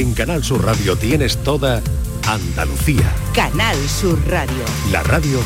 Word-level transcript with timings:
En 0.00 0.14
Canal 0.14 0.42
Sur 0.42 0.64
Radio 0.64 0.96
tienes 0.96 1.36
toda 1.44 1.82
Andalucía. 2.26 3.14
Canal 3.34 3.76
Sur 3.86 4.18
Radio. 4.28 4.64
La 4.90 5.02
radio 5.02 5.40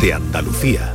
de 0.00 0.14
Andalucía. 0.14 0.94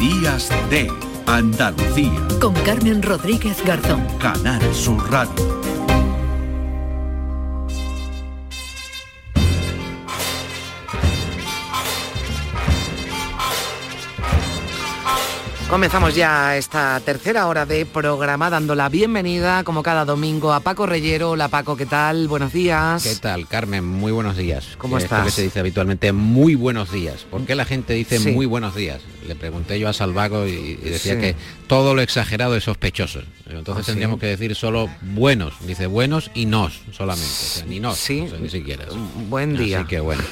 Días 0.00 0.48
de 0.70 0.90
Andalucía. 1.26 2.26
Con 2.40 2.54
Carmen 2.64 3.02
Rodríguez 3.02 3.62
Garzón. 3.66 4.02
Canal 4.18 4.62
Sur 4.74 5.10
Radio. 5.10 5.71
Comenzamos 15.72 16.14
ya 16.14 16.54
esta 16.58 17.00
tercera 17.00 17.46
hora 17.46 17.64
de 17.64 17.86
programa 17.86 18.50
dando 18.50 18.74
la 18.74 18.90
bienvenida, 18.90 19.64
como 19.64 19.82
cada 19.82 20.04
domingo, 20.04 20.52
a 20.52 20.60
Paco 20.60 20.84
Reyero. 20.84 21.30
Hola 21.30 21.48
Paco, 21.48 21.78
¿qué 21.78 21.86
tal? 21.86 22.28
Buenos 22.28 22.52
días. 22.52 23.02
¿Qué 23.02 23.16
tal, 23.16 23.48
Carmen? 23.48 23.82
Muy 23.82 24.12
buenos 24.12 24.36
días. 24.36 24.74
¿Cómo 24.76 24.98
Esto 24.98 25.06
estás? 25.14 25.24
que 25.24 25.30
se 25.30 25.42
dice 25.44 25.60
habitualmente 25.60 26.12
muy 26.12 26.56
buenos 26.56 26.92
días. 26.92 27.24
¿Por 27.24 27.46
qué 27.46 27.54
la 27.54 27.64
gente 27.64 27.94
dice 27.94 28.18
Sí. 28.18 28.32
muy 28.32 28.44
buenos 28.44 28.74
días? 28.74 29.00
Le 29.26 29.34
pregunté 29.34 29.80
yo 29.80 29.88
a 29.88 29.94
Salvago 29.94 30.46
y, 30.46 30.50
y 30.50 30.90
decía 30.90 31.14
Sí. 31.14 31.20
que 31.20 31.36
todo 31.72 31.94
lo 31.94 32.02
exagerado 32.02 32.54
es 32.54 32.64
sospechoso. 32.64 33.20
Entonces 33.48 33.76
¿Ah, 33.76 33.84
sí? 33.84 33.86
tendríamos 33.86 34.20
que 34.20 34.26
decir 34.26 34.54
solo 34.54 34.90
buenos. 35.00 35.54
Dice 35.66 35.86
buenos 35.86 36.30
y 36.34 36.44
nos 36.44 36.80
solamente. 36.92 37.26
O 37.30 37.34
sea, 37.34 37.64
ni 37.66 37.80
nos. 37.80 37.96
Sí. 37.96 38.20
o 38.26 38.28
sea, 38.28 38.38
ni 38.38 38.50
siquiera. 38.50 38.84
Buen 39.30 39.56
día. 39.56 39.78
Así 39.80 39.88
que 39.88 40.00
bueno. 40.00 40.22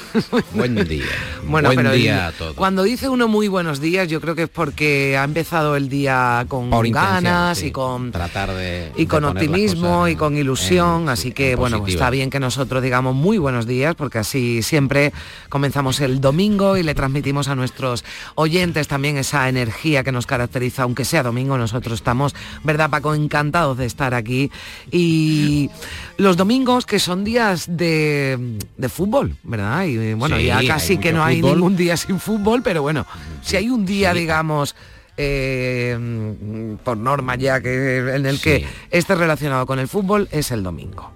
buen 0.51 0.75
día. 0.87 1.05
Bueno, 1.43 1.69
buen 1.69 1.77
pero 1.77 1.91
día 1.93 2.27
a 2.27 2.31
todos. 2.31 2.53
cuando 2.55 2.83
dice 2.83 3.09
uno 3.09 3.27
muy 3.27 3.47
buenos 3.47 3.81
días, 3.81 4.07
yo 4.07 4.21
creo 4.21 4.35
que 4.35 4.43
es 4.43 4.49
porque 4.49 5.17
ha 5.17 5.23
empezado 5.23 5.75
el 5.75 5.89
día 5.89 6.45
con 6.47 6.69
Por 6.69 6.87
ganas 6.89 7.57
sí. 7.57 7.67
y 7.67 7.71
con 7.71 8.11
tratar 8.11 8.51
de 8.51 8.91
y 8.95 9.07
con 9.07 9.23
de 9.23 9.29
optimismo 9.29 10.07
y 10.07 10.15
con 10.15 10.37
ilusión, 10.37 11.03
en- 11.03 11.09
así 11.09 11.29
sí, 11.29 11.31
que 11.31 11.51
en 11.53 11.57
bueno, 11.59 11.79
positivo. 11.79 11.99
está 11.99 12.09
bien 12.11 12.29
que 12.29 12.39
nosotros 12.39 12.83
digamos 12.83 13.15
muy 13.15 13.39
buenos 13.39 13.65
días, 13.65 13.95
porque 13.95 14.19
así 14.19 14.61
siempre 14.61 15.11
comenzamos 15.49 15.99
el 16.01 16.21
domingo 16.21 16.77
y 16.77 16.83
le 16.83 16.93
transmitimos 16.93 17.47
a 17.47 17.55
nuestros 17.55 18.03
oyentes 18.35 18.87
también 18.87 19.17
esa 19.17 19.49
energía 19.49 20.03
que 20.03 20.11
nos 20.11 20.27
caracteriza, 20.27 20.83
aunque 20.83 21.03
sea 21.05 21.23
domingo, 21.23 21.30
nosotros 21.33 21.95
estamos, 21.95 22.35
¿verdad 22.63 22.89
Paco? 22.89 23.13
Encantados 23.15 23.77
de 23.77 23.85
estar 23.85 24.13
aquí. 24.13 24.51
Y 24.91 25.69
los 26.17 26.37
domingos 26.37 26.85
que 26.85 26.99
son 26.99 27.23
días 27.23 27.65
de, 27.69 28.57
de 28.77 28.89
fútbol, 28.89 29.35
¿verdad? 29.43 29.85
Y 29.85 29.97
eh, 29.97 30.13
bueno, 30.15 30.37
Sí, 30.37 30.45
ya 30.45 30.61
casi 30.67 30.97
que 30.97 31.11
no 31.13 31.23
hay 31.23 31.41
fútbol. 31.41 31.55
ningún 31.55 31.75
día 31.77 31.97
sin 31.97 32.19
fútbol, 32.19 32.61
pero 32.63 32.81
bueno, 32.81 33.05
si 33.41 33.55
hay 33.57 33.69
un 33.69 33.85
día, 33.85 34.13
Sí. 34.13 34.19
digamos, 34.19 34.75
eh, 35.17 35.97
mm, 35.99 36.75
por 36.83 36.97
norma 36.97 37.35
ya 37.35 37.61
que 37.61 37.97
en 38.15 38.25
el 38.25 38.39
que 38.39 38.65
esté 38.89 39.15
relacionado 39.15 39.65
con 39.65 39.79
el 39.79 39.87
fútbol 39.87 40.27
es 40.31 40.51
el 40.51 40.63
domingo. 40.63 41.11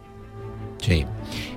Sí, 0.85 1.03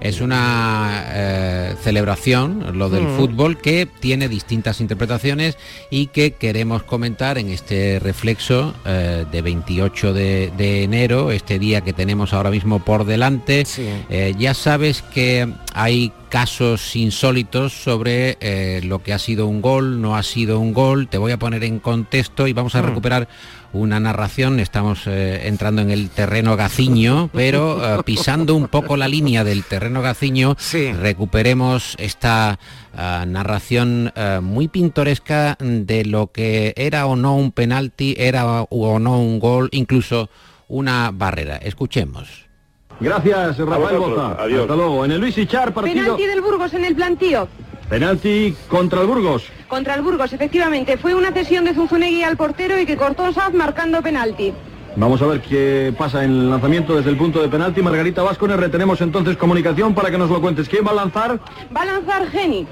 es 0.00 0.20
una 0.22 1.04
eh, 1.12 1.74
celebración, 1.82 2.78
lo 2.78 2.88
del 2.88 3.02
Mm. 3.02 3.16
fútbol, 3.16 3.58
que 3.58 3.86
tiene 4.00 4.28
distintas 4.28 4.80
interpretaciones 4.80 5.58
y 5.90 6.06
que 6.06 6.32
queremos 6.32 6.82
comentar 6.84 7.36
en 7.36 7.50
este 7.50 7.98
reflexo 7.98 8.74
eh, 8.86 9.26
de 9.30 9.42
28 9.42 10.12
de, 10.14 10.50
de 10.56 10.84
enero, 10.84 11.30
este 11.30 11.58
día 11.58 11.82
que 11.82 11.92
tenemos 11.92 12.32
ahora 12.32 12.50
mismo 12.50 12.78
por 12.78 13.04
delante. 13.04 13.64
Sí. 13.66 13.86
Eh, 14.08 14.34
ya 14.38 14.54
sabes 14.54 15.02
que 15.02 15.46
hay 15.74 16.12
casos 16.30 16.94
insólitos 16.96 17.72
sobre 17.72 18.36
lo 18.82 19.02
que 19.02 19.12
ha 19.14 19.18
sido 19.18 19.46
un 19.46 19.62
gol, 19.62 20.00
no 20.02 20.14
ha 20.16 20.22
sido 20.22 20.60
un 20.60 20.74
gol. 20.74 21.08
Te 21.08 21.16
voy 21.18 21.32
a 21.32 21.38
poner 21.38 21.64
en 21.64 21.78
contexto 21.78 22.46
y 22.46 22.52
vamos 22.52 22.74
a 22.74 22.82
Mm. 22.82 22.86
recuperar 22.86 23.28
una 23.72 24.00
narración. 24.00 24.61
Estamos 24.61 25.06
eh, 25.06 25.47
entrando 25.47 25.83
en 25.83 25.91
el 25.91 26.11
terreno 26.11 26.56
gaciño, 26.56 27.30
pero 27.33 27.98
eh, 27.98 28.02
pisando 28.05 28.55
un 28.55 28.69
poco 28.69 28.97
la 28.97 29.08
línea 29.08 29.44
del 29.44 29.64
terreno 29.64 30.02
gaciño, 30.02 30.56
Sí. 30.58 30.92
recuperemos 30.92 31.97
esta 31.98 32.58
ah, 32.97 33.25
narración 33.27 34.12
eh, 34.15 34.41
muy 34.42 34.69
pintoresca 34.69 35.56
de 35.60 36.04
lo 36.04 36.32
que 36.32 36.72
era 36.76 37.06
o 37.06 37.16
no 37.16 37.37
un 37.37 37.53
penalti, 37.53 38.15
era 38.19 38.62
o 38.62 38.98
no 38.98 39.20
un 39.20 39.38
gol, 39.38 39.69
incluso 39.72 40.31
una 40.69 41.10
barrera. 41.12 41.56
Escuchemos. 41.56 42.48
Gracias, 43.00 43.59
Rafael 43.59 43.98
Boza. 43.98 44.32
Hasta 44.32 44.47
luego. 44.76 45.04
En 45.04 45.12
el 45.12 45.21
Luis 45.21 45.38
Ichar, 45.38 45.72
partido... 45.72 46.03
Penalti 46.03 46.25
del 46.25 46.41
Burgos 46.41 46.75
en 46.75 46.84
el 46.84 46.97
plantío. 46.97 47.48
Penalti 47.88 48.54
contra 48.69 49.00
el 49.00 49.06
Burgos. 49.06 49.44
Contra 49.66 49.94
el 49.94 50.03
Burgos, 50.03 50.32
efectivamente. 50.32 50.97
Fue 50.99 51.15
una 51.15 51.32
cesión 51.32 51.65
de 51.65 51.75
Zunzunegui 51.75 52.22
al 52.22 52.37
portero 52.37 52.78
y 52.78 52.87
que 52.87 52.97
cortó 52.97 53.32
Saz 53.32 53.53
marcando 53.54 54.03
penalti. 54.03 54.53
Vamos 54.97 55.22
a 55.22 55.26
ver 55.26 55.41
qué 55.41 55.94
pasa 55.97 56.25
en 56.25 56.31
el 56.31 56.50
lanzamiento 56.50 56.97
desde 56.97 57.10
el 57.10 57.16
punto 57.16 57.41
de 57.41 57.48
penalti. 57.48 57.81
Margarita 57.82 58.22
Vascones, 58.22 58.59
retenemos 58.59 59.00
entonces 59.00 59.37
comunicación 59.37 59.94
para 59.94 60.10
que 60.10 60.19
nos 60.19 60.28
lo 60.31 60.41
cuentes. 60.41 60.69
¿Quién 60.69 60.84
va 60.87 60.91
a 60.91 60.94
lanzar? 60.94 61.38
Va 61.75 61.82
a 61.82 61.84
lanzar 61.87 62.28
Geni. 62.31 62.66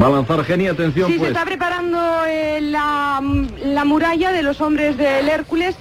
Va 0.00 0.06
a 0.06 0.10
lanzar 0.10 0.44
Geni, 0.44 0.66
atención 0.68 1.06
Sí, 1.08 1.14
se 1.14 1.18
pues. 1.18 1.30
está 1.30 1.44
preparando 1.44 1.98
eh, 2.26 2.60
la, 2.60 3.20
la 3.64 3.84
muralla 3.84 4.32
de 4.32 4.42
los 4.42 4.60
hombres 4.60 4.96
del 4.96 5.28
Hércules. 5.28 5.76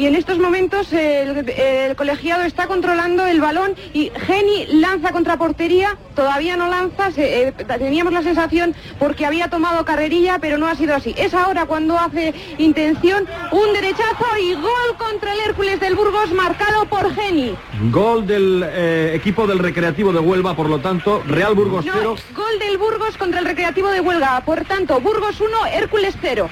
Y 0.00 0.06
en 0.06 0.14
estos 0.14 0.38
momentos 0.38 0.90
el, 0.94 1.46
el 1.50 1.94
colegiado 1.94 2.44
está 2.44 2.66
controlando 2.66 3.26
el 3.26 3.38
balón 3.38 3.74
y 3.92 4.10
Geni 4.26 4.64
lanza 4.80 5.12
contra 5.12 5.36
portería, 5.36 5.98
todavía 6.14 6.56
no 6.56 6.68
lanza, 6.68 7.10
se- 7.10 7.48
eh, 7.48 7.52
teníamos 7.52 8.10
la 8.14 8.22
sensación 8.22 8.74
porque 8.98 9.26
había 9.26 9.48
tomado 9.50 9.84
carrerilla, 9.84 10.38
pero 10.40 10.56
no 10.56 10.68
ha 10.68 10.74
sido 10.74 10.94
así. 10.94 11.14
Es 11.18 11.34
ahora 11.34 11.66
cuando 11.66 11.98
hace 11.98 12.32
intención 12.56 13.26
un 13.52 13.74
derechazo 13.74 14.24
y 14.42 14.54
gol 14.54 14.96
contra 14.96 15.34
el 15.34 15.40
Hércules 15.40 15.78
del 15.80 15.94
Burgos 15.96 16.32
marcado 16.32 16.86
por 16.86 17.14
Geni. 17.14 17.54
Gol 17.90 18.26
del 18.26 18.64
eh, 18.66 19.12
equipo 19.14 19.46
del 19.46 19.58
Recreativo 19.58 20.14
de 20.14 20.20
Huelva, 20.20 20.56
por 20.56 20.70
lo 20.70 20.78
tanto, 20.78 21.22
Real 21.26 21.54
Burgos 21.54 21.84
No, 21.84 21.92
0. 21.94 22.16
gol 22.34 22.58
del 22.58 22.78
Burgos 22.78 23.18
contra 23.18 23.40
el 23.40 23.44
Recreativo 23.44 23.90
de 23.90 24.00
Huelga. 24.00 24.40
Por 24.46 24.64
tanto, 24.64 24.98
Burgos 24.98 25.38
1, 25.42 25.66
Hércules 25.74 26.14
0. 26.22 26.48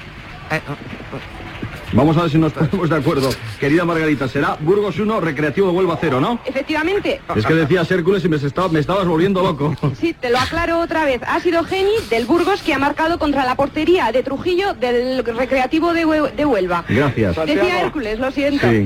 Vamos 1.91 2.15
a 2.17 2.21
ver 2.23 2.31
si 2.31 2.37
nos 2.37 2.53
ponemos 2.53 2.89
de 2.89 2.95
acuerdo. 2.95 3.29
Querida 3.59 3.83
Margarita, 3.83 4.27
será 4.27 4.57
Burgos 4.59 4.99
1, 4.99 5.19
Recreativo 5.21 5.67
de 5.67 5.73
Huelva 5.73 5.97
0, 5.99 6.19
¿no? 6.21 6.39
Efectivamente. 6.45 7.19
Es 7.35 7.45
que 7.45 7.53
decías 7.55 7.89
Hércules 7.89 8.23
y 8.23 8.29
me, 8.29 8.35
estaba- 8.37 8.69
me 8.69 8.79
estabas 8.79 9.07
volviendo 9.07 9.41
loco. 9.41 9.75
Sí, 9.99 10.13
te 10.13 10.29
lo 10.29 10.37
aclaro 10.37 10.79
otra 10.79 11.05
vez. 11.05 11.21
Ha 11.27 11.39
sido 11.39 11.63
Geni 11.63 11.91
del 12.09 12.25
Burgos 12.25 12.61
que 12.61 12.73
ha 12.73 12.79
marcado 12.79 13.17
contra 13.17 13.43
la 13.43 13.55
portería 13.55 14.11
de 14.11 14.21
Trujillo 14.23 14.73
del 14.75 15.23
Recreativo 15.25 15.93
de, 15.93 16.05
Hue- 16.05 16.31
de 16.35 16.45
Huelva. 16.45 16.85
Gracias. 16.87 17.35
Decía 17.45 17.81
Hércules, 17.81 18.19
lo 18.19 18.31
siento. 18.31 18.67
Sí. 18.69 18.85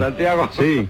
Sí. 0.57 0.87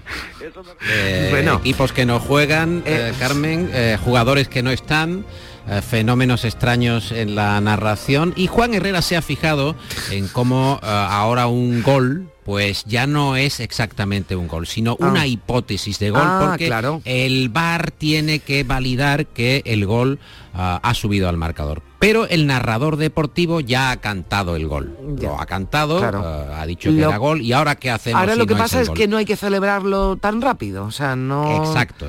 Eh, 0.90 1.28
Bueno. 1.30 1.54
equipos 1.54 1.92
que 1.92 2.06
no 2.06 2.20
juegan, 2.20 2.82
eh, 2.86 3.12
Carmen, 3.18 3.70
eh, 3.72 3.98
jugadores 4.02 4.48
que 4.48 4.62
no 4.62 4.70
están. 4.70 5.24
Eh, 5.68 5.80
fenómenos 5.82 6.44
extraños 6.44 7.12
en 7.12 7.34
la 7.34 7.60
narración 7.60 8.32
y 8.36 8.46
Juan 8.46 8.74
Herrera 8.74 9.02
se 9.02 9.16
ha 9.16 9.22
fijado 9.22 9.74
en 10.10 10.28
cómo 10.28 10.78
eh, 10.82 10.86
ahora 10.86 11.46
un 11.46 11.82
gol 11.82 12.28
pues 12.44 12.84
ya 12.84 13.06
no 13.06 13.36
es 13.36 13.58
exactamente 13.60 14.36
un 14.36 14.48
gol, 14.48 14.66
sino 14.66 14.98
Ah. 15.00 15.06
una 15.06 15.26
hipótesis 15.26 15.98
de 15.98 16.10
gol 16.10 16.20
Ah, 16.22 16.46
porque 16.50 16.66
claro. 16.66 17.00
el 17.06 17.48
VAR 17.48 17.90
tiene 17.90 18.40
que 18.40 18.64
validar 18.64 19.24
que 19.26 19.62
el 19.64 19.86
gol 19.86 20.18
ah, 20.54 20.78
ha 20.82 20.92
subido 20.92 21.30
al 21.30 21.38
marcador. 21.38 21.80
Pero 22.00 22.28
el 22.28 22.46
narrador 22.46 22.98
deportivo 22.98 23.60
ya 23.60 23.90
ha 23.90 23.96
cantado 23.96 24.56
el 24.56 24.68
gol. 24.68 24.94
Ya. 25.16 25.28
Lo 25.28 25.40
ha 25.40 25.46
cantado, 25.46 25.98
Claro. 26.00 26.22
ha 26.54 26.66
dicho 26.66 26.90
que 26.90 26.98
era 26.98 27.16
gol 27.16 27.40
y 27.40 27.54
ahora 27.54 27.76
qué 27.76 27.90
hacemos 27.90 28.20
Ahora 28.20 28.34
si 28.34 28.38
lo 28.40 28.46
que 28.46 28.52
no 28.54 28.60
pasa 28.60 28.82
es 28.82 28.88
gol? 28.88 28.98
que 28.98 29.08
no 29.08 29.16
hay 29.16 29.24
que 29.24 29.36
celebrarlo 29.36 30.18
tan 30.18 30.42
rápido, 30.42 30.84
o 30.84 30.90
sea, 30.90 31.16
no... 31.16 31.64
Exacto. 31.64 32.08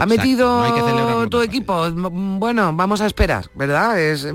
Ha 0.00 0.06
metido 0.06 0.62
No 1.22 1.28
tu 1.28 1.40
equipo. 1.40 1.90
Bueno, 1.92 2.72
vamos 2.74 3.00
a 3.00 3.06
esperar, 3.06 3.46
¿verdad? 3.54 3.98
Es- 4.00 4.26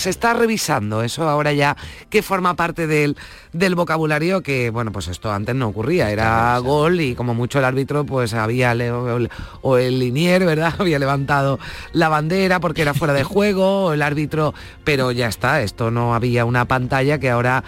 se 0.00 0.10
está 0.10 0.34
revisando 0.34 1.02
eso 1.02 1.28
ahora 1.28 1.52
ya 1.52 1.76
que 2.10 2.22
forma 2.22 2.54
parte 2.54 2.86
del, 2.86 3.16
del 3.52 3.74
vocabulario 3.74 4.42
que, 4.42 4.70
bueno, 4.70 4.92
pues 4.92 5.08
esto 5.08 5.32
antes 5.32 5.54
no 5.54 5.68
ocurría. 5.68 6.10
Era 6.10 6.58
gol 6.58 7.00
y 7.00 7.14
como 7.14 7.34
mucho 7.34 7.58
el 7.58 7.64
árbitro 7.64 8.04
pues 8.04 8.34
había, 8.34 8.72
o 8.72 9.16
el- 9.16 9.30
o 9.62 9.76
el 9.78 9.98
linier, 9.98 10.44
¿verdad? 10.44 10.74
Había 10.78 10.98
levantado 10.98 11.58
la 11.92 12.08
bandera 12.08 12.60
porque 12.60 12.82
era 12.82 12.94
fuera 12.94 13.12
de 13.14 13.24
juego, 13.24 13.86
o 13.86 13.92
el 13.92 14.02
árbitro, 14.02 14.54
pero 14.84 15.10
ya 15.12 15.26
está, 15.28 15.62
esto 15.62 15.90
no 15.90 16.14
había 16.14 16.44
una 16.44 16.64
pantalla 16.66 17.18
que 17.18 17.30
ahora 17.30 17.64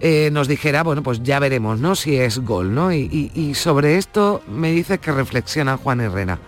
eh, 0.00 0.30
nos 0.32 0.48
dijera, 0.48 0.82
bueno, 0.82 1.02
pues 1.02 1.22
ya 1.22 1.38
veremos, 1.38 1.78
¿no? 1.78 1.94
Si 1.94 2.16
es 2.16 2.38
gol, 2.38 2.74
¿no? 2.74 2.92
Y, 2.92 3.08
y- 3.34 3.40
y 3.40 3.54
sobre 3.54 3.98
esto 3.98 4.42
me 4.48 4.70
dice 4.72 4.98
que 4.98 5.12
reflexiona 5.12 5.76
Juan 5.76 6.00
Herrera. 6.00 6.38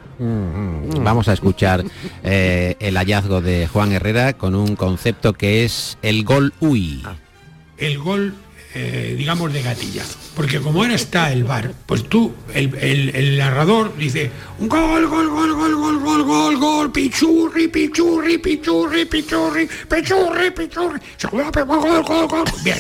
Vamos 1.03 1.29
a 1.29 1.33
escuchar 1.33 1.85
eh, 2.23 2.77
el 2.81 2.97
hallazgo 2.97 3.41
de 3.41 3.67
Juan 3.69 3.93
Herrera 3.93 4.33
con 4.35 4.55
un 4.55 4.77
concepto 4.77 5.33
que 5.33 5.65
es 5.65 5.99
el 6.03 6.25
gol 6.25 6.53
UI. 6.61 7.03
el 7.79 7.99
gol, 7.99 8.35
eh, 8.75 9.15
digamos, 9.19 9.53
de 9.53 9.63
gatillazo. 9.63 10.19
Porque 10.37 10.61
como 10.61 10.83
ahora 10.83 10.95
está 10.95 11.31
el 11.33 11.45
bar, 11.45 11.73
pues 11.87 12.05
tú, 12.09 12.33
el, 12.55 12.75
el- 12.77 13.15
el 13.15 13.39
narrador 13.39 13.95
dice, 13.99 14.31
un 14.61 14.69
gol, 14.69 15.07
gol, 15.09 15.29
gol, 15.29 15.53
gol, 15.55 15.75
gol, 15.77 15.99
gol, 15.99 16.23
gol, 16.25 16.57
gol, 16.59 16.93
pichurri, 16.93 17.69
pichurri, 17.69 18.39
pichurri, 18.39 19.05
pichurri, 19.05 19.69
pichurri, 19.89 20.51
pichurri, 20.53 21.01
gol, 21.67 22.03
gol, 22.05 22.29
gol. 22.29 22.45
Bien. 22.65 22.79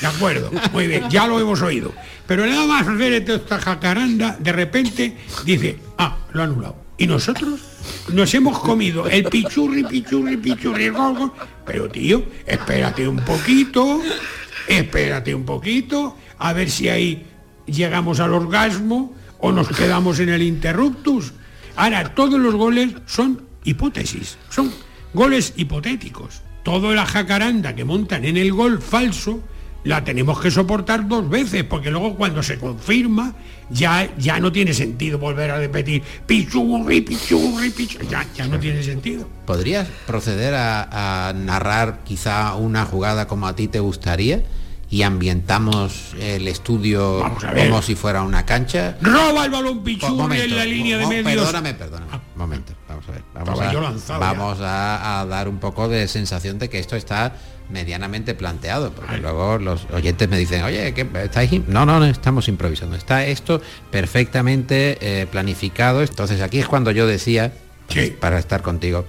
De 0.00 0.06
acuerdo, 0.06 0.50
muy 0.72 0.86
bien, 0.86 1.08
ya 1.10 1.26
lo 1.26 1.38
hemos 1.40 1.60
oído. 1.62 1.92
Pero 2.26 2.46
nada 2.46 2.64
más 2.66 2.86
hacer 2.88 3.12
esta 3.12 3.58
jacaranda, 3.58 4.36
de 4.40 4.52
repente 4.52 5.16
dice, 5.44 5.78
ah, 5.98 6.16
lo 6.32 6.40
ha 6.40 6.44
anulado. 6.44 6.83
Y 6.96 7.06
nosotros 7.06 7.60
nos 8.12 8.32
hemos 8.34 8.58
comido 8.60 9.08
el 9.08 9.24
pichurri, 9.24 9.84
pichurri, 9.84 10.36
pichurri, 10.36 10.88
gol. 10.90 11.32
Pero 11.66 11.88
tío, 11.88 12.24
espérate 12.46 13.08
un 13.08 13.16
poquito, 13.16 14.00
espérate 14.68 15.34
un 15.34 15.44
poquito, 15.44 16.16
a 16.38 16.52
ver 16.52 16.70
si 16.70 16.88
ahí 16.88 17.26
llegamos 17.66 18.20
al 18.20 18.32
orgasmo 18.32 19.14
o 19.38 19.50
nos 19.50 19.68
quedamos 19.68 20.20
en 20.20 20.28
el 20.28 20.42
interruptus. 20.42 21.32
Ahora, 21.76 22.14
todos 22.14 22.38
los 22.38 22.54
goles 22.54 22.90
son 23.06 23.42
hipótesis, 23.64 24.38
son 24.48 24.72
goles 25.12 25.54
hipotéticos. 25.56 26.42
Toda 26.62 26.94
la 26.94 27.04
jacaranda 27.04 27.74
que 27.74 27.84
montan 27.84 28.24
en 28.24 28.36
el 28.36 28.52
gol 28.52 28.80
falso 28.80 29.42
la 29.84 30.02
tenemos 30.02 30.40
que 30.40 30.50
soportar 30.50 31.06
dos 31.06 31.28
veces, 31.28 31.64
porque 31.64 31.90
luego 31.90 32.16
cuando 32.16 32.42
se 32.42 32.58
confirma 32.58 33.34
ya, 33.70 34.10
ya 34.16 34.40
no 34.40 34.50
tiene 34.50 34.74
sentido 34.74 35.18
volver 35.18 35.50
a 35.50 35.58
repetir 35.58 36.02
pichurri, 36.26 37.02
pichurri, 37.02 37.70
pichurri, 37.70 38.08
ya, 38.08 38.26
ya 38.34 38.46
no 38.46 38.58
tiene 38.58 38.82
sentido. 38.82 39.28
¿Podrías 39.46 39.88
proceder 40.06 40.54
a, 40.54 41.28
a 41.28 41.32
narrar 41.32 42.00
quizá 42.04 42.54
una 42.54 42.84
jugada 42.84 43.26
como 43.26 43.46
a 43.46 43.54
ti 43.54 43.68
te 43.68 43.80
gustaría? 43.80 44.42
y 44.90 45.02
ambientamos 45.02 46.14
el 46.20 46.46
estudio 46.46 47.24
como 47.56 47.82
si 47.82 47.96
fuera 47.96 48.22
una 48.22 48.46
cancha. 48.46 48.96
Roba 49.00 49.44
el 49.46 49.50
balón 49.50 49.82
Pichurri 49.82 50.40
en 50.40 50.56
la 50.56 50.64
línea 50.64 50.98
de 50.98 51.06
medios. 51.06 51.46
Perdóname, 51.46 51.74
perdóname. 51.74 52.12
Ah. 52.12 52.20
Momento, 52.36 52.74
vamos 52.88 53.08
a 53.08 53.10
ver. 53.10 53.22
Vamos, 53.34 54.10
a, 54.10 54.18
vamos 54.18 54.60
a, 54.60 55.20
a, 55.20 55.26
dar 55.26 55.48
un 55.48 55.58
poco 55.58 55.88
de 55.88 56.06
sensación 56.06 56.60
de 56.60 56.70
que 56.70 56.78
esto 56.78 56.94
está 56.94 57.34
medianamente 57.70 58.34
planteado, 58.34 58.92
porque 58.92 59.18
luego 59.18 59.58
los 59.58 59.86
oyentes 59.92 60.28
me 60.28 60.38
dicen, 60.38 60.62
oye, 60.64 60.92
¿qué, 60.92 61.06
¿estáis 61.22 61.50
no, 61.66 61.86
no, 61.86 61.98
no, 61.98 62.06
estamos 62.06 62.48
improvisando. 62.48 62.96
Está 62.96 63.24
esto 63.24 63.60
perfectamente 63.90 64.98
eh, 65.00 65.26
planificado. 65.26 66.02
Entonces 66.02 66.40
aquí 66.40 66.58
es 66.58 66.68
cuando 66.68 66.90
yo 66.90 67.06
decía, 67.06 67.52
sí. 67.88 68.14
para 68.18 68.38
estar 68.38 68.62
contigo, 68.62 69.06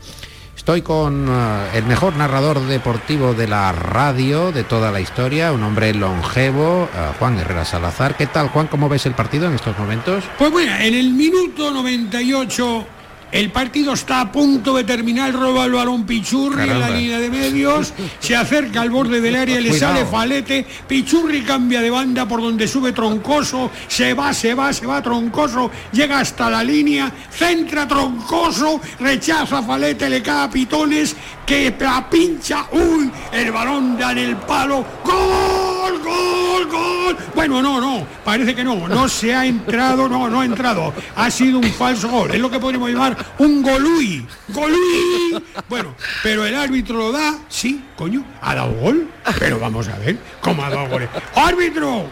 Estoy 0.65 0.81
con 0.81 1.29
uh, 1.29 1.75
el 1.75 1.83
mejor 1.85 2.15
narrador 2.15 2.59
deportivo 2.61 3.35
de 3.35 3.47
la 3.47 3.71
radio 3.71 4.51
de 4.51 4.63
toda 4.63 4.91
la 4.91 4.99
historia, 4.99 5.51
un 5.51 5.61
hombre 5.61 5.93
longevo, 5.93 6.85
uh, 6.85 7.13
Juan 7.19 7.37
Herrera 7.37 7.65
Salazar. 7.65 8.17
¿Qué 8.17 8.25
tal, 8.25 8.47
Juan? 8.47 8.65
¿Cómo 8.65 8.89
ves 8.89 9.05
el 9.05 9.13
partido 9.13 9.47
en 9.47 9.53
estos 9.53 9.77
momentos? 9.77 10.23
Pues 10.39 10.51
bueno, 10.51 10.75
en 10.77 10.95
el 10.95 11.11
minuto 11.11 11.69
98 11.71 12.87
el 13.35 13.51
partido 13.51 13.91
está 13.91 14.21
a 14.21 14.31
punto 14.31 14.77
de 14.77 14.85
terminar, 14.85 15.33
roba 15.33 15.65
el 15.65 15.73
balón 15.73 16.05
Pichurri 16.05 16.55
Caramba. 16.55 16.87
en 16.87 16.93
la 16.93 16.97
línea 16.97 17.19
de 17.19 17.29
medios, 17.29 17.93
se 18.19 18.33
acerca 18.33 18.81
al 18.81 18.89
borde 18.89 19.19
del 19.19 19.35
área, 19.35 19.59
le 19.59 19.71
Cuidado. 19.71 19.93
sale 19.93 20.05
Falete, 20.05 20.65
Pichurri 20.87 21.41
cambia 21.41 21.81
de 21.81 21.89
banda 21.89 22.25
por 22.25 22.41
donde 22.41 22.65
sube 22.65 22.93
Troncoso, 22.93 23.71
se 23.89 24.13
va, 24.13 24.33
se 24.33 24.53
va, 24.53 24.71
se 24.71 24.87
va 24.87 25.01
Troncoso, 25.01 25.69
llega 25.91 26.19
hasta 26.19 26.49
la 26.49 26.63
línea, 26.63 27.11
centra 27.29 27.85
Troncoso, 27.85 28.79
rechaza 29.01 29.61
Falete, 29.61 30.09
le 30.09 30.21
cae 30.21 30.45
a 30.45 30.49
Pitones, 30.49 31.13
que 31.45 31.75
la 31.77 32.09
pincha, 32.09 32.67
uy, 32.71 33.11
el 33.33 33.51
balón 33.51 33.97
da 33.97 34.13
en 34.13 34.17
el 34.19 34.37
palo, 34.37 34.85
gol, 35.03 35.99
gol, 36.01 36.67
gol. 36.71 37.17
Bueno, 37.35 37.61
no, 37.61 37.81
no, 37.81 38.07
parece 38.23 38.55
que 38.55 38.63
no, 38.63 38.87
no 38.87 39.09
se 39.09 39.35
ha 39.35 39.45
entrado, 39.45 40.07
no, 40.07 40.29
no 40.29 40.39
ha 40.39 40.45
entrado, 40.45 40.93
ha 41.17 41.29
sido 41.29 41.59
un 41.59 41.65
falso 41.65 42.07
gol, 42.09 42.31
es 42.31 42.39
lo 42.39 42.49
que 42.49 42.59
podríamos 42.59 42.89
llamar 42.89 43.24
un 43.39 43.61
golui, 43.61 44.25
golui. 44.49 45.43
Bueno, 45.69 45.95
pero 46.23 46.45
el 46.45 46.55
árbitro 46.55 46.97
lo 46.97 47.11
da, 47.11 47.37
sí, 47.49 47.83
coño, 47.95 48.23
ha 48.41 48.55
dado 48.55 48.73
gol, 48.73 49.09
pero 49.39 49.59
vamos 49.59 49.87
a 49.87 49.97
ver 49.97 50.17
cómo 50.41 50.63
ha 50.63 50.69
dado 50.69 50.87
goles. 50.87 51.09
¡Árbitro! 51.35 52.05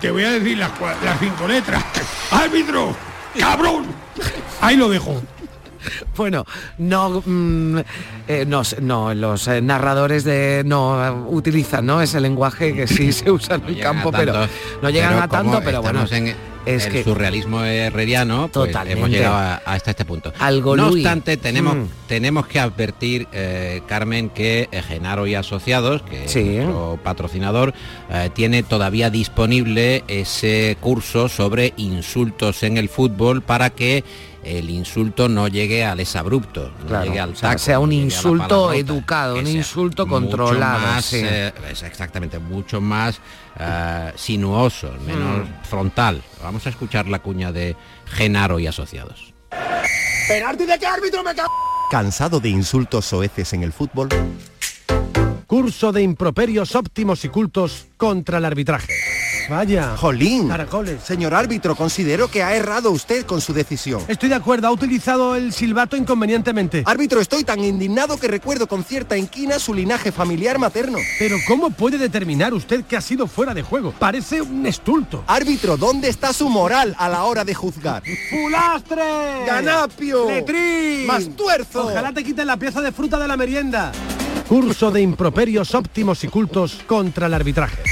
Te 0.00 0.10
voy 0.10 0.24
a 0.24 0.30
decir 0.32 0.58
las, 0.58 0.70
las 0.80 1.18
cinco 1.18 1.46
letras. 1.48 1.84
¡Árbitro! 2.30 2.94
¡Cabrón! 3.38 3.86
Ahí 4.60 4.76
lo 4.76 4.88
dejo. 4.88 5.20
Bueno, 6.16 6.44
no, 6.78 7.22
mm, 7.24 7.78
eh, 8.28 8.44
no, 8.46 8.62
no, 8.80 9.14
los 9.14 9.48
eh, 9.48 9.60
narradores 9.60 10.24
de 10.24 10.62
no 10.64 11.04
eh, 11.04 11.10
utilizan, 11.28 11.86
¿no? 11.86 12.00
Ese 12.00 12.20
lenguaje 12.20 12.74
que 12.74 12.86
sí 12.86 13.12
se 13.12 13.30
usa 13.30 13.56
en 13.56 13.64
el 13.64 13.76
No 13.78 13.82
campo, 13.82 14.10
llegan 14.10 14.28
a 14.28 14.42
pero 14.42 14.48
no 14.82 14.90
llegan 14.90 15.10
pero 15.10 15.22
a 15.22 15.28
tanto, 15.28 15.60
pero 15.64 15.82
bueno. 15.82 16.04
en 16.10 16.36
es 16.66 16.86
el 16.86 16.92
que 16.92 17.04
surrealismo 17.04 17.64
herreriano, 17.64 18.48
pues 18.52 18.74
hemos 18.86 19.10
llegado 19.10 19.34
a- 19.36 19.54
hasta 19.64 19.90
este 19.92 20.04
punto. 20.04 20.32
Algo 20.38 20.76
no 20.76 20.88
obstante, 20.88 21.36
tenemos, 21.36 21.76
Mm. 21.76 21.86
tenemos 22.06 22.46
que 22.46 22.60
advertir, 22.60 23.26
eh, 23.32 23.82
Carmen, 23.86 24.28
que 24.30 24.68
Genaro 24.88 25.26
y 25.26 25.34
Asociados, 25.34 26.02
que 26.02 26.28
Sí. 26.28 26.38
es 26.40 26.64
nuestro 26.64 26.98
patrocinador, 27.02 27.74
eh, 28.10 28.30
tiene 28.34 28.62
todavía 28.62 29.10
disponible 29.10 30.04
ese 30.08 30.76
curso 30.80 31.28
sobre 31.28 31.74
insultos 31.76 32.62
en 32.62 32.76
el 32.76 32.88
fútbol 32.88 33.42
para 33.42 33.70
que 33.70 34.04
el 34.44 34.70
insulto 34.70 35.28
no 35.28 35.46
llegue 35.48 35.84
al 35.84 36.00
exabrupto, 36.00 36.72
no 36.80 36.86
Claro, 36.86 37.04
llegue 37.04 37.20
al 37.20 37.30
o 37.30 37.34
sea, 37.36 37.50
taco, 37.50 37.58
sea 37.60 37.78
un 37.78 37.90
no 37.90 37.94
insulto 37.94 38.46
palabrota, 38.48 38.76
educado, 38.76 39.34
que 39.34 39.40
un 39.40 39.46
insulto 39.48 40.06
controlado, 40.06 40.80
más, 40.86 41.04
sí. 41.04 41.20
eh, 41.22 41.52
es 41.70 41.82
exactamente, 41.82 42.38
mucho 42.38 42.80
más 42.80 43.20
eh, 43.58 44.12
sinuoso, 44.16 44.92
menos 45.06 45.48
Mm. 45.48 45.64
frontal. 45.68 46.22
Vamos 46.42 46.66
a 46.66 46.70
escuchar 46.70 47.06
la 47.08 47.20
cuña 47.20 47.52
de 47.52 47.76
Genaro 48.06 48.58
y 48.58 48.66
Asociados. 48.66 49.32
¿Penalti 50.28 50.64
de 50.66 50.78
qué 50.78 50.86
árbitro 50.86 51.22
me 51.22 51.34
cago? 51.34 51.50
¿Cansado 51.90 52.40
de 52.40 52.48
insultos 52.48 53.04
soeces 53.04 53.52
en 53.52 53.62
el 53.62 53.72
fútbol? 53.72 54.08
Curso 55.46 55.92
de 55.92 56.02
improperios 56.02 56.74
óptimos 56.74 57.24
y 57.24 57.28
cultos 57.28 57.86
contra 57.98 58.38
el 58.38 58.44
arbitraje. 58.46 58.94
Vaya. 59.48 59.96
Jolín. 59.96 60.48
Caracoles. 60.48 61.02
Señor 61.02 61.34
árbitro, 61.34 61.74
considero 61.76 62.28
que 62.28 62.42
ha 62.42 62.54
errado 62.54 62.90
usted 62.90 63.24
con 63.26 63.40
su 63.40 63.52
decisión. 63.52 64.02
Estoy 64.08 64.28
de 64.28 64.34
acuerdo, 64.34 64.68
ha 64.68 64.70
utilizado 64.70 65.36
el 65.36 65.52
silbato 65.52 65.96
inconvenientemente. 65.96 66.82
Árbitro, 66.86 67.20
estoy 67.20 67.44
tan 67.44 67.60
indignado 67.60 68.16
que 68.18 68.28
recuerdo 68.28 68.66
con 68.66 68.84
cierta 68.84 69.16
inquina 69.16 69.58
su 69.58 69.74
linaje 69.74 70.12
familiar 70.12 70.58
materno. 70.58 70.98
Pero 71.18 71.36
¿cómo 71.46 71.70
puede 71.70 71.98
determinar 71.98 72.54
usted 72.54 72.84
que 72.84 72.96
ha 72.96 73.00
sido 73.00 73.26
fuera 73.26 73.54
de 73.54 73.62
juego? 73.62 73.92
Parece 73.98 74.42
un 74.42 74.66
estulto. 74.66 75.24
Árbitro, 75.26 75.76
¿dónde 75.76 76.08
está 76.08 76.32
su 76.32 76.48
moral 76.48 76.94
a 76.98 77.08
la 77.08 77.24
hora 77.24 77.44
de 77.44 77.54
juzgar? 77.54 78.02
¡Fulastre! 78.30 79.44
¡Ganapio! 79.46 80.28
¡Letrín! 80.28 81.06
¡Mastuerzo! 81.06 81.86
Ojalá 81.86 82.12
te 82.12 82.22
quiten 82.24 82.46
la 82.46 82.56
pieza 82.56 82.80
de 82.80 82.92
fruta 82.92 83.18
de 83.18 83.28
la 83.28 83.36
merienda. 83.36 83.92
Curso 84.48 84.90
de 84.90 85.00
improperios 85.00 85.74
óptimos 85.74 86.24
y 86.24 86.28
cultos 86.28 86.80
contra 86.86 87.26
el 87.26 87.34
arbitraje. 87.34 87.82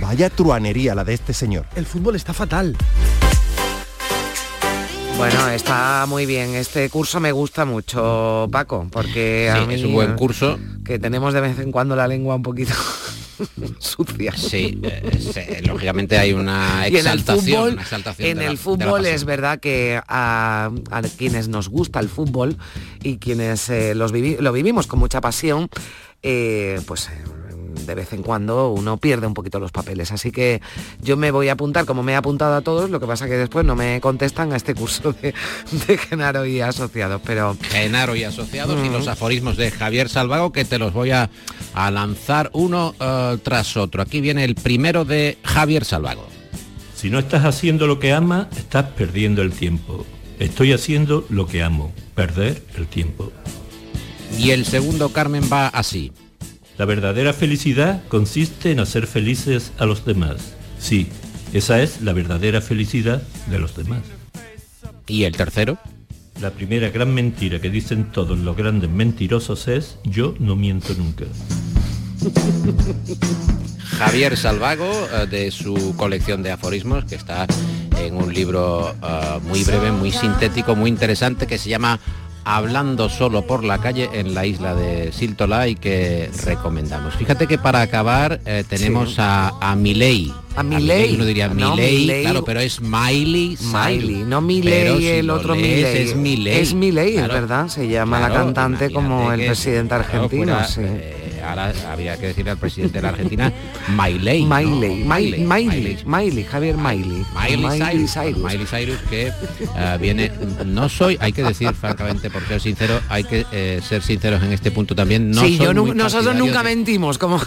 Vaya 0.00 0.28
truanería 0.28 0.94
la 0.94 1.04
de 1.04 1.14
este 1.14 1.32
señor. 1.32 1.66
El 1.76 1.86
fútbol 1.86 2.16
está 2.16 2.32
fatal. 2.34 2.76
Bueno, 5.16 5.48
está 5.50 6.04
muy 6.08 6.26
bien. 6.26 6.54
Este 6.54 6.90
curso 6.90 7.20
me 7.20 7.32
gusta 7.32 7.64
mucho, 7.64 8.48
Paco, 8.50 8.86
porque 8.90 9.48
a 9.50 9.60
Sí, 9.60 9.66
mí, 9.66 9.74
es 9.74 9.84
un 9.84 9.92
buen 9.94 10.14
curso. 10.16 10.58
Que 10.84 10.98
tenemos 10.98 11.32
de 11.32 11.40
vez 11.40 11.58
en 11.58 11.72
cuando 11.72 11.96
la 11.96 12.06
lengua 12.08 12.34
un 12.34 12.42
poquito 12.42 12.74
sucia. 13.78 14.32
Sí, 14.36 14.78
eh, 14.82 15.18
se- 15.32 15.62
lógicamente 15.62 16.18
hay 16.18 16.32
una 16.32 16.84
Y 16.84 16.88
en 16.88 17.06
el 17.06 17.18
exaltación. 17.18 17.40
fútbol, 17.56 17.72
una 17.74 17.82
exaltación 17.82 18.28
en 18.28 18.36
la- 18.38 18.46
el 18.46 18.58
fútbol 18.58 19.06
es 19.06 19.24
verdad 19.24 19.60
que 19.60 20.00
a, 20.06 20.70
a 20.90 21.02
quienes 21.02 21.48
nos 21.48 21.68
gusta 21.68 22.00
el 22.00 22.08
fútbol 22.08 22.56
y 23.02 23.18
quienes 23.18 23.68
eh, 23.70 23.94
los 23.94 24.12
vivi- 24.12 24.38
lo 24.38 24.52
vivimos 24.52 24.86
con 24.86 24.98
mucha 24.98 25.20
pasión, 25.20 25.68
eh, 26.22 26.80
pues 26.86 27.08
eh, 27.08 27.22
de 27.74 27.94
vez 27.94 28.12
en 28.12 28.22
cuando 28.22 28.70
uno 28.70 28.96
pierde 28.96 29.26
un 29.26 29.34
poquito 29.34 29.58
los 29.58 29.72
papeles. 29.72 30.12
Así 30.12 30.30
que 30.32 30.60
yo 31.02 31.16
me 31.16 31.30
voy 31.30 31.48
a 31.48 31.52
apuntar, 31.52 31.84
como 31.84 32.02
me 32.02 32.12
he 32.12 32.16
apuntado 32.16 32.54
a 32.54 32.62
todos, 32.62 32.90
lo 32.90 33.00
que 33.00 33.06
pasa 33.06 33.26
que 33.26 33.36
después 33.36 33.64
no 33.64 33.74
me 33.76 34.00
contestan 34.00 34.52
a 34.52 34.56
este 34.56 34.74
curso 34.74 35.12
de, 35.22 35.34
de 35.86 35.98
Genaro 35.98 36.46
y 36.46 36.60
asociados, 36.60 37.20
pero 37.24 37.56
Genaro 37.70 38.16
y 38.16 38.24
Asociados 38.24 38.84
y 38.84 38.88
Mm. 38.88 38.92
los 38.92 39.08
aforismos 39.08 39.56
de 39.56 39.70
Javier 39.70 40.08
Salvago 40.08 40.52
que 40.52 40.64
te 40.64 40.78
los 40.78 40.92
voy 40.92 41.10
a, 41.10 41.30
a 41.74 41.90
lanzar 41.90 42.50
uno 42.52 42.94
eh, 43.00 43.38
tras 43.42 43.76
otro. 43.76 44.02
Aquí 44.02 44.20
viene 44.20 44.44
el 44.44 44.54
primero 44.54 45.04
de 45.04 45.38
Javier 45.44 45.84
Salvago. 45.84 46.26
Si 46.94 47.10
no 47.10 47.18
estás 47.18 47.44
haciendo 47.44 47.86
lo 47.86 47.98
que 47.98 48.12
amas, 48.12 48.46
estás 48.56 48.86
perdiendo 48.96 49.42
el 49.42 49.52
tiempo. 49.52 50.06
Estoy 50.38 50.72
haciendo 50.72 51.24
lo 51.28 51.46
que 51.46 51.62
amo, 51.62 51.92
perder 52.14 52.62
el 52.76 52.86
tiempo. 52.86 53.30
Y 54.38 54.50
el 54.50 54.64
segundo, 54.64 55.10
Carmen, 55.10 55.44
va 55.52 55.68
así. 55.68 56.10
La 56.76 56.86
verdadera 56.86 57.32
felicidad 57.32 58.02
consiste 58.08 58.72
en 58.72 58.80
hacer 58.80 59.06
felices 59.06 59.72
a 59.78 59.86
los 59.86 60.04
demás. 60.04 60.54
Sí, 60.78 61.08
esa 61.52 61.80
es 61.80 62.02
la 62.02 62.12
verdadera 62.12 62.60
felicidad 62.60 63.22
de 63.46 63.58
los 63.60 63.76
demás. 63.76 64.02
¿Y 65.06 65.24
el 65.24 65.36
tercero? 65.36 65.78
La 66.40 66.50
primera 66.50 66.90
gran 66.90 67.14
mentira 67.14 67.60
que 67.60 67.70
dicen 67.70 68.10
todos 68.10 68.38
los 68.38 68.56
grandes 68.56 68.90
mentirosos 68.90 69.68
es 69.68 69.98
yo 70.02 70.34
no 70.40 70.56
miento 70.56 70.94
nunca. 70.94 71.26
Javier 73.98 74.36
Salvago, 74.36 74.90
eh, 75.12 75.26
de 75.26 75.50
su 75.52 75.94
colección 75.96 76.42
de 76.42 76.50
aforismos, 76.50 77.04
que 77.04 77.14
está 77.14 77.46
en 78.00 78.16
un 78.16 78.34
libro 78.34 78.90
eh, 78.90 79.38
muy 79.44 79.62
breve, 79.62 79.92
muy 79.92 80.10
sintético, 80.10 80.74
muy 80.74 80.90
interesante, 80.90 81.46
que 81.46 81.58
se 81.58 81.68
llama 81.68 82.00
Hablando 82.44 83.08
solo 83.08 83.46
por 83.46 83.64
la 83.64 83.78
calle 83.78 84.08
en 84.12 84.34
la 84.34 84.44
isla 84.46 84.74
de 84.74 85.12
Siltola 85.12 85.66
y 85.68 85.76
que 85.76 86.30
recomendamos. 86.44 87.14
Fíjate 87.14 87.46
que 87.46 87.56
para 87.58 87.80
acabar 87.80 88.40
eh, 88.44 88.64
tenemos 88.68 89.10
Sí. 89.14 89.16
a, 89.18 89.52
a 89.60 89.74
Milei. 89.76 90.32
A 90.56 90.62
Milei. 90.62 91.14
Uno 91.14 91.24
diría 91.24 91.48
No, 91.48 91.74
Milei, 91.74 91.98
Milei. 92.00 92.22
claro, 92.22 92.44
pero 92.44 92.60
es 92.60 92.80
Miley 92.80 93.56
Miley, 93.60 94.24
no 94.26 94.40
si 94.98 95.08
el 95.08 95.30
otro 95.30 95.54
Miley. 95.54 95.84
Es 95.84 96.14
Milei. 96.16 96.60
Es 96.60 96.74
Milei, 96.74 97.12
Claro. 97.14 97.34
es 97.34 97.40
verdad. 97.40 97.68
Se 97.68 97.88
llama 97.88 98.20
la 98.20 98.30
cantante 98.32 98.90
como 98.92 99.32
el 99.32 99.46
presidente 99.46 99.94
argentino. 99.94 100.54
fuera, 100.54 100.66
sí. 100.68 100.80
eh, 100.84 101.23
ahora 101.44 101.72
habría 101.90 102.16
que 102.18 102.28
decirle 102.28 102.50
al 102.52 102.58
presidente 102.58 102.98
de 102.98 103.02
la 103.02 103.08
Argentina, 103.10 103.52
Milei. 103.88 104.44
¿no? 104.44 104.56
Miley, 104.56 105.04
Miley, 105.04 105.44
Miley, 105.44 105.98
Miley, 106.04 106.44
Javier 106.44 106.76
Miley. 106.76 107.24
Miley 107.34 107.80
Cyrus, 107.80 108.12
Cyrus. 108.12 108.38
Miley 108.44 108.66
Cyrus 108.66 108.98
que 109.10 109.26
eh, 109.28 109.98
viene, 110.00 110.32
no 110.64 110.88
soy, 110.88 111.16
hay 111.20 111.32
que 111.32 111.42
decir 111.42 111.72
francamente, 111.74 112.30
por 112.30 112.46
ser 112.48 112.60
sincero, 112.60 113.00
hay 113.08 113.24
que 113.24 113.46
eh, 113.52 113.80
ser 113.86 114.02
sinceros 114.02 114.42
en 114.42 114.52
este 114.52 114.70
punto 114.70 114.94
también. 114.94 115.30
No 115.30 115.42
sí, 115.42 115.58
yo 115.58 115.72
nu- 115.74 115.94
nosotros 115.94 116.34
nunca 116.36 116.58
de- 116.62 116.74
mentimos, 116.74 117.18
como 117.18 117.40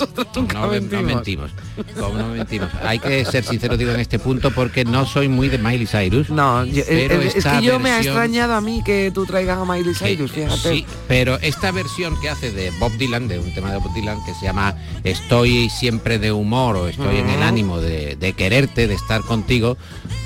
nosotros 0.00 0.26
nunca 0.34 0.58
no, 0.60 0.68
mentimos. 0.68 1.02
no 1.02 1.14
mentimos. 1.14 1.50
Como 1.98 2.18
no 2.18 2.28
mentimos. 2.28 2.68
Hay 2.82 2.98
que 2.98 3.24
ser 3.24 3.44
sincero, 3.44 3.76
digo, 3.76 3.92
en 3.92 4.00
este 4.00 4.18
punto, 4.18 4.50
porque 4.50 4.84
no 4.84 5.06
soy 5.06 5.28
muy 5.28 5.48
de 5.48 5.58
Miley 5.58 5.86
Cyrus. 5.86 6.30
No, 6.30 6.64
yo- 6.64 6.82
pero 6.86 7.20
eh, 7.20 7.26
es 7.28 7.36
esta 7.36 7.60
que 7.60 7.66
yo 7.66 7.78
me 7.78 7.90
ha 7.90 7.96
versión- 7.96 8.14
extrañado 8.14 8.54
a 8.54 8.60
mí 8.60 8.82
que 8.84 9.10
tú 9.14 9.24
traigas 9.26 9.58
a 9.58 9.64
Miley 9.64 9.94
que- 9.94 10.04
Cyrus, 10.16 10.32
fíjate. 10.32 10.56
Sí, 10.56 10.86
pero 11.08 11.38
esta 11.40 11.70
versión 11.70 12.20
que 12.20 12.28
hace 12.28 12.50
de 12.50 12.70
Bob 12.80 12.92
Dylan, 12.98 13.28
de 13.28 13.38
un 13.38 13.54
tema 13.54 13.70
de 13.70 13.78
Bob 13.78 13.92
Dylan 13.94 14.18
que 14.24 14.34
se 14.34 14.44
llama 14.46 14.74
Estoy 15.04 15.70
siempre 15.70 16.18
de 16.18 16.32
humor 16.32 16.76
o 16.76 16.88
estoy 16.88 17.18
en 17.18 17.28
el 17.28 17.36
Ujú. 17.38 17.44
ánimo 17.48 17.80
de, 17.80 18.16
de 18.16 18.32
quererte, 18.32 18.86
de 18.88 18.94
estar 18.94 19.20
contigo, 19.22 19.76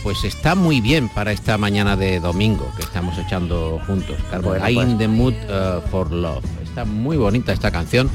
pues 0.02 0.24
está 0.24 0.54
muy 0.54 0.80
bien 0.80 1.08
para 1.08 1.32
esta 1.32 1.58
mañana 1.58 1.96
de 1.96 2.20
domingo 2.20 2.70
que 2.76 2.82
estamos 2.82 3.18
echando 3.18 3.80
juntos. 3.86 4.16
Carmen. 4.30 4.48
Bueno, 4.50 4.64
I'm 4.68 4.74
pues. 4.76 4.88
in 4.88 4.98
the 4.98 5.08
mood 5.08 5.34
uh, 5.48 5.80
for 5.90 6.10
love. 6.10 6.44
Está 6.62 6.84
muy 6.84 7.16
bonita 7.16 7.52
esta 7.52 7.70
canción. 7.70 8.08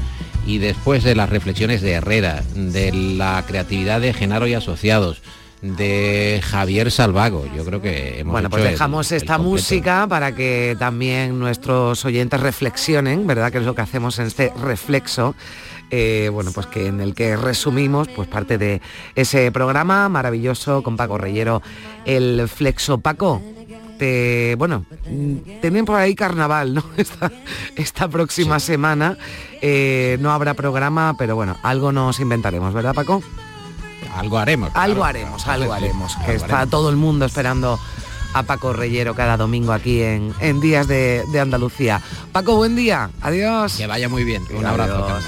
Y 0.46 0.58
después 0.58 1.02
de 1.04 1.14
las 1.14 1.30
reflexiones 1.30 1.80
de 1.80 1.92
Herrera, 1.92 2.42
de 2.54 2.92
la 2.92 3.42
creatividad 3.46 4.00
de 4.00 4.12
Genaro 4.12 4.46
y 4.46 4.54
Asociados, 4.54 5.22
de 5.62 6.40
Javier 6.44 6.90
Salvago, 6.90 7.46
yo 7.56 7.64
creo 7.64 7.80
que 7.80 8.20
hemos 8.20 8.32
Bueno, 8.32 8.48
hecho 8.48 8.56
pues 8.56 8.64
el- 8.66 8.70
dejamos 8.72 9.10
el 9.12 9.16
esta 9.16 9.36
completo. 9.38 9.50
música 9.50 10.06
para 10.06 10.34
que 10.34 10.76
también 10.78 11.38
nuestros 11.38 12.04
oyentes 12.04 12.38
reflexionen, 12.40 13.26
¿verdad? 13.26 13.50
Que 13.50 13.58
es 13.58 13.64
lo 13.64 13.74
que 13.74 13.80
hacemos 13.80 14.18
en 14.18 14.26
este 14.26 14.52
reflexo. 14.62 15.34
eh, 15.90 16.28
bueno, 16.32 16.50
pues 16.52 16.66
que 16.66 16.86
en 16.88 17.00
el 17.00 17.14
que 17.14 17.36
resumimos 17.36 18.08
pues 18.08 18.26
parte 18.26 18.58
de 18.58 18.80
ese 19.14 19.52
programa 19.52 20.08
maravilloso 20.08 20.82
con 20.82 20.96
Paco 20.96 21.18
Reyero, 21.18 21.62
el 22.04 22.48
Flexo 22.48 22.98
Paco. 22.98 23.40
Te, 23.98 24.56
bueno, 24.58 24.84
tienen 25.60 25.84
por 25.84 25.96
ahí 25.96 26.14
carnaval, 26.14 26.74
¿no? 26.74 26.84
Esta, 26.96 27.30
esta 27.76 28.08
próxima 28.08 28.58
semana 28.60 29.16
eh, 29.62 30.18
no 30.20 30.32
habrá 30.32 30.54
programa, 30.54 31.14
pero 31.18 31.36
bueno, 31.36 31.56
algo 31.62 31.92
nos 31.92 32.18
inventaremos, 32.20 32.74
¿verdad, 32.74 32.94
Paco? 32.94 33.22
Algo 34.16 34.38
haremos. 34.38 34.70
Algo 34.74 34.96
claro. 34.96 35.04
haremos, 35.04 35.46
algo 35.46 35.64
Sí, 35.66 35.82
haremos. 35.84 36.16
Que 36.16 36.22
algo 36.22 36.32
está 36.34 36.56
haremos. 36.56 36.70
todo 36.70 36.90
el 36.90 36.96
mundo 36.96 37.24
esperando 37.24 37.78
a 38.34 38.42
Paco 38.42 38.72
Reyero 38.72 39.14
cada 39.14 39.36
domingo 39.36 39.72
aquí 39.72 40.02
en, 40.02 40.34
en 40.40 40.60
Días 40.60 40.86
de, 40.88 41.24
de 41.32 41.40
Andalucía. 41.40 42.00
Paco, 42.32 42.56
buen 42.56 42.74
día. 42.76 43.10
Adiós. 43.22 43.76
Que 43.76 43.86
vaya 43.86 44.08
muy 44.08 44.24
bien. 44.24 44.42
Un 44.56 44.66
abrazo. 44.66 45.04
Adiós. 45.06 45.24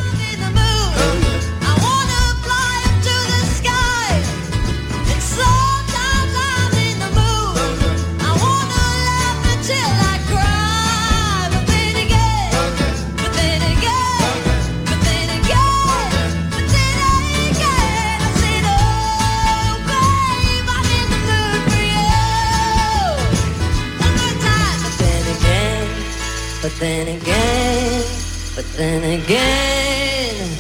Then 28.77 29.03
again, 29.21 30.51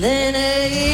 then 0.00 0.34
again, 0.34 0.90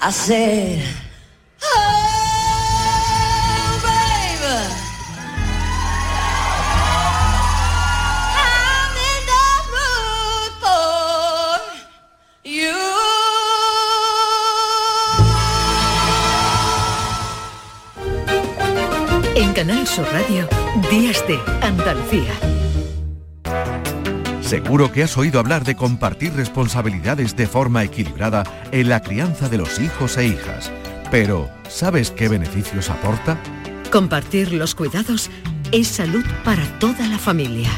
I 0.00 0.10
said, 0.10 0.82
Canal 19.62 19.86
Sur 19.86 20.04
Radio, 20.10 20.48
Días 20.90 21.24
de 21.28 21.38
Andalucía. 21.64 22.32
Seguro 24.40 24.90
que 24.90 25.04
has 25.04 25.16
oído 25.16 25.38
hablar 25.38 25.62
de 25.62 25.76
compartir 25.76 26.32
responsabilidades 26.32 27.36
de 27.36 27.46
forma 27.46 27.84
equilibrada 27.84 28.42
en 28.72 28.88
la 28.88 29.02
crianza 29.02 29.48
de 29.48 29.58
los 29.58 29.78
hijos 29.78 30.16
e 30.16 30.26
hijas. 30.26 30.72
Pero, 31.12 31.48
¿sabes 31.68 32.10
qué 32.10 32.28
beneficios 32.28 32.90
aporta? 32.90 33.38
Compartir 33.92 34.52
los 34.52 34.74
cuidados 34.74 35.30
es 35.70 35.86
salud 35.86 36.24
para 36.44 36.64
toda 36.80 37.06
la 37.06 37.18
familia. 37.18 37.70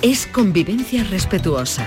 Es 0.00 0.26
convivencia 0.26 1.04
respetuosa, 1.04 1.84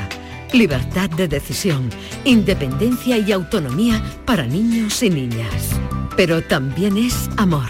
libertad 0.54 1.10
de 1.10 1.28
decisión, 1.28 1.90
independencia 2.24 3.18
y 3.18 3.32
autonomía 3.32 4.00
para 4.26 4.46
niños 4.46 5.02
y 5.02 5.10
niñas. 5.10 5.72
Pero 6.16 6.44
también 6.44 6.98
es 6.98 7.32
amor, 7.36 7.70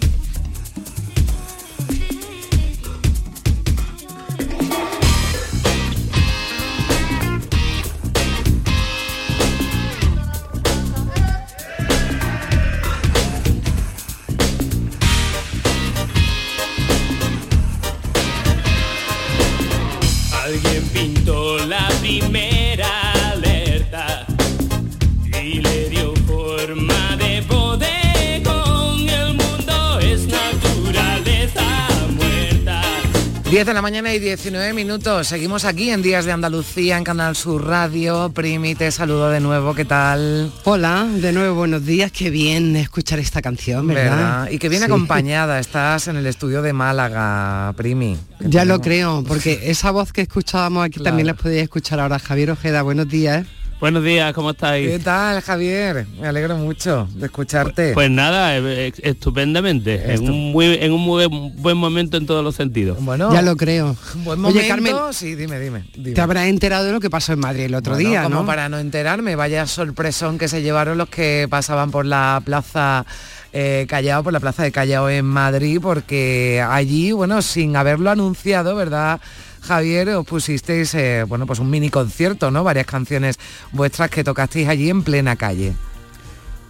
La 33.81 33.83
mañana 33.83 34.13
y 34.13 34.19
19 34.19 34.73
minutos. 34.73 35.27
Seguimos 35.27 35.65
aquí 35.65 35.89
en 35.89 36.03
Días 36.03 36.25
de 36.25 36.31
Andalucía, 36.31 36.99
en 36.99 37.03
Canal 37.03 37.35
Sur 37.35 37.65
Radio. 37.65 38.29
Primi, 38.31 38.75
te 38.75 38.91
saludo 38.91 39.31
de 39.31 39.39
nuevo. 39.39 39.73
¿Qué 39.73 39.85
tal? 39.85 40.51
Hola, 40.65 41.07
de 41.11 41.31
nuevo 41.31 41.55
buenos 41.55 41.83
días. 41.83 42.11
Qué 42.11 42.29
bien 42.29 42.75
escuchar 42.75 43.17
esta 43.17 43.41
canción, 43.41 43.87
¿verdad? 43.87 44.51
Y 44.51 44.59
que 44.59 44.69
Sí. 44.69 44.83
acompañada. 44.83 45.57
Estás 45.59 46.07
en 46.09 46.15
el 46.17 46.27
estudio 46.27 46.61
de 46.61 46.73
Málaga, 46.73 47.73
Primi. 47.75 48.19
Ya 48.39 48.65
lo 48.65 48.81
creo, 48.81 49.23
porque 49.27 49.59
esa 49.63 49.89
voz 49.89 50.13
que 50.13 50.21
escuchábamos 50.21 50.85
aquí 50.85 50.97
Claro. 50.99 51.05
también 51.05 51.25
la 51.25 51.33
podéis 51.33 51.63
escuchar 51.63 51.99
ahora. 52.01 52.19
Javier 52.19 52.51
Ojeda, 52.51 52.83
buenos 52.83 53.09
días. 53.09 53.47
Buenos 53.81 54.03
días, 54.03 54.31
¿cómo 54.33 54.51
estáis? 54.51 54.87
¿Qué 54.87 54.99
tal, 54.99 55.41
Javier? 55.41 56.05
Me 56.19 56.27
alegro 56.27 56.55
mucho 56.55 57.09
de 57.15 57.25
escucharte. 57.25 57.93
Pues 57.95 58.11
nada, 58.11 58.55
eh, 58.55 58.61
eh, 58.89 58.91
estupendamente, 59.01 60.13
en 60.13 60.29
un, 60.29 60.51
muy, 60.51 60.75
en 60.79 60.91
un 60.91 61.01
muy 61.01 61.25
buen 61.55 61.77
momento 61.77 62.15
en 62.15 62.27
todos 62.27 62.43
los 62.43 62.53
sentidos. 62.53 63.03
Bueno, 63.03 63.33
Ya 63.33 63.41
lo 63.41 63.57
creo. 63.57 63.95
Un 64.13 64.23
buen 64.23 64.45
Oye, 64.45 64.53
momento. 64.69 64.97
Carmen, 64.97 65.13
sí, 65.13 65.33
dime, 65.33 65.59
dime. 65.59 65.83
dime. 65.95 66.11
te 66.11 66.21
habrás 66.21 66.45
enterado 66.45 66.85
de 66.85 66.91
lo 66.91 66.99
que 66.99 67.09
pasó 67.09 67.33
en 67.33 67.39
Madrid 67.39 67.63
el 67.63 67.73
otro 67.73 67.95
Bueno, 67.95 68.07
día, 68.07 68.21
como 68.21 68.41
¿no? 68.41 68.45
para 68.45 68.69
no 68.69 68.77
enterarme, 68.77 69.35
vaya 69.35 69.65
sorpresón 69.65 70.37
que 70.37 70.47
se 70.47 70.61
llevaron 70.61 70.99
los 70.99 71.09
que 71.09 71.47
pasaban 71.49 71.89
por 71.89 72.05
la 72.05 72.39
plaza 72.45 73.03
eh, 73.51 73.87
Callao, 73.89 74.21
por 74.21 74.31
la 74.31 74.39
plaza 74.39 74.61
de 74.61 74.71
Callao 74.71 75.09
en 75.09 75.25
Madrid, 75.25 75.79
porque 75.81 76.63
allí, 76.69 77.13
bueno, 77.13 77.41
sin 77.41 77.75
haberlo 77.75 78.11
anunciado, 78.11 78.75
¿verdad? 78.75 79.19
Javier, 79.61 80.09
os 80.09 80.25
pusisteis, 80.25 80.93
eh, 80.95 81.23
bueno, 81.27 81.45
pues 81.45 81.59
un 81.59 81.69
mini 81.69 81.89
concierto, 81.89 82.51
¿no? 82.51 82.63
Varias 82.63 82.85
canciones 82.87 83.37
vuestras 83.71 84.09
que 84.09 84.23
tocasteis 84.23 84.67
allí 84.67 84.89
en 84.89 85.03
plena 85.03 85.35
calle. 85.35 85.73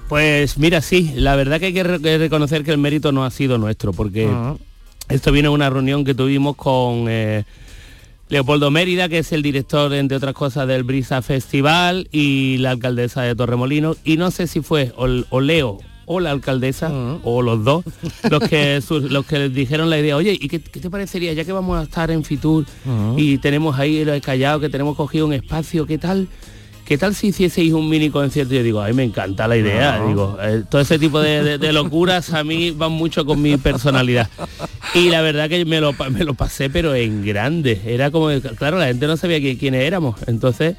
Pues 0.10 0.58
mira, 0.58 0.82
sí, 0.82 1.14
la 1.16 1.36
verdad 1.38 1.60
que 1.60 1.68
hay 1.68 1.74
que, 1.74 1.84
re- 1.84 2.02
que 2.02 2.18
reconocer 2.18 2.64
que 2.64 2.72
el 2.72 2.78
mérito 2.78 3.12
no 3.14 3.24
ha 3.24 3.32
sido 3.32 3.58
nuestro, 3.58 3.94
porque 3.94 4.28
Ah. 4.30 4.56
esto 5.08 5.32
viene 5.32 5.48
de 5.48 5.54
una 5.56 5.70
reunión 5.70 6.04
que 6.04 6.14
tuvimos 6.14 6.58
con 6.58 7.06
eh, 7.08 7.46
Leopoldo 8.28 8.72
Mérida, 8.72 9.08
que 9.08 9.20
es 9.20 9.32
el 9.32 9.42
director, 9.42 9.94
entre 9.94 10.18
otras 10.18 10.34
cosas, 10.34 10.68
del 10.68 10.84
Brisa 10.84 11.22
Festival, 11.22 12.10
y 12.12 12.58
la 12.58 12.72
alcaldesa 12.72 13.22
de 13.22 13.36
Torremolinos, 13.36 13.98
y 14.04 14.18
no 14.18 14.32
sé 14.32 14.48
si 14.48 14.62
fue 14.62 14.92
o, 14.98 15.08
o 15.30 15.40
Leo 15.42 15.80
o 16.06 16.20
la 16.20 16.32
alcaldesa, 16.32 16.92
o 17.24 17.42
los 17.42 17.64
dos, 17.64 17.84
los 18.30 18.44
que, 18.44 18.82
los 19.10 19.26
que 19.26 19.40
les 19.40 19.54
dijeron 19.54 19.90
la 19.90 20.00
idea, 20.00 20.16
oye, 20.16 20.38
¿y 20.40 20.48
qué, 20.48 20.60
qué 20.60 20.80
te 20.80 20.90
parecería, 20.90 21.34
ya 21.34 21.46
que 21.46 21.52
vamos 21.52 21.80
a 21.80 21.84
estar 21.84 22.12
en 22.12 22.24
Fitur 22.24 22.66
y 23.18 23.38
tenemos 23.38 23.78
ahí 23.80 23.98
el 23.98 24.22
Callao, 24.22 24.60
que 24.60 24.70
tenemos 24.70 24.96
cogido 24.96 25.26
un 25.26 25.34
espacio, 25.34 25.86
¿qué 25.86 25.98
tal? 25.98 26.28
¿Qué 26.92 26.98
tal 26.98 27.16
si 27.16 27.28
hicieseis 27.28 27.72
un 27.72 27.88
mini 27.88 28.10
concierto? 28.10 28.54
Yo 28.54 28.64
digo, 28.64 28.82
a 28.82 28.88
mí 28.90 28.94
me 28.94 29.06
encanta 29.06 29.48
la 29.48 29.56
idea. 29.56 30.00
No. 30.00 30.08
Digo, 30.10 30.38
eh, 30.42 30.64
todo 30.70 30.82
ese 30.82 31.00
tipo 31.00 31.22
de, 31.22 31.42
de- 31.42 31.58
de 31.58 31.72
locuras 31.72 32.34
a 32.34 32.44
mí 32.44 32.72
van 32.72 32.92
mucho 32.92 33.26
con 33.26 33.42
mi 33.42 33.56
personalidad. 33.56 34.30
Y 34.94 35.08
la 35.08 35.22
verdad 35.22 35.48
que 35.48 35.64
me 35.64 35.80
lo, 35.80 35.94
me 36.12 36.26
lo 36.26 36.34
pasé, 36.34 36.70
pero 36.70 36.94
en 36.94 37.26
grande. 37.26 37.80
Era 37.86 38.12
como, 38.12 38.28
claro, 38.58 38.78
la 38.78 38.88
gente 38.88 39.08
no 39.08 39.16
sabía 39.16 39.38
qui- 39.38 39.58
quiénes 39.58 39.84
éramos. 39.84 40.16
Entonces, 40.28 40.76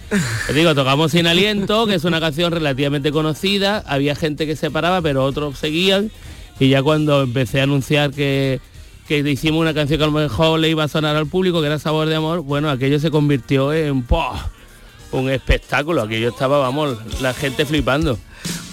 te 0.47 0.53
digo, 0.53 0.75
tocamos 0.75 1.13
Sin 1.13 1.27
Aliento, 1.27 1.87
que 1.87 1.95
es 1.95 2.05
una 2.05 2.21
canción 2.21 2.53
relativamente 2.53 3.11
conocida. 3.11 3.83
Había 3.87 4.15
gente 4.15 4.47
que 4.47 4.55
se 4.55 4.71
paraba, 4.71 5.01
pero 5.01 5.25
otros 5.25 5.59
seguían. 5.59 6.11
Y 6.61 6.69
ya 6.69 6.83
cuando 6.83 7.23
empecé 7.23 7.61
a 7.61 7.63
anunciar 7.63 8.11
que 8.11 8.61
que 9.09 9.19
hicimos 9.21 9.63
una 9.63 9.73
canción 9.73 9.97
que 9.97 10.05
a 10.05 10.09
lo 10.09 10.13
mejor 10.13 10.61
le 10.61 10.69
iba 10.69 10.85
a 10.85 10.89
sonar 10.89 11.17
al 11.17 11.27
público, 11.27 11.63
que 11.63 11.69
era 11.69 11.79
Sabor 11.79 12.07
de 12.07 12.17
Amor, 12.17 12.43
bueno, 12.43 12.69
aquello 12.69 13.01
se 13.01 13.11
convirtió 13.11 13.73
en 13.73 14.03
¡pua! 14.03 14.51
Un 15.13 15.31
espectáculo. 15.31 16.03
Aquello 16.03 16.31
estaba, 16.31 16.59
vamos, 16.59 16.99
la 17.21 17.33
gente 17.35 17.65
flipando. 17.65 18.19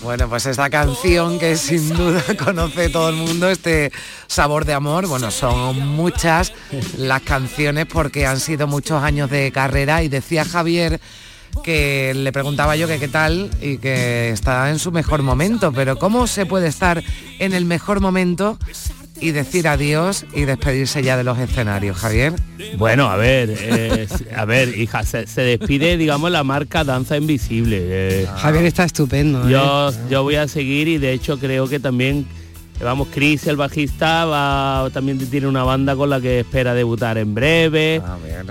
Bueno, 0.02 0.30
pues 0.30 0.46
esta 0.46 0.70
canción 0.70 1.40
que 1.40 1.58
sin 1.58 1.90
duda 1.90 2.24
conoce 2.44 2.90
todo 2.90 3.10
el 3.10 3.16
mundo, 3.16 3.50
este 3.50 3.92
sabor 4.28 4.66
de 4.66 4.74
amor, 4.74 5.08
bueno, 5.08 5.30
son 5.30 5.78
muchas 5.88 6.54
las 6.98 7.22
canciones 7.22 7.86
porque 7.86 8.26
han 8.26 8.40
sido 8.40 8.66
muchos 8.66 9.04
años 9.04 9.30
de 9.30 9.52
carrera 9.52 10.02
y 10.02 10.08
decía 10.08 10.46
Javier 10.46 11.02
que 11.64 12.14
le 12.16 12.32
preguntaba 12.32 12.76
yo 12.76 12.88
que 12.88 13.00
qué 13.00 13.08
tal 13.08 13.50
y 13.62 13.78
que 13.78 14.30
está 14.30 14.70
en 14.70 14.80
su 14.80 14.92
mejor 14.92 15.22
momento, 15.22 15.74
pero 15.74 15.98
¿cómo 15.98 16.28
se 16.28 16.46
puede 16.46 16.68
estar 16.68 17.04
en 17.40 17.54
el 17.54 17.66
mejor 17.66 18.00
momento 18.00 18.58
y 19.22 19.32
decir 19.32 19.68
adiós 19.68 20.26
y 20.34 20.42
despedirse 20.46 21.04
ya 21.04 21.18
de 21.18 21.24
los 21.24 21.38
escenarios, 21.38 21.98
Javier? 21.98 22.34
Bueno, 22.78 23.10
a 23.10 23.18
ver, 23.18 23.54
eh, 23.60 24.08
a 24.36 24.46
ver, 24.46 24.78
hija, 24.78 25.04
se, 25.04 25.28
se 25.28 25.42
despide, 25.42 25.98
digamos, 25.98 26.32
la 26.32 26.44
marca 26.44 26.84
Danza 26.84 27.18
Invisible. 27.18 27.78
eh. 27.82 28.28
Javier 28.38 28.66
está 28.66 28.84
estupendo. 28.84 29.48
¿eh? 29.48 29.52
Yo, 29.52 29.92
yo 30.10 30.24
voy 30.24 30.36
a 30.36 30.48
seguir 30.48 30.88
y 30.88 30.98
de 30.98 31.14
hecho 31.14 31.38
creo 31.40 31.68
que 31.68 31.80
también, 31.80 32.26
vamos, 32.82 33.08
Chris, 33.14 33.48
el 33.48 33.56
bajista, 33.58 34.26
va, 34.26 34.90
también 34.94 35.18
tiene 35.18 35.48
una 35.48 35.64
banda 35.64 35.96
con 35.96 36.10
la 36.10 36.22
que 36.22 36.40
espera 36.42 36.74
debutar 36.74 37.18
en 37.18 37.34
breve 37.34 38.02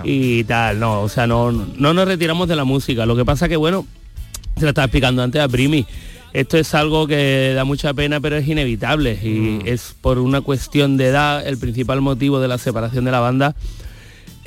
y 0.05 0.45
tal. 0.45 0.81
No, 0.81 1.03
o 1.03 1.09
sea, 1.09 1.27
no, 1.27 1.51
no 1.53 1.95
nos 1.95 2.07
retiramos 2.07 2.49
de 2.49 2.57
la 2.57 2.65
música. 2.65 3.07
Lo 3.07 3.17
que 3.17 3.25
pasa 3.25 3.49
que, 3.49 3.57
bueno, 3.57 3.87
se 4.57 4.63
lo 4.63 4.69
estaba 4.69 4.87
explicando 4.87 5.23
antes 5.23 5.41
a 5.41 5.49
Primi. 5.49 5.87
Esto 6.33 6.59
es 6.59 6.75
algo 6.75 7.07
que 7.07 7.53
da 7.55 7.65
mucha 7.65 7.95
pena, 7.95 8.21
pero 8.21 8.37
es 8.37 8.47
inevitable 8.47 9.19
y 9.23 9.61
es 9.67 9.95
por 10.01 10.19
una 10.19 10.41
cuestión 10.41 10.97
de 10.97 11.07
edad 11.07 11.47
el 11.47 11.59
principal 11.59 12.01
motivo 12.01 12.39
de 12.41 12.49
la 12.49 12.59
separación 12.59 13.05
de 13.05 13.11
la 13.11 13.21
banda 13.21 13.55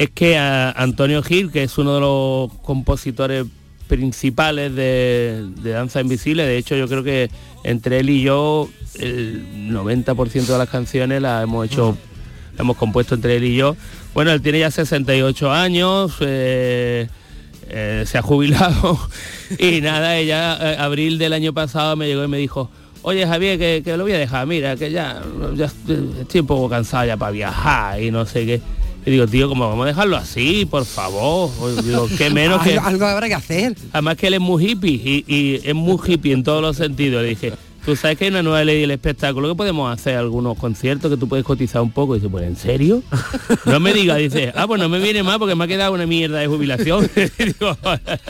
es 0.02 0.10
que 0.10 0.36
a 0.36 0.72
Antonio 0.72 1.22
Gil, 1.22 1.52
que 1.52 1.62
es 1.62 1.78
uno 1.78 1.94
de 1.94 2.02
los 2.02 2.54
compositores 2.64 3.46
principales 3.88 4.74
de, 4.74 5.46
de 5.62 5.72
Danza 5.72 6.02
Invisible, 6.02 6.44
de 6.44 6.58
hecho 6.58 6.76
yo 6.76 6.88
creo 6.88 7.04
que 7.04 7.30
entre 7.64 8.00
él 8.00 8.10
y 8.10 8.24
yo 8.24 8.68
el 9.00 9.70
90% 9.72 10.46
de 10.48 10.58
las 10.58 10.70
canciones 10.70 11.22
las 11.22 11.44
hemos 11.44 11.68
hecho, 11.68 11.96
las 12.54 12.62
hemos 12.62 12.78
compuesto 12.78 13.14
entre 13.14 13.36
él 13.36 13.44
y 13.44 13.56
yo. 13.56 13.76
Bueno, 14.16 14.32
él 14.32 14.42
tiene 14.42 14.58
ya 14.58 14.72
68 14.72 15.52
años, 15.52 16.16
eh, 16.22 17.08
eh, 17.74 18.04
se 18.06 18.18
ha 18.18 18.22
jubilado 18.22 19.00
y 19.58 19.82
nada, 19.82 20.18
ella 20.18 20.58
eh, 20.62 20.76
abril 20.78 21.18
del 21.18 21.34
año 21.34 21.54
pasado 21.54 21.96
me 21.96 22.08
llegó 22.08 22.24
y 22.24 22.28
me 22.28 22.38
dijo, 22.38 22.70
oye 23.02 23.26
Javier, 23.26 23.58
que, 23.58 23.82
que 23.84 23.98
lo 23.98 24.04
voy 24.04 24.14
a 24.14 24.18
dejar, 24.18 24.46
mira, 24.46 24.76
que 24.76 24.92
ya, 24.92 25.22
ya 25.56 25.66
estoy 25.66 26.42
un 26.42 26.48
poco 26.48 26.70
cansado 26.70 27.06
ya 27.06 27.18
para 27.18 27.32
viajar 27.32 28.02
y 28.02 28.12
no 28.12 28.26
sé 28.26 28.46
qué. 28.46 28.62
Y 29.04 29.12
digo, 29.12 29.26
tío, 29.26 29.50
¿cómo 29.50 29.68
vamos 29.68 29.86
a 29.86 29.88
dejarlo 29.88 30.16
así, 30.16 30.68
por 30.70 30.86
favor? 30.86 31.50
Digo, 31.84 32.08
qué 32.18 32.30
menos 32.30 32.62
que... 32.64 32.74
algo, 32.74 32.86
algo 32.86 33.06
habrá 33.08 33.28
que 33.28 33.34
hacer. 33.34 33.76
Además 33.94 34.16
que 34.18 34.28
él 34.28 34.36
es 34.36 34.40
muy 34.40 34.64
hippie 34.64 34.92
y, 34.92 35.26
y 35.28 35.62
es 35.64 35.74
muy 35.74 35.98
hippie 36.06 36.34
en 36.34 36.44
todos 36.44 36.62
los 36.62 36.78
sentidos. 36.78 37.24
Le 37.24 37.30
dije, 37.30 37.54
tú 37.86 37.96
sabes 37.96 38.18
que 38.18 38.26
hay 38.26 38.32
una 38.32 38.44
nueva 38.44 38.64
ley 38.64 38.82
del 38.82 38.92
espectáculo 38.92 39.48
que 39.50 39.56
podemos 39.56 39.92
hacer 39.94 40.16
algunos 40.18 40.58
conciertos 40.58 41.10
que 41.12 41.18
tú 41.18 41.28
puedes 41.28 41.46
cotizar 41.46 41.82
un 41.82 41.92
poco. 41.92 42.16
Y 42.16 42.20
dice, 42.20 42.30
pues 42.30 42.46
¿en 42.46 42.56
serio? 42.56 43.04
No 43.66 43.80
me 43.80 43.94
diga, 43.94 44.16
dice, 44.16 44.52
ah, 44.56 44.68
pues 44.68 44.80
no 44.82 44.88
me 44.90 45.00
viene 45.00 45.24
mal 45.24 45.40
porque 45.40 45.56
me 45.56 45.64
ha 45.64 45.68
quedado 45.68 45.94
una 45.94 46.06
mierda 46.06 46.40
de 46.40 46.48
jubilación. 46.48 47.10
Digo, 47.38 47.78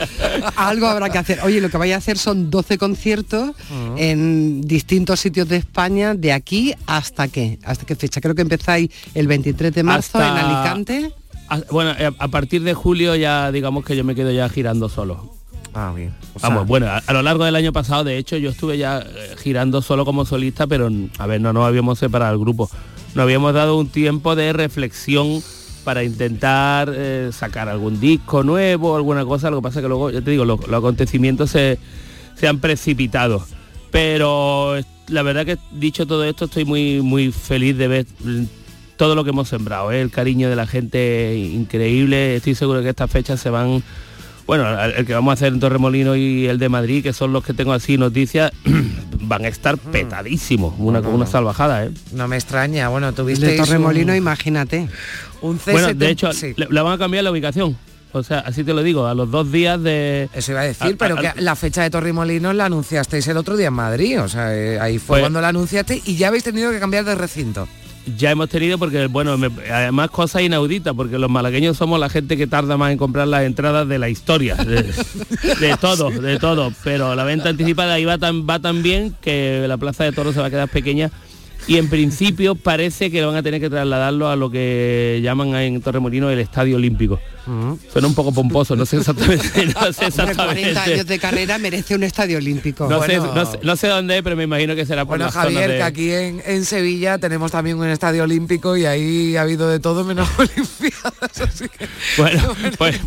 Algo 0.56 0.86
habrá 0.86 1.10
que 1.10 1.18
hacer. 1.18 1.40
Oye, 1.42 1.60
lo 1.60 1.68
que 1.70 1.76
vaya 1.78 1.94
a 1.96 1.98
hacer 1.98 2.18
son 2.18 2.50
12 2.50 2.78
conciertos 2.78 3.50
en 3.96 4.60
distintos 4.62 5.20
sitios 5.20 5.48
de 5.48 5.56
España, 5.56 6.14
de 6.14 6.32
aquí 6.32 6.74
hasta 6.86 7.28
qué, 7.28 7.58
hasta 7.64 7.84
qué 7.86 7.96
fecha. 7.96 8.20
Creo 8.20 8.34
que 8.34 8.42
empezáis 8.42 8.90
el 9.14 9.26
23 9.26 9.72
de 9.74 9.82
marzo 9.82 10.18
Hasta- 10.18 10.28
en 10.40 10.44
Alicante. 10.46 11.10
a- 11.48 11.60
bueno, 11.70 11.90
a, 11.90 12.24
a 12.24 12.28
partir 12.28 12.62
de 12.62 12.74
julio 12.74 13.14
ya 13.16 13.52
digamos 13.52 13.84
que 13.84 13.96
yo 13.96 14.04
me 14.04 14.14
quedo 14.14 14.30
ya 14.32 14.48
girando 14.48 14.88
solo. 14.88 15.34
Ah, 15.74 15.92
bien. 15.94 16.12
Vamos, 16.42 16.66
bueno, 16.66 16.86
a, 16.88 17.12
lo 17.12 17.22
largo 17.22 17.44
del 17.44 17.56
año 17.56 17.72
pasado, 17.72 18.04
de 18.04 18.18
hecho, 18.18 18.36
yo 18.36 18.50
estuve 18.50 18.76
ya 18.76 18.98
eh, 19.00 19.34
girando 19.42 19.80
solo 19.80 20.04
como 20.04 20.24
solista, 20.26 20.66
pero 20.66 20.90
a 21.18 21.26
ver, 21.26 21.40
no 21.40 21.52
nos 21.52 21.66
habíamos 21.66 21.98
separado 21.98 22.34
el 22.34 22.38
grupo. 22.40 22.70
Nos 23.14 23.22
habíamos 23.24 23.54
dado 23.54 23.78
un 23.78 23.88
tiempo 23.88 24.36
de 24.36 24.52
reflexión 24.52 25.42
para 25.84 26.04
intentar 26.04 26.92
eh, 26.94 27.30
sacar 27.32 27.68
algún 27.68 27.98
disco 28.00 28.42
nuevo, 28.42 28.96
alguna 28.96 29.24
cosa. 29.24 29.50
Lo 29.50 29.58
que 29.58 29.62
pasa 29.62 29.80
es 29.80 29.82
que 29.84 29.88
luego, 29.88 30.10
ya 30.10 30.20
te 30.20 30.30
digo, 30.30 30.44
lo- 30.44 30.56
los 30.58 30.78
acontecimientos 30.78 31.50
se, 31.50 31.78
se 32.36 32.48
han 32.48 32.58
precipitado. 32.60 33.42
Pero 33.90 34.76
la 35.08 35.22
verdad 35.22 35.44
que 35.44 35.58
dicho 35.72 36.06
todo 36.06 36.24
esto, 36.24 36.46
estoy 36.46 36.64
muy, 36.64 37.00
muy 37.02 37.30
feliz 37.32 37.76
de 37.76 37.88
ver 37.88 38.06
todo 38.96 39.14
lo 39.14 39.24
que 39.24 39.30
hemos 39.30 39.48
sembrado, 39.48 39.90
¿eh? 39.92 40.00
el 40.00 40.10
cariño 40.10 40.48
de 40.48 40.56
la 40.56 40.66
gente 40.66 41.36
increíble. 41.36 42.36
Estoy 42.36 42.54
seguro 42.54 42.82
que 42.82 42.88
estas 42.90 43.10
fechas 43.10 43.40
se 43.40 43.50
van 43.50 43.82
bueno, 44.46 44.80
el 44.84 45.06
que 45.06 45.14
vamos 45.14 45.32
a 45.32 45.34
hacer 45.34 45.52
en 45.52 45.60
Torremolino 45.60 46.16
y 46.16 46.46
el 46.46 46.58
de 46.58 46.68
Madrid, 46.68 47.02
que 47.02 47.12
son 47.12 47.32
los 47.32 47.44
que 47.44 47.54
tengo 47.54 47.72
así 47.72 47.96
noticias, 47.98 48.52
van 49.20 49.44
a 49.44 49.48
estar 49.48 49.78
petadísimos, 49.78 50.74
una, 50.78 51.00
una 51.00 51.26
salvajada, 51.26 51.84
¿eh? 51.86 51.90
No 52.12 52.28
me 52.28 52.36
extraña, 52.36 52.88
bueno, 52.88 53.08
El 53.08 53.14
tuviste 53.14 53.46
de 53.46 53.56
Torremolino, 53.56 54.14
imagínate. 54.14 54.88
un 55.40 55.56
CST. 55.58 55.70
Bueno, 55.72 55.94
de 55.94 56.10
hecho, 56.10 56.32
sí. 56.32 56.52
le, 56.56 56.66
le 56.70 56.80
van 56.80 56.92
a 56.94 56.98
cambiar 56.98 57.24
la 57.24 57.30
ubicación. 57.30 57.76
O 58.14 58.22
sea, 58.22 58.40
así 58.40 58.62
te 58.62 58.74
lo 58.74 58.82
digo, 58.82 59.06
a 59.06 59.14
los 59.14 59.30
dos 59.30 59.50
días 59.50 59.82
de... 59.82 60.28
Eso 60.34 60.52
iba 60.52 60.60
a 60.60 60.64
decir, 60.64 60.86
a- 60.92 60.96
pero 60.98 61.18
a- 61.18 61.32
que 61.32 61.40
la 61.40 61.56
fecha 61.56 61.82
de 61.82 61.88
Torremolinos 61.88 62.54
la 62.54 62.66
anunciasteis 62.66 63.26
el 63.28 63.38
otro 63.38 63.56
día 63.56 63.68
en 63.68 63.72
Madrid, 63.72 64.20
o 64.20 64.28
sea, 64.28 64.54
eh, 64.54 64.78
ahí 64.78 64.98
fue 64.98 65.14
Pues- 65.14 65.20
cuando 65.22 65.40
la 65.40 65.48
anunciaste 65.48 66.02
y 66.04 66.16
ya 66.16 66.28
habéis 66.28 66.44
tenido 66.44 66.70
que 66.70 66.78
cambiar 66.78 67.06
de 67.06 67.14
recinto. 67.14 67.66
Ya 68.18 68.32
hemos 68.32 68.48
tenido, 68.48 68.78
porque, 68.78 69.06
bueno, 69.06 69.38
me- 69.38 69.48
además 69.70 70.10
cosas 70.10 70.42
inauditas, 70.42 70.92
porque 70.94 71.18
los 71.18 71.30
malagueños 71.30 71.76
somos 71.76 72.00
la 72.00 72.08
gente 72.08 72.36
que 72.36 72.46
tarda 72.48 72.76
más 72.76 72.90
en 72.90 72.98
comprar 72.98 73.28
las 73.28 73.44
entradas 73.44 73.86
de 73.86 73.98
la 73.98 74.08
historia, 74.08 74.56
de, 74.56 74.82
de 75.60 75.76
todo, 75.80 76.10
de 76.10 76.38
todo. 76.38 76.72
Pero 76.82 77.14
la 77.14 77.22
venta 77.24 77.48
anticipada 77.50 77.94
ahí 77.94 78.04
va 78.04 78.18
tan, 78.18 78.46
va 78.48 78.58
tan 78.58 78.82
bien 78.82 79.14
que 79.20 79.64
la 79.68 79.76
plaza 79.76 80.02
de 80.04 80.12
toros 80.12 80.34
se 80.34 80.40
va 80.40 80.46
a 80.46 80.50
quedar 80.50 80.68
pequeña 80.68 81.10
y 81.68 81.76
en 81.76 81.88
principio 81.88 82.56
parece 82.56 83.08
que 83.12 83.24
van 83.24 83.36
a 83.36 83.42
tener 83.44 83.60
que 83.60 83.70
trasladarlo 83.70 84.28
a 84.28 84.34
lo 84.34 84.50
que 84.50 85.20
llaman 85.22 85.54
en 85.54 85.80
Torremolino 85.80 86.28
el 86.28 86.40
Estadio 86.40 86.74
Olímpico. 86.76 87.20
Suena 87.92 88.06
un 88.08 88.14
poco 88.14 88.32
pomposo, 88.32 88.76
no 88.76 88.86
sé 88.86 88.98
exactamente. 88.98 89.66
No 89.74 89.92
sé 89.92 90.06
Hombre, 90.06 90.34
40 90.34 90.52
exactamente. 90.52 90.78
años 90.78 91.06
de 91.06 91.18
carrera 91.18 91.58
merece 91.58 91.94
un 91.94 92.02
estadio 92.04 92.38
olímpico. 92.38 92.88
No, 92.88 93.02
sé, 93.02 93.16
no, 93.18 93.44
sé, 93.46 93.58
no 93.62 93.76
sé 93.76 93.88
dónde 93.88 94.18
es, 94.18 94.22
pero 94.22 94.36
me 94.36 94.44
imagino 94.44 94.74
que 94.76 94.86
será 94.86 95.04
por 95.04 95.18
Bueno, 95.18 95.24
la 95.26 95.32
Javier, 95.32 95.70
de- 95.70 95.76
que 95.78 95.82
aquí 95.82 96.10
en, 96.12 96.42
en 96.46 96.64
Sevilla 96.64 97.18
tenemos 97.18 97.50
también 97.50 97.78
un 97.78 97.88
estadio 97.88 98.22
olímpico 98.24 98.76
y 98.76 98.86
ahí 98.86 99.36
ha 99.36 99.42
habido 99.42 99.68
de 99.68 99.80
todo 99.80 100.04
menos 100.04 100.28
olimpiadas, 100.38 101.40
así 101.40 101.68
que 101.68 101.88
Bueno, 102.16 102.54
pues, 102.78 103.00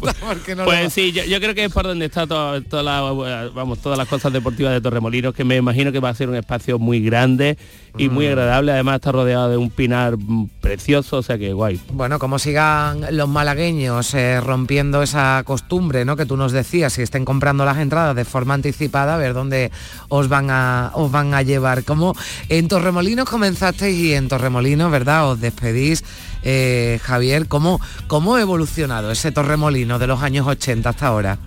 pues 0.66 0.94
sí, 0.94 1.12
yo, 1.12 1.24
yo 1.24 1.40
creo 1.40 1.56
que 1.56 1.66
es 1.66 1.72
por 1.72 1.86
donde 1.86 2.06
está 2.06 2.28
toda, 2.28 2.62
toda 2.62 2.84
la- 2.84 3.50
vamos, 3.54 3.80
todas 3.80 3.98
las 3.98 4.08
cosas 4.08 4.34
deportivas 4.34 4.74
de 4.74 4.82
Torremolinos, 4.82 5.34
que 5.34 5.44
me 5.44 5.56
imagino 5.56 5.92
que 5.92 6.00
va 6.00 6.10
a 6.10 6.16
ser 6.16 6.30
un 6.30 6.36
espacio 6.36 6.80
muy 6.80 7.00
grande 7.02 7.58
y 7.98 8.10
Mm. 8.10 8.14
muy 8.14 8.28
agradable. 8.28 8.74
Además 8.74 8.96
está 8.96 9.14
rodeado 9.14 9.50
de 9.50 9.56
un 9.58 9.70
pinar 9.70 10.18
mm, 10.18 10.50
precioso, 10.60 11.18
o 11.18 11.24
sea 11.24 11.38
que 11.38 11.54
guay. 11.54 11.80
Bueno, 11.94 12.20
como 12.20 12.40
sigan 12.40 13.06
los 13.16 13.30
malagueños 13.30 14.14
eh, 14.14 14.25
rompiendo 14.42 15.02
esa 15.02 15.42
costumbre, 15.46 16.06
¿no? 16.06 16.16
Que 16.16 16.26
tú 16.26 16.38
nos 16.38 16.52
decías, 16.52 16.98
y 16.98 17.02
estén 17.02 17.26
comprando 17.26 17.66
las 17.66 17.78
entradas 17.78 18.16
de 18.16 18.26
forma 18.26 18.54
anticipada, 18.54 19.16
a 19.16 19.18
ver 19.18 19.34
dónde 19.34 19.72
os 20.10 20.28
van 20.28 20.50
a 20.50 20.92
os 20.94 21.12
van 21.12 21.34
a 21.34 21.42
llevar. 21.42 21.84
Como 21.84 22.16
en 22.50 22.68
Torremolinos 22.68 23.30
comenzasteis 23.30 23.98
y 23.98 24.14
en 24.14 24.28
Torremolinos, 24.28 24.92
¿verdad? 24.92 25.30
Os 25.32 25.40
despedís, 25.40 26.04
eh, 26.44 27.00
Javier. 27.04 27.48
¿Cómo, 27.48 27.80
¿Cómo 28.08 28.36
ha 28.36 28.42
evolucionado 28.42 29.12
ese 29.12 29.32
Torremolino 29.32 30.00
de 30.00 30.08
los 30.08 30.22
años 30.22 30.48
80 30.48 30.90
hasta 30.90 31.08
ahora? 31.08 31.38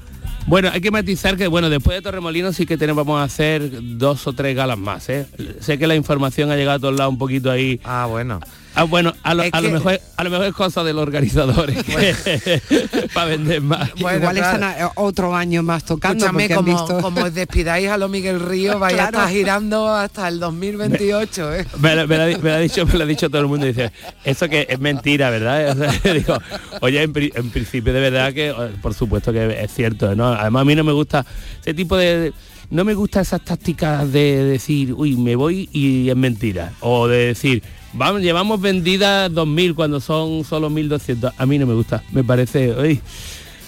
Bueno, 0.46 0.70
hay 0.72 0.80
que 0.80 0.90
matizar 0.90 1.36
que 1.36 1.46
bueno, 1.46 1.68
después 1.68 1.96
de 1.96 2.02
Torremolinos 2.02 2.56
sí 2.56 2.64
que 2.64 2.78
tenemos 2.78 3.04
vamos 3.04 3.20
a 3.20 3.24
hacer 3.24 3.70
dos 3.98 4.26
o 4.26 4.32
tres 4.32 4.56
galas 4.56 4.78
más, 4.78 5.08
¿eh? 5.10 5.26
Sé 5.60 5.78
que 5.78 5.86
la 5.86 5.94
información 5.94 6.50
ha 6.50 6.56
llegado 6.56 6.76
a 6.76 6.80
todos 6.80 6.96
lados 6.96 7.12
un 7.12 7.18
poquito 7.18 7.50
ahí. 7.50 7.80
Ah, 7.84 8.06
bueno. 8.08 8.40
Ah, 8.74 8.84
bueno, 8.84 9.12
a 9.24 9.34
lo, 9.34 9.42
mejor 9.42 10.00
a 10.16 10.24
lo 10.24 10.30
mejor 10.30 10.46
es 10.46 10.52
cosa 10.54 10.84
de 10.84 10.92
los 10.92 11.02
organizadores 11.02 11.78
para 13.14 13.26
vender 13.26 13.60
más. 13.60 13.90
Bueno, 14.00 14.18
Igual 14.18 14.36
claro. 14.36 14.54
están 14.54 14.62
a- 14.82 14.92
otro 14.96 15.34
año 15.34 15.62
más 15.62 15.84
tocando 15.84 16.26
Escúchame, 16.26 16.44
porque 16.48 16.54
han 16.54 16.64
como, 16.64 16.86
visto... 16.86 17.00
como 17.02 17.24
os 17.24 17.34
despidáis 17.34 17.88
a 17.88 17.96
lo 17.98 18.08
Miguel 18.08 18.40
Río, 18.40 18.78
vaya 18.78 18.96
Claro. 18.96 19.18
a 19.18 19.22
estar 19.22 19.34
girando 19.36 19.88
hasta 19.94 20.28
el 20.28 20.38
2028, 20.38 21.54
¿eh? 21.56 21.66
Me, 21.80 21.96
lo- 21.96 22.06
me 22.06 22.16
lo 22.16 22.22
ha, 22.22 22.26
di- 22.26 22.36
me 22.36 22.50
lo 22.50 22.54
ha 22.56 22.58
dicho, 22.58 22.86
me 22.86 22.92
lo 22.94 23.02
ha 23.04 23.06
dicho 23.06 23.28
todo 23.30 23.42
el 23.42 23.48
mundo. 23.48 23.66
Dice, 23.66 23.90
eso 24.24 24.48
que 24.48 24.66
es 24.68 24.78
mentira, 24.78 25.30
¿verdad? 25.30 25.48
O 25.78 26.00
sea, 26.00 26.12
digo, 26.14 26.38
oye, 26.80 27.02
en, 27.02 27.12
pri- 27.12 27.32
en 27.34 27.50
principio 27.50 27.92
de 27.92 28.00
verdad 28.00 28.32
que, 28.32 28.48
eh, 28.50 28.54
por 28.80 28.94
supuesto 28.94 29.32
que 29.32 29.60
es 29.62 29.72
cierto, 29.74 30.14
¿no? 30.14 30.28
Además 30.28 30.62
a 30.62 30.64
mí 30.64 30.74
no 30.74 30.84
me 30.84 30.92
gusta 30.92 31.24
ese 31.60 31.74
tipo 31.74 31.96
de... 31.96 32.32
No 32.70 32.84
me 32.84 32.94
gusta 32.94 33.20
esas 33.20 33.42
tácticas 33.42 34.12
de 34.12 34.44
decir, 34.44 34.92
uy, 34.92 35.16
me 35.16 35.36
voy 35.36 35.68
y 35.72 36.10
es 36.10 36.16
mentira. 36.16 36.72
O 36.80 37.08
de 37.08 37.28
decir, 37.28 37.62
vamos, 37.94 38.20
llevamos 38.20 38.60
vendidas 38.60 39.30
2.000 39.32 39.74
cuando 39.74 40.00
son 40.00 40.44
solo 40.44 40.68
1.200. 40.68 41.32
A 41.36 41.46
mí 41.46 41.58
no 41.58 41.66
me 41.66 41.74
gusta. 41.74 42.02
Me 42.12 42.22
parece, 42.22 42.72
uy, 42.72 43.00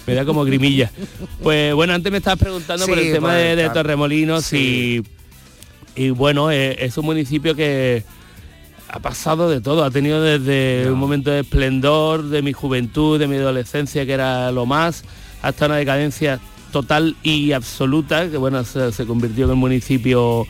me 0.07 0.15
da 0.15 0.25
como 0.25 0.45
grimilla. 0.45 0.91
Pues 1.43 1.75
bueno, 1.75 1.95
antes 1.95 2.13
me 2.13 2.19
estabas 2.19 2.39
preguntando 2.41 2.87
por 2.87 2.99
el 2.99 3.13
tema 3.13 3.35
de, 3.35 3.71
Torremolinos 3.71 4.45
Sí. 4.45 5.03
y 5.03 5.21
y 5.97 6.11
bueno, 6.11 6.51
eh, 6.51 6.77
es 6.85 6.97
un 6.99 7.05
municipio 7.05 7.55
que 7.55 8.05
ha 8.89 9.01
pasado 9.01 9.51
de 9.51 9.61
todo, 9.61 9.85
ha 9.85 9.91
tenido 9.91 10.23
desde 10.23 10.91
un 10.91 10.99
momento 10.99 11.31
de 11.31 11.41
esplendor, 11.41 12.29
de 12.29 12.43
mi 12.43 12.53
juventud, 12.53 13.19
de 13.19 13.27
mi 13.27 13.37
adolescencia, 13.37 14.07
que 14.07 14.13
era 14.13 14.51
lo 14.53 14.67
más, 14.67 15.05
hasta 15.43 15.67
una 15.67 15.77
decadencia 15.77 16.41
total 16.70 17.16
y 17.22 17.52
absoluta, 17.52 18.30
que 18.30 18.37
bueno, 18.37 18.64
se, 18.64 18.92
se 18.92 19.06
convirtió 19.06 19.44
en 19.44 19.50
el 19.50 19.56
municipio 19.56 20.46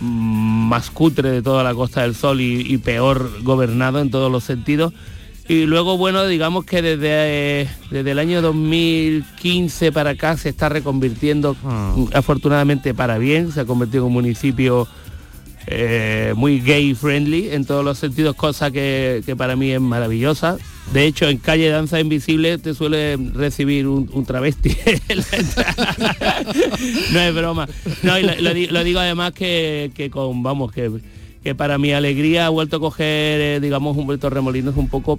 más 0.00 0.90
cutre 0.90 1.30
de 1.30 1.42
toda 1.42 1.62
la 1.62 1.74
Costa 1.74 2.02
del 2.02 2.14
Sol 2.14 2.40
y, 2.40 2.60
y 2.60 2.78
peor 2.78 3.42
gobernado 3.42 4.00
en 4.00 4.10
todos 4.10 4.30
los 4.30 4.44
sentidos. 4.44 4.92
Y 5.48 5.66
luego, 5.66 5.98
bueno, 5.98 6.26
digamos 6.26 6.64
que 6.64 6.82
desde, 6.82 7.68
desde 7.90 8.10
el 8.10 8.18
año 8.18 8.42
2015 8.42 9.90
para 9.92 10.10
acá 10.10 10.36
se 10.36 10.48
está 10.48 10.68
reconvirtiendo, 10.68 11.56
mm, 11.62 12.04
afortunadamente 12.14 12.94
para 12.94 13.18
bien, 13.18 13.50
se 13.52 13.60
ha 13.60 13.64
convertido 13.64 14.04
en 14.04 14.06
un 14.08 14.12
municipio 14.12 14.86
eh, 15.66 16.32
muy 16.36 16.60
gay 16.60 16.94
friendly 16.94 17.50
en 17.50 17.64
todos 17.64 17.84
los 17.84 17.98
sentidos, 17.98 18.36
cosa 18.36 18.70
que, 18.70 19.22
que 19.26 19.34
para 19.34 19.56
mí 19.56 19.72
es 19.72 19.80
maravillosa. 19.80 20.58
De 20.92 21.06
hecho, 21.06 21.28
en 21.28 21.38
calle 21.38 21.68
Danza 21.70 22.00
Invisible 22.00 22.58
te 22.58 22.74
suele 22.74 23.16
recibir 23.16 23.86
un, 23.86 24.10
un 24.12 24.24
travesti. 24.26 24.70
no 27.12 27.20
es 27.20 27.34
broma. 27.34 27.68
No, 28.02 28.14
lo 28.18 28.84
digo 28.84 29.00
además 29.00 29.32
que, 29.32 29.90
que 29.94 30.10
con, 30.10 30.42
vamos, 30.42 30.70
que, 30.72 30.90
que 31.42 31.54
para 31.54 31.78
mi 31.78 31.92
alegría 31.92 32.46
ha 32.46 32.50
vuelto 32.50 32.76
a 32.76 32.80
coger, 32.80 33.40
eh, 33.40 33.60
digamos, 33.60 33.96
Humberto 33.96 34.28
Remolinos 34.28 34.76
un 34.76 34.88
poco, 34.88 35.18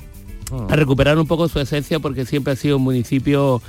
a 0.69 0.75
recuperar 0.75 1.17
un 1.17 1.25
poco 1.25 1.47
su 1.47 1.59
esencia 1.59 1.99
porque 1.99 2.25
siempre 2.25 2.53
ha 2.53 2.55
sido 2.55 2.77
un 2.77 2.83
municipio 2.83 3.61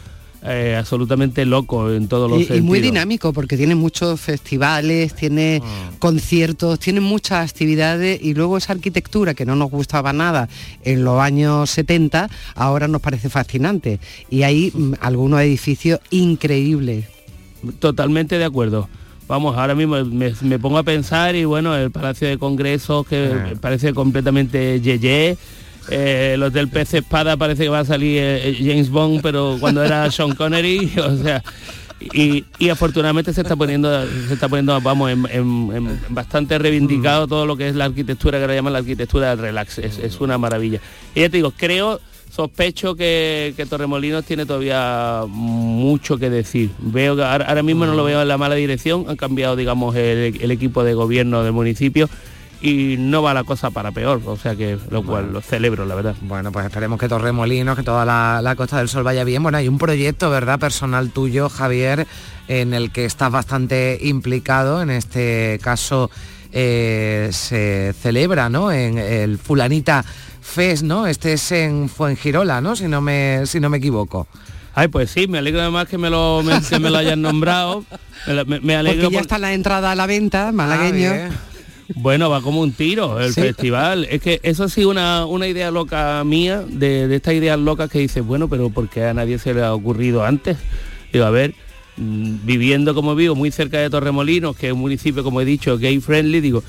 eh, 0.47 0.77
absolutamente 0.79 1.47
loco 1.47 1.91
en 1.91 2.07
todos 2.07 2.31
los 2.31 2.51
Y, 2.51 2.61
muy 2.61 2.81
dinámico 2.81 3.33
porque 3.33 3.57
tiene 3.57 3.75
muchos 3.75 4.21
festivales, 4.21 5.15
tiene 5.15 5.63
conciertos, 5.99 6.79
tiene 6.79 7.01
muchas 7.01 7.51
actividades 7.51 8.21
y 8.23 8.35
luego 8.35 8.59
esa 8.59 8.73
arquitectura 8.75 9.33
que 9.35 9.47
no 9.47 9.57
nos 9.57 9.71
gustaba 9.71 10.13
nada 10.13 10.49
en 10.83 11.03
los 11.03 11.19
años 11.21 11.71
70, 11.71 12.29
ahora 12.55 12.89
nos 12.89 13.01
parece 13.01 13.31
fascinante. 13.31 14.01
Y 14.29 14.43
hay 14.43 14.71
mm, 14.75 14.95
algunos 15.01 15.41
edificios 15.41 16.01
increíbles. 16.11 17.07
Totalmente 17.79 18.37
de 18.39 18.45
acuerdo. 18.45 18.89
Vamos, 19.27 19.57
ahora 19.57 19.75
mismo 19.75 20.05
me, 20.05 20.35
me 20.43 20.59
pongo 20.59 20.77
a 20.77 20.83
pensar 20.83 21.35
y 21.35 21.47
bueno, 21.47 21.75
el 21.75 21.91
Palacio 21.91 22.29
de 22.29 22.37
Congresos 22.37 23.07
que 23.07 23.31
Ah. 23.33 23.53
parece 23.59 23.95
completamente 23.95 24.81
yeye. 24.83 25.39
Eh, 25.91 26.33
el 26.35 26.43
Hotel 26.43 26.69
Pez 26.69 26.95
Espada 26.95 27.37
parece 27.37 27.65
que 27.65 27.69
va 27.69 27.81
a 27.81 27.85
salir 27.85 28.19
eh, 28.21 28.57
James 28.59 28.89
Bond, 28.91 29.21
pero 29.23 29.57
cuando 29.61 29.83
era 29.85 30.11
Sean 30.11 30.35
Connery, 30.35 30.93
o 30.99 31.17
sea, 31.23 31.43
y, 32.13 32.45
y 32.59 32.69
afortunadamente 32.71 33.33
se 33.33 33.41
está 33.43 33.55
poniendo, 33.57 33.89
se 34.29 34.35
está 34.35 34.49
poniendo, 34.49 34.79
vamos, 34.81 35.11
en, 35.11 35.27
en- 35.31 35.71
en 35.75 36.01
bastante 36.11 36.59
reivindicado 36.59 37.27
todo 37.27 37.47
lo 37.47 37.57
que 37.57 37.69
es 37.69 37.75
la 37.75 37.85
arquitectura, 37.87 38.39
que 38.39 38.43
ahora 38.45 38.55
llaman 38.55 38.73
la 38.73 38.79
arquitectura 38.81 39.31
del 39.31 39.39
relax, 39.39 39.79
es, 39.79 39.99
es 39.99 40.21
una 40.21 40.37
maravilla. 40.39 40.81
Y 41.15 41.21
ya 41.21 41.29
te 41.29 41.37
digo, 41.39 41.53
creo, 41.57 42.01
sospecho 42.31 42.95
que, 42.97 43.55
que 43.57 43.65
Torremolinos 43.65 44.25
tiene 44.25 44.45
todavía 44.45 45.23
mucho 45.29 46.19
que 46.19 46.31
decir. 46.31 46.71
Veo 46.79 47.15
que 47.17 47.23
ahora, 47.23 47.47
ahora 47.47 47.63
mismo 47.63 47.87
no 47.87 47.95
lo 47.95 48.05
veo 48.05 48.21
en 48.23 48.29
la 48.29 48.37
mala 48.39 48.55
dirección, 48.57 49.05
han 49.09 49.17
cambiado, 49.17 49.55
digamos, 49.57 49.95
el, 49.97 50.39
el 50.41 50.51
equipo 50.51 50.83
de 50.83 50.95
gobierno 50.95 51.43
del 51.45 51.53
municipio 51.53 52.09
y 52.67 52.97
no 52.99 53.21
va 53.23 53.35
la 53.35 53.45
cosa 53.45 53.71
para 53.71 53.93
peor, 53.93 54.23
o 54.25 54.37
sea 54.39 54.57
que 54.57 54.79
lo 54.91 55.03
cual 55.03 55.33
lo 55.35 55.43
celebro, 55.43 55.85
la 55.85 55.95
verdad. 55.95 56.17
Bueno, 56.23 56.51
pues 56.51 56.65
esperemos 56.65 56.99
que 56.99 57.09
Torremolinos, 57.09 57.77
que 57.77 57.83
toda 57.83 58.07
la, 58.07 58.41
la 58.43 58.57
Costa 58.57 58.79
del 58.79 58.89
Sol 58.89 59.03
vaya 59.03 59.23
bien. 59.23 59.43
Bueno, 59.43 59.59
hay 59.59 59.69
un 59.69 59.77
proyecto, 59.77 60.31
¿verdad? 60.31 60.59
Personal 60.59 61.11
tuyo, 61.11 61.51
Javier, 61.51 62.07
en 62.49 62.73
el 62.73 62.91
que 62.91 63.05
estás 63.05 63.31
bastante 63.31 63.99
implicado. 64.01 64.81
En 64.81 64.89
este 64.89 65.59
caso 65.63 66.11
eh, 66.53 67.29
se 67.33 67.93
celebra, 68.01 68.49
¿no? 68.49 68.73
En 68.73 68.97
el 68.97 69.37
Fulanita 69.39 70.03
Fest, 70.41 70.85
¿no? 70.85 71.07
Este 71.07 71.35
es 71.35 71.53
en 71.53 71.91
Fuengirola, 71.91 72.61
¿no? 72.63 72.77
Si 72.77 72.89
no 72.89 73.03
me, 73.03 73.43
si 73.45 73.61
no 73.61 73.69
me 73.69 73.77
equivoco. 73.77 74.27
Ay, 74.75 74.89
pues 74.89 75.11
sí, 75.11 75.27
me 75.29 75.39
alegro 75.39 75.61
además 75.61 75.87
que 75.87 75.99
me 75.99 76.09
lo, 76.11 76.43
me- 76.43 76.61
que 76.63 76.79
me 76.79 76.89
lo 76.91 76.97
hayan 76.99 77.21
nombrado. 77.23 77.85
Me, 78.27 78.35
la- 78.35 78.45
me- 78.45 78.61
me 78.61 78.75
alegro 78.75 79.03
Porque 79.03 79.13
ya 79.13 79.19
por- 79.19 79.23
está 79.27 79.39
la 79.39 79.53
entrada 79.53 79.93
a 79.93 79.95
la 79.95 80.07
venta, 80.07 80.51
malagueño. 80.51 81.11
Ah, 81.13 81.29
Bueno, 81.95 82.31
va 82.31 82.41
como 82.41 82.61
un 82.61 82.73
tiro 82.73 83.21
el 83.21 83.33
Sí. 83.35 83.41
festival. 83.43 84.07
Es 84.11 84.21
que 84.23 84.41
eso 84.43 84.69
sí 84.69 84.85
una, 84.85 85.27
una 85.27 85.47
idea 85.47 85.71
loca 85.71 86.23
mía, 86.25 86.65
de, 86.67 87.09
de 87.09 87.17
estas 87.17 87.35
ideas 87.35 87.59
locas 87.59 87.91
que 87.91 87.99
dices, 87.99 88.25
bueno, 88.25 88.49
pero 88.49 88.71
¿por 88.71 88.89
qué 88.89 89.05
a 89.05 89.15
nadie 89.15 89.39
se 89.39 89.53
le 89.55 89.63
ha 89.63 89.75
ocurrido 89.75 90.25
antes? 90.25 90.57
Digo, 91.13 91.25
a 91.27 91.31
ver, 91.31 91.55
mm, 91.97 92.39
viviendo 92.45 92.95
como 92.95 93.15
vivo, 93.15 93.35
muy 93.35 93.51
cerca 93.51 93.79
de 93.79 93.91
Torremolinos, 93.91 94.57
que 94.57 94.69
es 94.69 94.73
un 94.73 94.81
municipio, 94.81 95.23
como 95.23 95.41
he 95.41 95.45
dicho, 95.45 95.79
gay 95.79 96.01
friendly, 96.01 96.41
digo, 96.41 96.63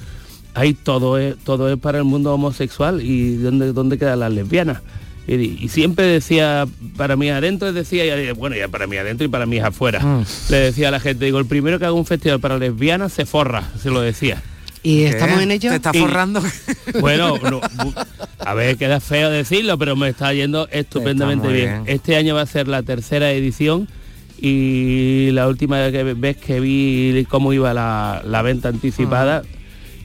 ahí 0.53 0.73
todo 0.73 1.17
es, 1.17 1.35
todo 1.43 1.71
es 1.71 1.77
para 1.77 1.97
el 1.99 2.03
mundo 2.03 2.33
homosexual 2.33 3.01
y 3.01 3.35
¿dónde, 3.37 3.73
dónde 3.73 3.97
quedan 3.97 4.19
las 4.19 4.31
lesbianas? 4.33 4.81
Y, 5.27 5.69
siempre 5.69 6.05
decía, 6.05 6.67
para 6.97 7.15
mí 7.15 7.29
adentro, 7.29 7.73
decía, 7.73 8.05
y, 8.05 8.31
bueno, 8.33 8.55
ya 8.55 8.67
para 8.67 8.85
mí 8.85 8.95
adentro 8.95 9.25
y 9.25 9.27
para 9.27 9.47
mí 9.47 9.57
afuera. 9.57 9.99
Mm. 9.99 10.23
Le 10.49 10.57
decía 10.57 10.89
a 10.89 10.91
la 10.91 10.99
gente, 10.99 11.25
digo, 11.25 11.39
el 11.39 11.47
primero 11.47 11.79
que 11.79 11.85
haga 11.85 11.93
un 11.93 12.05
festival 12.05 12.39
para 12.39 12.59
lesbianas 12.59 13.11
se 13.11 13.25
forra, 13.25 13.63
se 13.81 13.89
lo 13.89 14.01
decía. 14.01 14.43
¿Y 14.85 15.03
estamos 15.03 15.41
en 15.41 15.51
ello? 15.51 15.69
¿Te 15.71 15.75
está 15.77 15.91
Y- 15.93 15.99
forrando? 15.99 16.41
Bueno, 17.01 17.37
no, 17.39 17.59
bu- 17.61 18.05
a 18.39 18.53
ver, 18.53 18.77
queda 18.77 18.99
feo 18.99 19.29
decirlo, 19.31 19.77
pero 19.77 19.95
me 19.95 20.09
está 20.09 20.31
yendo 20.33 20.67
estupendamente 20.69 21.47
Está 21.47 21.55
bien. 21.57 21.83
bien. 21.83 21.95
Este 21.95 22.15
año 22.15 22.35
va 22.35 22.41
a 22.41 22.45
ser 22.45 22.67
la 22.67 22.83
tercera 22.83 23.31
edición 23.31 23.87
y 24.39 25.29
la 25.31 25.47
última 25.47 25.79
vez 25.87 26.37
que 26.37 26.59
vi 26.59 27.25
cómo 27.29 27.51
iba 27.53 27.73
la, 27.73 28.21
la 28.25 28.41
venta 28.43 28.69
anticipada, 28.69 29.41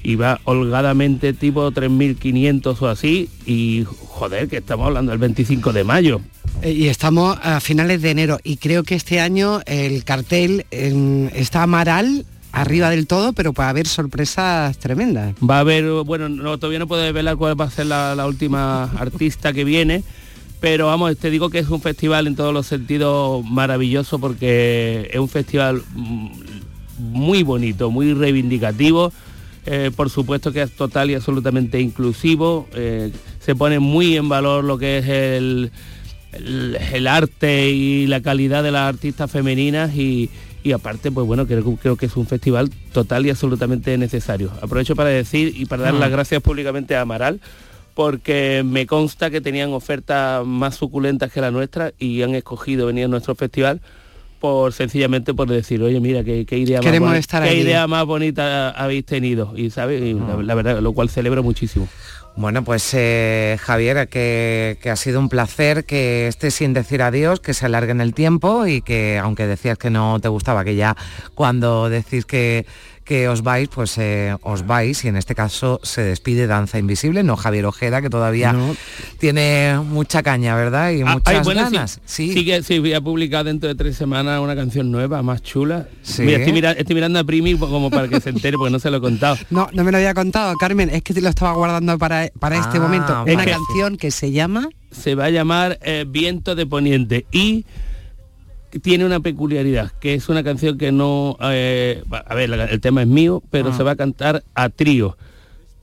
iba 0.02 0.40
holgadamente 0.44 1.32
tipo 1.34 1.70
3.500 1.70 2.80
o 2.80 2.88
así 2.88 3.28
y 3.46 3.84
joder, 3.86 4.48
que 4.48 4.56
estamos 4.58 4.86
hablando 4.86 5.10
del 5.10 5.18
25 5.18 5.72
de 5.72 5.84
mayo. 5.84 6.20
Eh, 6.62 6.72
Y 6.72 6.88
estamos 6.88 7.38
a 7.42 7.60
finales 7.60 8.00
de 8.02 8.10
enero 8.10 8.38
y 8.42 8.56
creo 8.56 8.82
que 8.82 8.94
este 8.94 9.20
año 9.20 9.60
el 9.66 10.04
cartel 10.04 10.64
em, 10.70 11.26
está 11.34 11.62
Amaral 11.64 12.24
arriba 12.60 12.90
del 12.90 13.06
todo, 13.06 13.32
pero 13.32 13.52
puede 13.52 13.68
haber 13.68 13.86
sorpresas 13.86 14.78
tremendas. 14.78 15.34
Va 15.48 15.56
a 15.58 15.60
haber, 15.60 15.84
bueno, 16.04 16.28
no, 16.28 16.58
todavía 16.58 16.78
no 16.78 16.86
puedo 16.88 17.02
desvelar 17.02 17.36
cuál 17.36 17.60
va 17.60 17.64
a 17.66 17.70
ser 17.70 17.86
la, 17.86 18.14
la 18.14 18.26
última 18.26 18.84
artista 18.98 19.52
que 19.52 19.64
viene, 19.64 20.02
pero 20.60 20.86
vamos, 20.86 21.16
te 21.16 21.30
digo 21.30 21.48
que 21.50 21.58
es 21.58 21.68
un 21.68 21.80
festival 21.80 22.26
en 22.26 22.36
todos 22.36 22.52
los 22.52 22.66
sentidos 22.66 23.44
maravilloso 23.44 24.18
porque 24.18 25.08
es 25.12 25.18
un 25.18 25.28
festival 25.28 25.82
mm, 25.94 26.28
muy 26.98 27.42
bonito, 27.42 27.90
muy 27.90 28.12
reivindicativo. 28.14 29.12
Eh, 29.66 29.90
por 29.94 30.08
supuesto 30.08 30.52
que 30.52 30.62
es 30.62 30.70
total 30.72 31.10
y 31.10 31.14
absolutamente 31.14 31.80
inclusivo. 31.80 32.66
eh, 32.74 33.12
se 33.40 33.54
pone 33.54 33.78
muy 33.78 34.16
en 34.16 34.28
valor 34.28 34.64
lo 34.64 34.78
que 34.78 34.98
es 34.98 35.06
el, 35.08 35.70
el- 36.32 36.78
el 36.92 37.06
arte 37.06 37.70
y 37.70 38.06
la 38.06 38.20
calidad 38.22 38.62
de 38.62 38.70
las 38.70 38.88
artistas 38.88 39.30
femeninas 39.30 39.94
y, 39.94 40.30
y 40.62 40.72
aparte, 40.72 41.10
pues 41.10 41.26
bueno, 41.26 41.46
creo, 41.46 41.64
creo 41.76 41.96
que 41.96 42.06
es 42.06 42.16
un 42.16 42.26
festival 42.26 42.70
total 42.92 43.24
y 43.26 43.30
absolutamente 43.30 43.96
necesario. 43.98 44.50
Aprovecho 44.62 44.94
para 44.94 45.08
decir 45.10 45.54
y 45.56 45.64
para 45.66 45.84
dar 45.84 45.94
Mm. 45.94 45.98
las 46.00 46.10
gracias 46.10 46.42
públicamente 46.42 46.94
a 46.96 47.00
Amaral 47.02 47.40
porque 47.94 48.62
me 48.64 48.86
consta 48.86 49.30
que 49.30 49.40
tenían 49.40 49.72
ofertas 49.72 50.46
más 50.46 50.76
suculentas 50.76 51.32
que 51.32 51.40
la 51.40 51.50
nuestra 51.50 51.92
y 51.98 52.22
han 52.22 52.34
escogido 52.34 52.86
venir 52.86 53.04
a 53.06 53.08
nuestro 53.08 53.34
festival 53.34 53.80
por 54.38 54.72
sencillamente 54.72 55.34
por 55.34 55.48
decir, 55.50 55.82
oye, 55.82 56.00
mira, 56.00 56.24
qué, 56.24 56.46
qué 56.46 56.56
idea, 56.56 56.78
más, 56.78 56.84
Queremos 56.86 57.10
boni- 57.10 57.18
estar 57.18 57.42
qué 57.42 57.50
allí". 57.50 57.60
idea 57.60 57.86
más 57.86 58.06
bonita 58.06 58.70
habéis 58.70 59.04
tenido. 59.04 59.52
Y, 59.54 59.68
¿sabes? 59.70 60.00
Y 60.02 60.14
la, 60.14 60.36
la 60.42 60.54
verdad, 60.54 60.80
lo 60.80 60.92
cual 60.94 61.10
celebro 61.10 61.42
muchísimo. 61.42 61.88
Bueno, 62.36 62.64
pues 62.64 62.88
eh, 62.94 63.58
Javier, 63.60 64.08
que, 64.08 64.78
que 64.80 64.90
ha 64.90 64.96
sido 64.96 65.20
un 65.20 65.28
placer 65.28 65.84
que 65.84 66.28
estés 66.28 66.54
sin 66.54 66.72
decir 66.72 67.02
adiós, 67.02 67.40
que 67.40 67.54
se 67.54 67.66
alargue 67.66 67.92
el 67.92 68.14
tiempo 68.14 68.66
y 68.66 68.82
que 68.82 69.18
aunque 69.18 69.46
decías 69.46 69.76
que 69.76 69.90
no 69.90 70.20
te 70.20 70.28
gustaba, 70.28 70.64
que 70.64 70.76
ya 70.76 70.96
cuando 71.34 71.90
decís 71.90 72.24
que, 72.24 72.66
que 73.10 73.26
os 73.28 73.42
vais, 73.42 73.68
pues 73.68 73.98
eh, 73.98 74.36
os 74.42 74.64
vais 74.68 75.04
y 75.04 75.08
en 75.08 75.16
este 75.16 75.34
caso 75.34 75.80
se 75.82 76.00
despide 76.00 76.46
Danza 76.46 76.78
Invisible, 76.78 77.24
no 77.24 77.34
Javier 77.36 77.66
Ojeda, 77.66 78.00
que 78.02 78.08
todavía 78.08 78.54
tiene 79.18 79.80
mucha 79.84 80.22
caña, 80.22 80.54
¿verdad? 80.54 80.92
Y 80.92 81.02
Ah, 81.02 81.14
muchas 81.14 81.34
ay, 81.38 81.40
bueno, 81.42 81.62
ganas. 81.64 82.00
Sí. 82.04 82.32
sí 82.32 82.44
que 82.44 82.62
sí, 82.62 82.78
voy 82.78 82.92
a 82.92 83.00
publicar 83.00 83.44
dentro 83.44 83.68
de 83.68 83.74
tres 83.74 83.96
semanas 83.96 84.40
una 84.40 84.54
canción 84.54 84.92
nueva, 84.92 85.22
más 85.24 85.42
chula. 85.42 85.88
Sí. 86.02 86.22
Mira, 86.22 86.38
estoy, 86.38 86.52
mira- 86.52 86.70
estoy 86.72 86.94
mirando 86.94 87.18
a 87.18 87.24
Primi 87.24 87.56
como 87.58 87.90
para 87.90 88.06
que 88.06 88.20
se 88.20 88.30
entere, 88.30 88.56
porque 88.56 88.70
no 88.70 88.78
se 88.78 88.90
lo 88.92 88.98
he 88.98 89.00
contado. 89.00 89.36
No, 89.50 89.68
no 89.72 89.82
me 89.82 89.90
lo 89.90 89.96
había 89.98 90.14
contado, 90.14 90.54
Carmen, 90.54 90.88
es 90.90 91.02
que 91.02 91.12
te 91.12 91.20
lo 91.20 91.30
estaba 91.30 91.52
guardando 91.54 91.98
para, 91.98 92.30
para 92.38 92.58
este 92.58 92.78
Ah, 92.78 92.80
momento. 92.80 93.22
Una 93.24 93.44
canción 93.44 93.96
que 93.96 94.12
se 94.12 94.30
llama... 94.30 94.68
Se 94.92 95.16
va 95.16 95.24
a 95.24 95.30
llamar 95.30 95.80
eh, 95.82 96.04
Viento 96.06 96.54
de 96.54 96.64
Poniente 96.66 97.26
y 97.32 97.64
tiene 98.82 99.04
una 99.04 99.20
peculiaridad, 99.20 99.90
que 100.00 100.14
es 100.14 100.28
una 100.28 100.42
canción 100.44 100.78
que 100.78 100.92
no... 100.92 101.36
eh, 101.42 102.02
a 102.10 102.34
ver, 102.34 102.50
la- 102.50 102.64
el 102.66 102.80
tema 102.80 103.02
es 103.02 103.08
mío, 103.08 103.42
pero 103.50 103.70
Ah. 103.70 103.76
se 103.76 103.82
va 103.82 103.92
a 103.92 103.96
cantar 103.96 104.42
a 104.54 104.68
trío 104.68 105.16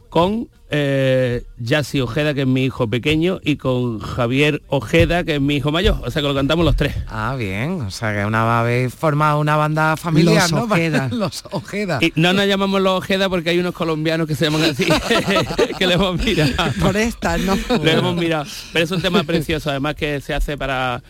con 0.10 0.48
eh, 0.70 1.44
Yassi 1.60 2.02
Ojeda, 2.02 2.34
que 2.34 2.42
es 2.42 2.48
mi 2.48 2.66
hijo 2.66 2.90
pequeño, 2.90 3.40
y 3.42 3.56
con 3.56 4.00
Javier 4.00 4.62
Ojeda, 4.68 5.24
que 5.24 5.36
es 5.36 5.42
mi 5.42 5.56
hijo 5.56 5.72
mayor. 5.72 5.96
O 6.06 6.12
sea 6.12 6.22
que 6.22 6.28
lo 6.28 6.36
cantamos 6.36 6.66
los 6.66 6.76
tres. 6.76 6.94
Ah, 7.08 7.36
bien. 7.40 7.80
O 7.82 7.90
sea 7.92 8.14
que 8.14 8.26
una 8.26 8.60
habéis 8.60 8.94
formado 8.94 9.40
una 9.40 9.56
banda 9.56 9.96
familiar, 9.96 10.44
Los 10.44 10.52
¿no? 10.52 10.64
Ojeda. 10.64 11.08
Los 11.14 11.46
Ojeda. 11.52 12.00
Y 12.02 12.12
no 12.18 12.34
nos 12.34 12.46
llamamos 12.48 12.82
los 12.82 12.98
Ojeda 12.98 13.30
porque 13.30 13.52
hay 13.52 13.60
unos 13.60 13.74
colombianos 13.74 14.28
que 14.28 14.36
se 14.36 14.44
llaman 14.46 14.64
así, 14.64 14.86
que 15.80 15.88
le 15.88 15.94
hemos 15.94 16.22
mirado. 16.22 16.52
Por 16.82 16.98
esta, 16.98 17.38
¿no? 17.38 17.56
Le 17.82 17.94
hemos 17.94 18.16
mirado. 18.18 18.44
Pero 18.74 18.84
es 18.84 18.92
un 18.92 19.02
tema 19.02 19.24
precioso, 19.24 19.70
además 19.70 19.96
que 19.96 20.20
se 20.20 20.34
hace 20.34 20.58
para... 20.58 21.02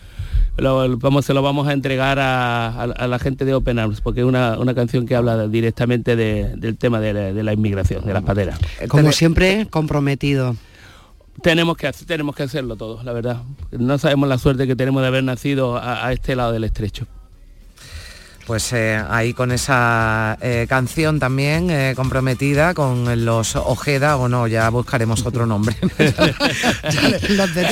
Lo, 0.57 0.97
vamos, 0.97 1.23
se 1.25 1.33
lo 1.35 1.41
vamos 1.43 1.67
a 1.67 1.73
entregar 1.73 2.17
a, 2.19 2.67
a- 2.69 2.83
a 2.83 3.07
la 3.07 3.19
gente 3.19 3.45
de 3.45 3.53
Open 3.53 3.77
Arms, 3.77 4.01
porque 4.01 4.21
es 4.21 4.25
una, 4.25 4.57
una 4.57 4.73
canción 4.73 5.05
que 5.05 5.15
habla 5.15 5.47
directamente 5.47 6.15
de- 6.15 6.55
del 6.55 6.77
tema 6.77 6.99
de 6.99 7.13
la, 7.13 7.19
de 7.33 7.43
la 7.43 7.53
inmigración, 7.53 8.05
de 8.05 8.13
las 8.13 8.23
pateras. 8.23 8.57
Como 8.87 9.11
siempre, 9.11 9.67
comprometido. 9.69 10.55
Tenemos 11.43 11.77
que, 11.77 11.91
tenemos 12.07 12.35
que 12.35 12.41
hacerlo 12.43 12.75
todos, 12.75 13.05
la 13.05 13.13
verdad. 13.13 13.43
No 13.71 13.99
sabemos 13.99 14.27
la 14.27 14.39
suerte 14.39 14.65
que 14.65 14.75
tenemos 14.75 15.03
de 15.03 15.07
haber 15.09 15.23
nacido 15.23 15.77
a, 15.77 16.07
a 16.07 16.11
este 16.11 16.35
lado 16.35 16.51
del 16.51 16.63
estrecho. 16.63 17.05
Pues 18.47 18.71
eh, 18.71 19.03
ahí 19.09 19.33
con 19.33 19.51
esa 19.51 20.37
eh, 20.39 20.67
canción 20.69 21.19
también 21.19 21.69
eh, 21.69 21.91
comprometida 21.97 22.73
con 22.73 23.25
los 23.25 23.57
Ojeda 23.57 24.15
o 24.15 24.29
no, 24.29 24.47
ya 24.47 24.69
buscaremos 24.69 25.25
otro 25.25 25.45
nombre. 25.45 25.75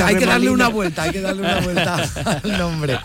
Hay 0.04 0.16
que 0.18 0.26
darle 0.26 0.50
una 0.50 0.68
vuelta, 0.68 1.04
hay 1.04 1.12
que 1.12 1.22
darle 1.22 1.44
una 1.44 1.62
vuelta 1.62 2.04
al 2.44 2.58
nombre. 2.58 3.00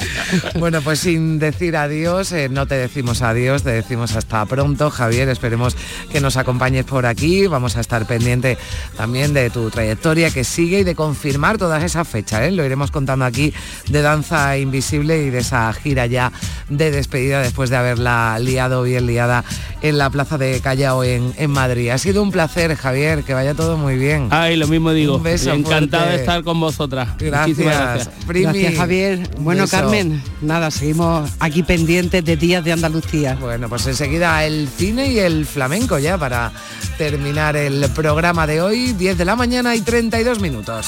Bueno, 0.59 0.83
pues 0.83 0.98
sin 0.98 1.38
decir 1.38 1.76
adiós, 1.76 2.35
no 2.50 2.66
te 2.66 2.74
decimos 2.74 3.22
adiós, 3.22 3.62
te 3.62 3.70
decimos 3.70 4.16
hasta 4.16 4.44
pronto, 4.46 4.90
Javier. 4.90 5.28
Esperemos 5.28 5.76
que 6.11 6.20
nos 6.20 6.37
acompañes 6.37 6.85
por 6.85 7.06
aquí. 7.06 7.46
Vamos 7.46 7.76
a 7.76 7.80
estar 7.80 8.04
pendiente 8.06 8.59
también 8.96 9.33
de 9.33 9.48
tu 9.50 9.70
trayectoria 9.70 10.30
que 10.30 10.42
sigue 10.42 10.80
y 10.80 10.85
de 10.85 10.96
confirmar 10.96 11.56
todas 11.56 11.85
esas 11.85 12.09
fechas. 12.09 12.52
Lo 12.52 12.64
iremos 12.64 12.90
contando 12.90 13.24
aquí 13.24 13.54
de 13.88 14.02
Danza 14.02 14.59
Invisible 14.59 15.22
y 15.22 15.30
de 15.30 15.38
esa 15.38 15.72
gira 15.72 16.06
ya 16.06 16.33
de 16.68 16.90
despedida 16.90 17.40
después 17.40 17.60
de 17.68 17.77
haberla 17.77 18.38
liado 18.38 18.83
bien 18.83 19.07
liada 19.07 19.44
en 19.83 19.99
la 19.99 20.09
plaza 20.09 20.38
de 20.38 20.61
Callao 20.61 21.05
en, 21.05 21.35
en 21.37 21.51
Madrid. 21.51 21.90
Ha 21.90 21.99
sido 21.99 22.23
un 22.23 22.31
placer, 22.31 22.75
Javier, 22.77 23.25
que 23.25 23.35
vaya 23.35 23.55
todo 23.55 23.77
muy 23.77 23.96
bien. 23.96 24.29
Ay, 24.31 24.57
lo 24.57 24.66
mismo 24.68 24.92
digo. 24.92 25.16
Un 25.16 25.23
beso 25.23 25.53
Encantado 25.53 26.05
fuerte. 26.05 26.16
de 26.16 26.20
estar 26.23 26.42
con 26.44 26.61
vosotras. 26.61 27.09
Gracias. 27.18 27.59
Gracias. 27.59 28.77
Javier. 28.77 29.29
Bueno, 29.38 29.62
Beso. 29.64 29.77
Carmen, 29.77 30.23
nada, 30.40 30.70
seguimos 30.70 31.31
aquí 31.40 31.62
pendientes 31.62 32.25
de 32.25 32.37
Días 32.37 32.64
de 32.64 32.73
Andalucía. 32.73 33.37
Bueno, 33.40 33.68
pues 33.68 33.87
enseguida 33.87 34.44
el 34.44 34.68
cine 34.68 35.12
y 35.12 35.18
el 35.18 35.44
flamenco 35.44 35.99
ya 35.99 36.16
para 36.16 36.53
terminar 36.96 37.57
el 37.57 37.88
programa 37.90 38.46
de 38.46 38.61
hoy, 38.62 38.92
10 38.92 39.18
de 39.18 39.25
la 39.25 39.37
mañana 39.37 39.75
y 39.75 39.81
32 39.81 40.40
minutos. 40.40 40.87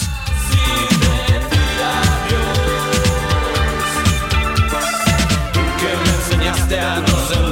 Enseñaste 6.73 6.79
a 6.79 7.43
no 7.43 7.52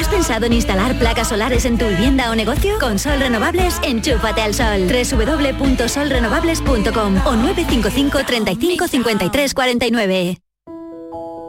¿Has 0.00 0.08
pensado 0.08 0.46
en 0.46 0.54
instalar 0.54 0.98
placas 0.98 1.28
solares 1.28 1.66
en 1.66 1.76
tu 1.76 1.86
vivienda 1.86 2.30
o 2.30 2.34
negocio? 2.34 2.78
Con 2.80 2.98
Sol 2.98 3.20
Renovables, 3.20 3.78
enchúfate 3.82 4.40
al 4.40 4.54
sol. 4.54 4.88
www.solrenovables.com 4.88 7.16
o 7.26 7.36
955 7.36 8.24
35 8.24 8.88
53 8.88 9.52
49. 9.52 10.38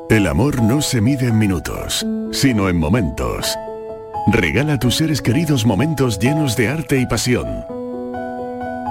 El 0.09 0.27
amor 0.27 0.61
no 0.61 0.81
se 0.81 0.99
mide 0.99 1.27
en 1.27 1.37
minutos, 1.37 2.05
sino 2.33 2.67
en 2.67 2.75
momentos. 2.75 3.57
Regala 4.27 4.73
a 4.73 4.79
tus 4.79 4.97
seres 4.97 5.21
queridos 5.21 5.65
momentos 5.65 6.19
llenos 6.19 6.57
de 6.57 6.67
arte 6.67 6.99
y 6.99 7.05
pasión. 7.05 7.47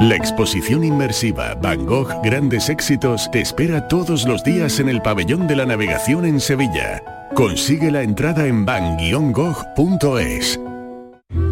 La 0.01 0.17
exposición 0.17 0.85
inmersiva 0.85 1.55
Van 1.57 1.85
Gogh 1.85 2.23
Grandes 2.23 2.71
Éxitos 2.71 3.31
te 3.31 3.43
espera 3.43 3.89
todos 3.89 4.27
los 4.27 4.43
días 4.43 4.81
en 4.81 4.89
el 4.89 5.03
Pabellón 5.03 5.47
de 5.47 5.57
la 5.57 5.67
Navegación 5.67 6.25
en 6.25 6.41
Sevilla. 6.41 7.03
Consigue 7.35 7.91
la 7.91 8.03
entrada 8.03 8.47
en 8.47 8.65
van-gogh.es. 8.65 10.61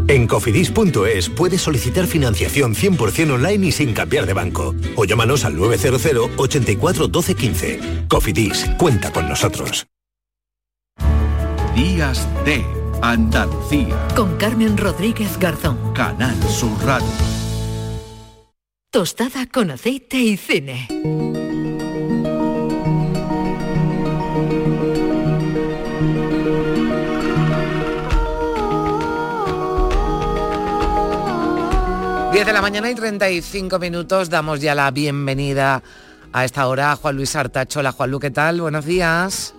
En 0.09 0.27
cofidis.es 0.27 1.29
puedes 1.29 1.61
solicitar 1.61 2.07
financiación 2.07 2.75
100% 2.75 3.33
online 3.35 3.67
y 3.67 3.73
sin 3.73 3.93
cambiar 3.93 4.27
de 4.27 4.33
banco. 4.33 4.75
O 4.97 5.05
llámanos 5.05 5.45
al 5.45 5.57
900 5.57 6.31
84 6.37 7.09
12 7.09 7.35
15. 7.35 7.81
Cofidis, 8.09 8.67
cuenta 8.79 9.12
con 9.12 9.29
nosotros. 9.29 9.87
Días 11.77 12.27
de 12.45 12.64
Andalucía. 13.03 13.97
Con 14.17 14.37
Carmen 14.37 14.77
Rodríguez 14.77 15.38
Garzón. 15.38 15.93
Canal 15.93 16.37
Sur 16.49 16.77
Radio. 16.85 17.07
Tostada 18.91 19.47
con 19.47 19.71
aceite 19.71 20.19
y 20.19 20.37
cine. 20.37 20.88
Diez 32.38 32.46
de 32.46 32.53
la 32.53 32.62
mañana 32.62 32.88
y 32.88 32.94
35 32.94 33.81
minutos 33.81 34.31
damos 34.31 34.61
ya 34.61 34.72
la 34.72 34.92
bienvenida 34.92 35.83
a 36.33 36.44
esta 36.44 36.68
hora 36.68 36.92
a 36.92 36.96
Juan 36.96 37.16
Luis 37.16 37.35
Artacho. 37.35 37.81
Hola 37.81 37.90
Juan 37.90 38.12
Luis, 38.12 38.20
¿qué 38.20 38.31
tal? 38.31 38.61
Buenos 38.61 38.85
días. 38.85 39.55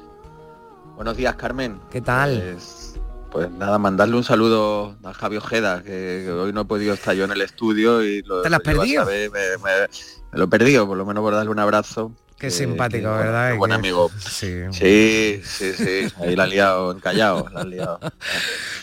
Buenos 0.95 1.17
días, 1.17 1.35
Carmen. 1.35 1.77
¿Qué 1.91 1.99
tal? 1.99 2.41
Pues, 2.53 2.95
pues 3.31 3.51
nada, 3.51 3.77
mandarle 3.79 4.15
un 4.15 4.23
saludo 4.23 4.95
a 5.03 5.13
Javi 5.13 5.35
Ojeda, 5.35 5.83
que, 5.83 6.23
que 6.25 6.31
hoy 6.31 6.53
no 6.53 6.61
he 6.61 6.65
podido 6.65 6.93
estar 6.93 7.13
yo 7.15 7.25
en 7.25 7.31
el 7.31 7.41
estudio 7.41 8.01
y 8.01 8.21
lo, 8.21 8.43
¿Te 8.43 8.49
lo 8.49 8.55
has 8.55 8.61
perdido? 8.61 9.05
me- 9.05 9.27
me 9.27 10.37
lo 10.37 10.45
he 10.45 10.47
perdido, 10.47 10.87
por 10.87 10.95
lo 10.97 11.05
menos 11.05 11.21
por 11.21 11.33
darle 11.33 11.51
un 11.51 11.59
abrazo. 11.59 12.13
Qué 12.39 12.47
que- 12.47 12.51
simpático, 12.51 13.03
que, 13.11 13.17
¿verdad? 13.17 13.51
qué 13.51 13.57
buen 13.57 13.71
amigo. 13.73 14.09
Sí. 14.19 14.53
Sí, 14.71 15.41
sí, 15.43 15.73
sí. 15.73 16.07
Ahí 16.21 16.35
la 16.35 16.43
han 16.43 16.49
liado, 16.49 16.91
encallado, 16.91 17.47
la 17.53 17.61
han 17.61 17.69
liado. 17.69 17.99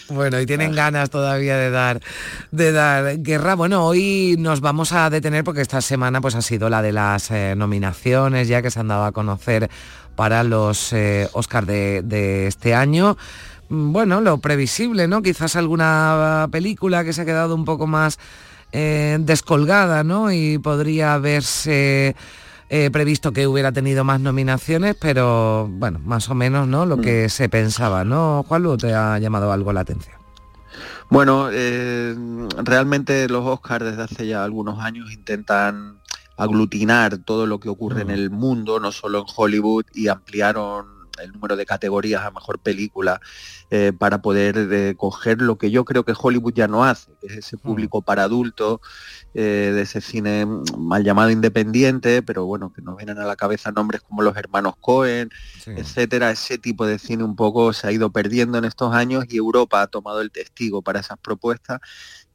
Bueno, 0.09 0.39
y 0.39 0.45
Ah. 0.45 0.47
tienen 0.47 0.73
ganas 0.73 1.11
todavía 1.11 1.57
de 1.57 1.71
dar, 1.71 2.01
de 2.53 2.71
dar 2.71 3.19
guerra. 3.23 3.55
Bueno, 3.57 3.85
hoy 3.85 4.37
nos 4.39 4.61
vamos 4.61 4.93
a 4.93 5.11
detener 5.11 5.43
porque 5.43 5.63
esta 5.63 5.81
semana 5.81 6.21
pues 6.21 6.37
ha 6.37 6.43
sido 6.43 6.69
la 6.71 6.81
de 6.81 6.93
las 6.93 7.31
eh, 7.33 7.55
nominaciones 7.57 8.47
ya 8.47 8.63
que 8.63 8.71
se 8.71 8.79
han 8.79 8.87
dado 8.87 9.05
a 9.05 9.11
conocer 9.11 9.69
para 10.15 10.45
los 10.45 10.93
eh, 10.93 11.29
Oscar 11.33 11.67
de, 11.67 12.03
de 12.05 12.47
este 12.47 12.73
año. 12.73 13.17
Mm, 13.69 13.93
Bueno, 13.93 14.21
lo 14.21 14.39
previsible, 14.39 15.09
¿no? 15.09 15.23
Quizás 15.23 15.57
alguna 15.57 16.47
película 16.53 17.03
que 17.03 17.13
se 17.13 17.23
ha 17.23 17.25
quedado 17.25 17.57
un 17.57 17.65
poco 17.65 17.89
más 17.89 18.19
eh, 18.71 19.17
descolgada, 19.19 20.05
¿no? 20.05 20.31
Y 20.31 20.59
podría 20.59 21.15
haberse 21.15 22.15
eh, 22.69 22.91
previsto 22.91 23.33
que 23.33 23.47
hubiera 23.47 23.73
tenido 23.73 24.05
más 24.05 24.21
nominaciones, 24.21 24.97
pero 25.01 25.69
bueno, 25.71 26.01
más 26.05 26.29
o 26.29 26.35
menos, 26.35 26.67
¿no? 26.67 26.87
Lo 26.87 26.99
que 26.99 27.29
se 27.29 27.49
pensaba, 27.49 28.05
¿no? 28.05 28.45
Juanlu, 28.49 28.77
¿te 28.77 28.95
ha 28.95 29.19
llamado 29.19 29.53
algo 29.53 29.73
la 29.73 29.81
atención? 29.81 30.17
Bueno, 31.09 31.49
eh, 31.53 32.17
realmente 32.65 33.29
los 33.29 33.47
Oscars 33.47 33.85
desde 33.85 34.03
hace 34.03 34.27
ya 34.27 34.43
algunos 34.43 34.81
años 34.81 35.13
intentan 35.13 36.01
aglutinar 36.37 37.19
todo 37.19 37.47
lo 37.47 37.61
que 37.61 37.69
ocurre 37.69 38.03
en 38.03 38.11
el 38.11 38.31
mundo, 38.31 38.81
no 38.81 38.93
solo 38.93 39.21
en 39.21 39.25
Hollywood, 39.35 39.85
y 39.95 40.09
ampliaron 40.09 40.97
el 41.23 41.33
número 41.33 41.57
de 41.57 41.65
categorías 41.67 42.25
a 42.25 42.31
mejor 42.31 42.59
película 42.59 43.21
eh, 43.71 43.93
para 43.97 44.21
poder 44.21 44.57
eh, 44.71 44.95
coger 44.97 45.41
lo 45.41 45.57
que 45.57 45.71
yo 45.71 45.85
creo 45.85 46.05
que 46.05 46.15
Hollywood 46.17 46.55
ya 46.55 46.69
no 46.69 46.85
hace, 46.85 47.13
que 47.21 47.29
es 47.29 47.37
ese 47.39 47.57
público 47.57 48.03
para 48.03 48.25
adultos, 48.25 48.81
eh, 49.39 49.71
de 49.75 49.83
ese 49.83 50.01
cine 50.01 50.47
mal 50.79 51.05
llamado 51.05 51.29
independiente, 51.29 52.23
pero 52.23 52.47
bueno, 52.47 52.73
que 52.73 52.81
nos 52.81 52.97
vienen 52.97 53.19
a 53.19 53.27
la 53.27 53.37
cabeza 53.37 53.71
nombres 53.71 54.01
como 54.01 54.23
los 54.23 54.35
hermanos 54.35 54.77
Cohen, 54.81 55.29
etcétera, 55.67 56.31
ese 56.31 56.57
tipo 56.57 56.87
de 56.87 56.99
cine 56.99 57.23
un 57.23 57.37
poco 57.37 57.75
se 57.75 57.87
ha 57.87 57.93
ido 57.93 58.11
perdiendo 58.11 58.57
en 58.57 58.65
estos 58.65 58.95
años 58.95 59.27
y 59.29 59.37
Europa 59.37 59.83
ha 59.83 59.89
tomado 59.89 60.23
el 60.23 60.31
testigo 60.31 60.81
para 60.81 61.01
esas 61.01 61.19
propuestas 61.19 61.81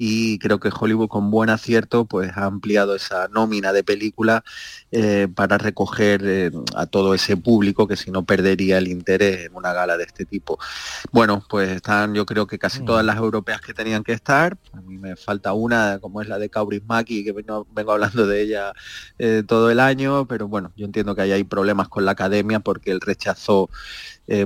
y 0.04 0.40
creo 0.40 0.60
que 0.60 0.72
Hollywood 0.74 1.10
con 1.10 1.30
buen 1.30 1.52
acierto 1.52 2.06
pues 2.06 2.32
ha 2.36 2.46
ampliado 2.46 2.96
esa 2.96 3.28
nómina 3.28 3.72
de 3.72 3.84
películas 3.84 4.42
eh, 4.90 5.28
para 5.36 5.60
recoger 5.60 6.22
eh, 6.26 6.52
a 6.76 6.88
todo 6.88 7.14
ese 7.14 7.38
público 7.38 7.88
que 7.88 7.96
si 7.96 8.10
no 8.10 8.26
perdería 8.26 8.80
el 8.80 8.88
interés 8.88 9.46
en 9.46 9.56
una 9.56 9.74
gala 9.74 9.98
de 9.98 10.06
este 10.06 10.26
tipo. 10.26 10.58
Bueno, 11.12 11.44
pues 11.48 11.70
están 11.70 12.16
yo 12.16 12.26
creo 12.26 12.48
que 12.48 12.58
casi 12.58 12.84
todas 12.84 13.06
las 13.06 13.18
europeas 13.18 13.62
que 13.62 13.76
tenían 13.76 14.04
que 14.04 14.14
estar. 14.14 14.58
A 14.74 14.82
mí 14.82 14.98
me 14.98 15.16
falta 15.16 15.54
una 15.54 16.00
como 16.00 16.20
es 16.24 16.28
la 16.28 16.40
de 16.40 16.50
Kaurismäki 16.50 17.24
que 17.24 17.32
vengo, 17.32 17.68
vengo 17.72 17.92
hablando 17.92 18.26
de 18.26 18.42
ella 18.42 18.74
eh, 19.20 19.44
todo 19.48 19.70
el 19.70 19.80
año, 19.80 20.26
pero 20.28 20.48
bueno, 20.48 20.72
yo 20.76 20.88
entiendo 20.88 21.14
que 21.14 21.22
ahí 21.22 21.32
hay 21.32 21.44
problemas 21.44 21.90
con 21.90 22.06
la 22.06 22.14
academia 22.14 22.60
porque 22.60 22.90
él 22.90 23.02
rechazó 23.02 23.70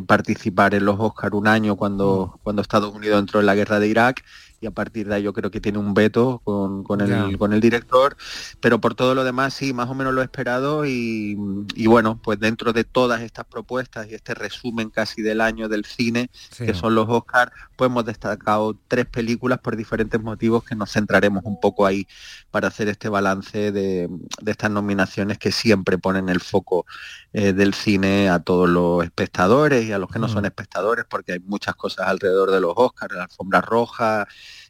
participar 0.08 0.74
en 0.74 0.84
los 0.84 0.96
Oscar 1.00 1.36
un 1.36 1.48
año 1.48 1.76
cuando, 1.76 2.40
cuando 2.42 2.64
Estados 2.64 2.96
Unidos 2.96 3.20
entró 3.20 3.40
en 3.40 3.46
la 3.46 3.54
guerra 3.54 3.80
de 3.80 3.88
Irak 3.88 4.24
y 4.66 4.68
a 4.68 4.72
partir 4.72 5.08
de 5.08 5.14
ahí 5.16 5.24
yo 5.24 5.32
creo 5.32 5.52
que 5.52 5.62
tiene 5.62 5.78
un 5.78 5.94
veto 5.94 6.42
con, 6.44 6.84
con 6.84 7.00
el, 7.02 7.38
con 7.38 7.54
el 7.54 7.62
director, 7.62 8.18
pero 8.60 8.82
por 8.82 8.96
todo 8.96 9.14
lo 9.14 9.24
demás 9.24 9.54
sí, 9.54 9.74
más 9.74 9.88
o 9.90 9.94
menos 9.94 10.12
lo 10.14 10.22
he 10.22 10.24
esperado 10.24 10.86
y, 10.88 11.38
y 11.76 11.86
bueno, 11.86 12.20
pues 12.24 12.40
dentro 12.40 12.74
de 12.74 12.84
todas 12.84 13.22
estas 13.22 13.46
propuestas 13.46 14.08
y 14.10 14.16
este 14.16 14.34
resumen 14.34 14.90
casi 14.90 15.22
del 15.22 15.40
año 15.40 15.70
del 15.70 15.86
cine, 15.86 16.30
Sí. 16.50 16.66
que 16.66 16.74
son 16.74 16.96
los 16.96 17.08
Oscar, 17.10 17.52
pues 17.76 17.90
hemos 17.92 18.06
destacado 18.06 18.76
tres 18.88 19.06
películas 19.06 19.60
por 19.60 19.76
diferentes 19.76 20.20
motivos 20.22 20.64
que 20.64 20.74
nos 20.76 20.92
centraremos 20.92 21.44
un 21.46 21.60
poco 21.60 21.86
ahí 21.86 22.08
para 22.50 22.70
hacer 22.70 22.88
este 22.88 23.08
balance 23.10 23.72
de, 23.72 24.10
de 24.42 24.52
estas 24.52 24.72
nominaciones 24.72 25.38
que 25.38 25.52
siempre 25.52 25.98
ponen 26.00 26.30
el 26.30 26.40
foco 26.40 26.86
eh, 27.34 27.54
del 27.54 27.74
cine 27.74 28.30
a 28.30 28.40
todos 28.40 28.68
los 28.68 29.04
espectadores 29.04 29.86
y 29.86 29.92
a 29.92 30.00
los 30.00 30.10
que 30.10 30.18
no 30.20 30.28
son 30.28 30.46
espectadores, 30.46 31.06
porque 31.08 31.34
hay 31.34 31.40
muchas 31.40 31.76
cosas 31.76 32.08
alrededor 32.08 32.50
de 32.52 32.62
los 32.62 32.74
Oscars, 32.76 33.14
la 33.14 33.24
alfombra 33.24 33.62
roja, 33.62 34.28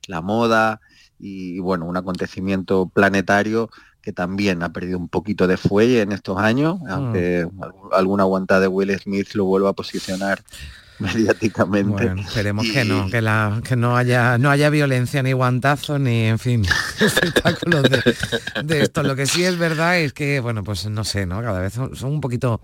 la 0.08 0.22
moda 0.22 0.82
y 1.20 1.60
bueno, 1.60 1.86
un 1.86 1.98
acontecimiento 1.98 2.90
planetario 2.94 3.70
que 4.02 4.12
también 4.14 4.62
ha 4.62 4.72
perdido 4.72 4.98
un 5.00 5.08
poquito 5.10 5.48
de 5.48 5.58
fuelle 5.58 6.02
en 6.02 6.12
estos 6.12 6.38
años, 6.38 6.78
aunque 6.90 7.48
algún- 7.62 7.90
alguna 7.94 8.24
aguantada 8.24 8.62
de 8.62 8.68
Will 8.68 8.96
Smith 9.00 9.30
lo 9.34 9.46
vuelva 9.46 9.70
a 9.70 9.74
posicionar 9.74 10.44
mediáticamente. 11.00 12.06
Bueno, 12.06 12.22
esperemos 12.22 12.66
que 12.72 12.86
no, 12.86 13.10
que, 13.10 13.22
la, 13.22 13.62
que 13.68 13.76
no 13.76 13.98
haya 13.98 14.38
no 14.38 14.50
haya 14.50 14.70
violencia 14.70 15.22
ni 15.24 15.34
guantazos 15.34 16.00
ni 16.00 16.24
en 16.26 16.40
fin 16.40 16.64
espectáculos 17.02 17.84
de, 17.84 18.16
de 18.64 18.82
esto. 18.84 19.04
Lo 19.04 19.16
que 19.16 19.26
sí 19.26 19.44
es 19.44 19.58
verdad 19.58 20.00
es 20.00 20.14
que, 20.14 20.40
bueno, 20.40 20.64
pues 20.64 20.86
no 20.90 21.04
sé, 21.04 21.26
¿no? 21.26 21.42
Cada 21.42 21.60
vez 21.60 21.74
son, 21.74 21.96
son 21.96 22.12
un 22.12 22.22
poquito 22.22 22.62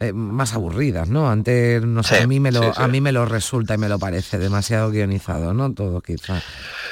eh, 0.00 0.12
más 0.12 0.54
aburridas, 0.54 1.08
¿no? 1.08 1.28
Antes, 1.28 1.82
no 1.82 2.04
sé, 2.04 2.18
Sí, 2.18 2.22
a 2.22 2.26
mí 2.28 2.38
me 2.38 2.52
lo, 2.52 2.62
sí, 2.62 2.68
sí. 2.76 2.82
a 2.82 2.86
mí 2.86 3.00
me 3.00 3.10
lo 3.10 3.24
resulta 3.24 3.74
y 3.74 3.78
me 3.78 3.88
lo 3.88 3.98
parece 3.98 4.38
demasiado 4.38 4.90
guionizado, 4.90 5.54
¿no? 5.54 5.74
Todo 5.74 6.00
quizá. 6.00 6.40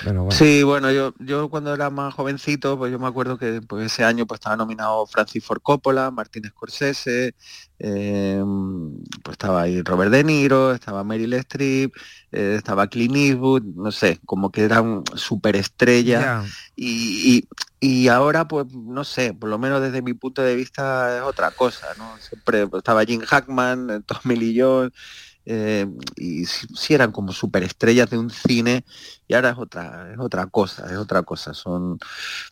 Pero 0.03 0.25
bueno. 0.25 0.37
Sí, 0.37 0.64
bueno, 0.64 0.90
yo, 0.90 1.14
yo 1.21 1.49
cuando 1.49 1.73
era 1.73 1.88
más 1.88 2.14
jovencito, 2.14 2.77
pues 2.77 2.90
yo 2.90 2.99
me 2.99 3.07
acuerdo 3.07 3.38
que 3.38 3.61
pues, 3.62 3.87
ese 3.87 4.03
año 4.03 4.27
pues 4.27 4.38
estaba 4.38 4.57
nominado 4.57 5.07
Francis 5.07 5.45
Ford 5.45 5.61
Coppola, 5.62 6.11
Martin 6.11 6.47
Scorsese, 6.47 7.35
eh, 7.79 8.42
pues 9.23 9.35
estaba 9.35 9.62
ahí 9.62 9.83
Robert 9.83 10.11
De 10.11 10.25
Niro, 10.25 10.73
estaba 10.73 11.05
Meryl 11.05 11.35
Streep, 11.35 11.95
eh, 12.37 12.55
estaba 12.57 12.87
Clint 12.88 13.16
Eastwood, 13.16 13.62
no 13.75 13.90
sé, 13.90 14.20
como 14.27 14.51
que 14.51 14.62
eran 14.64 15.03
superestrellas 15.14 16.22
Ya. 16.22 16.44
y, 16.77 17.46
y, 17.81 18.05
y 18.05 18.09
ahora 18.09 18.46
pues 18.46 18.66
no 18.72 19.05
sé, 19.05 19.32
por 19.34 19.49
lo 19.49 19.59
menos 19.59 19.80
desde 19.80 20.03
mi 20.03 20.12
punto 20.14 20.43
de 20.43 20.55
vista 20.55 21.16
es 21.16 21.22
otra 21.22 21.51
cosa, 21.51 21.87
¿no? 21.99 22.12
Siempre 22.20 22.68
estaba 22.76 23.05
Jim 23.05 23.20
Hackman, 23.20 23.91
eh, 23.91 24.01
Tommy 24.05 24.37
Lee 24.37 24.61
Jones, 24.61 24.93
eh, 25.47 25.87
y 26.16 26.45
si, 26.47 26.66
si 26.74 26.95
eran 26.95 27.12
como 27.12 27.32
superestrellas 27.32 28.11
de 28.11 28.18
un 28.18 28.30
cine 28.30 28.84
y 29.29 29.35
ahora 29.35 29.51
es 29.51 29.59
otra, 29.59 30.09
es 30.12 30.18
otra 30.18 30.47
cosa, 30.47 30.87
es 30.91 30.97
otra 30.97 31.22
cosa. 31.22 31.53
Son, 31.55 31.99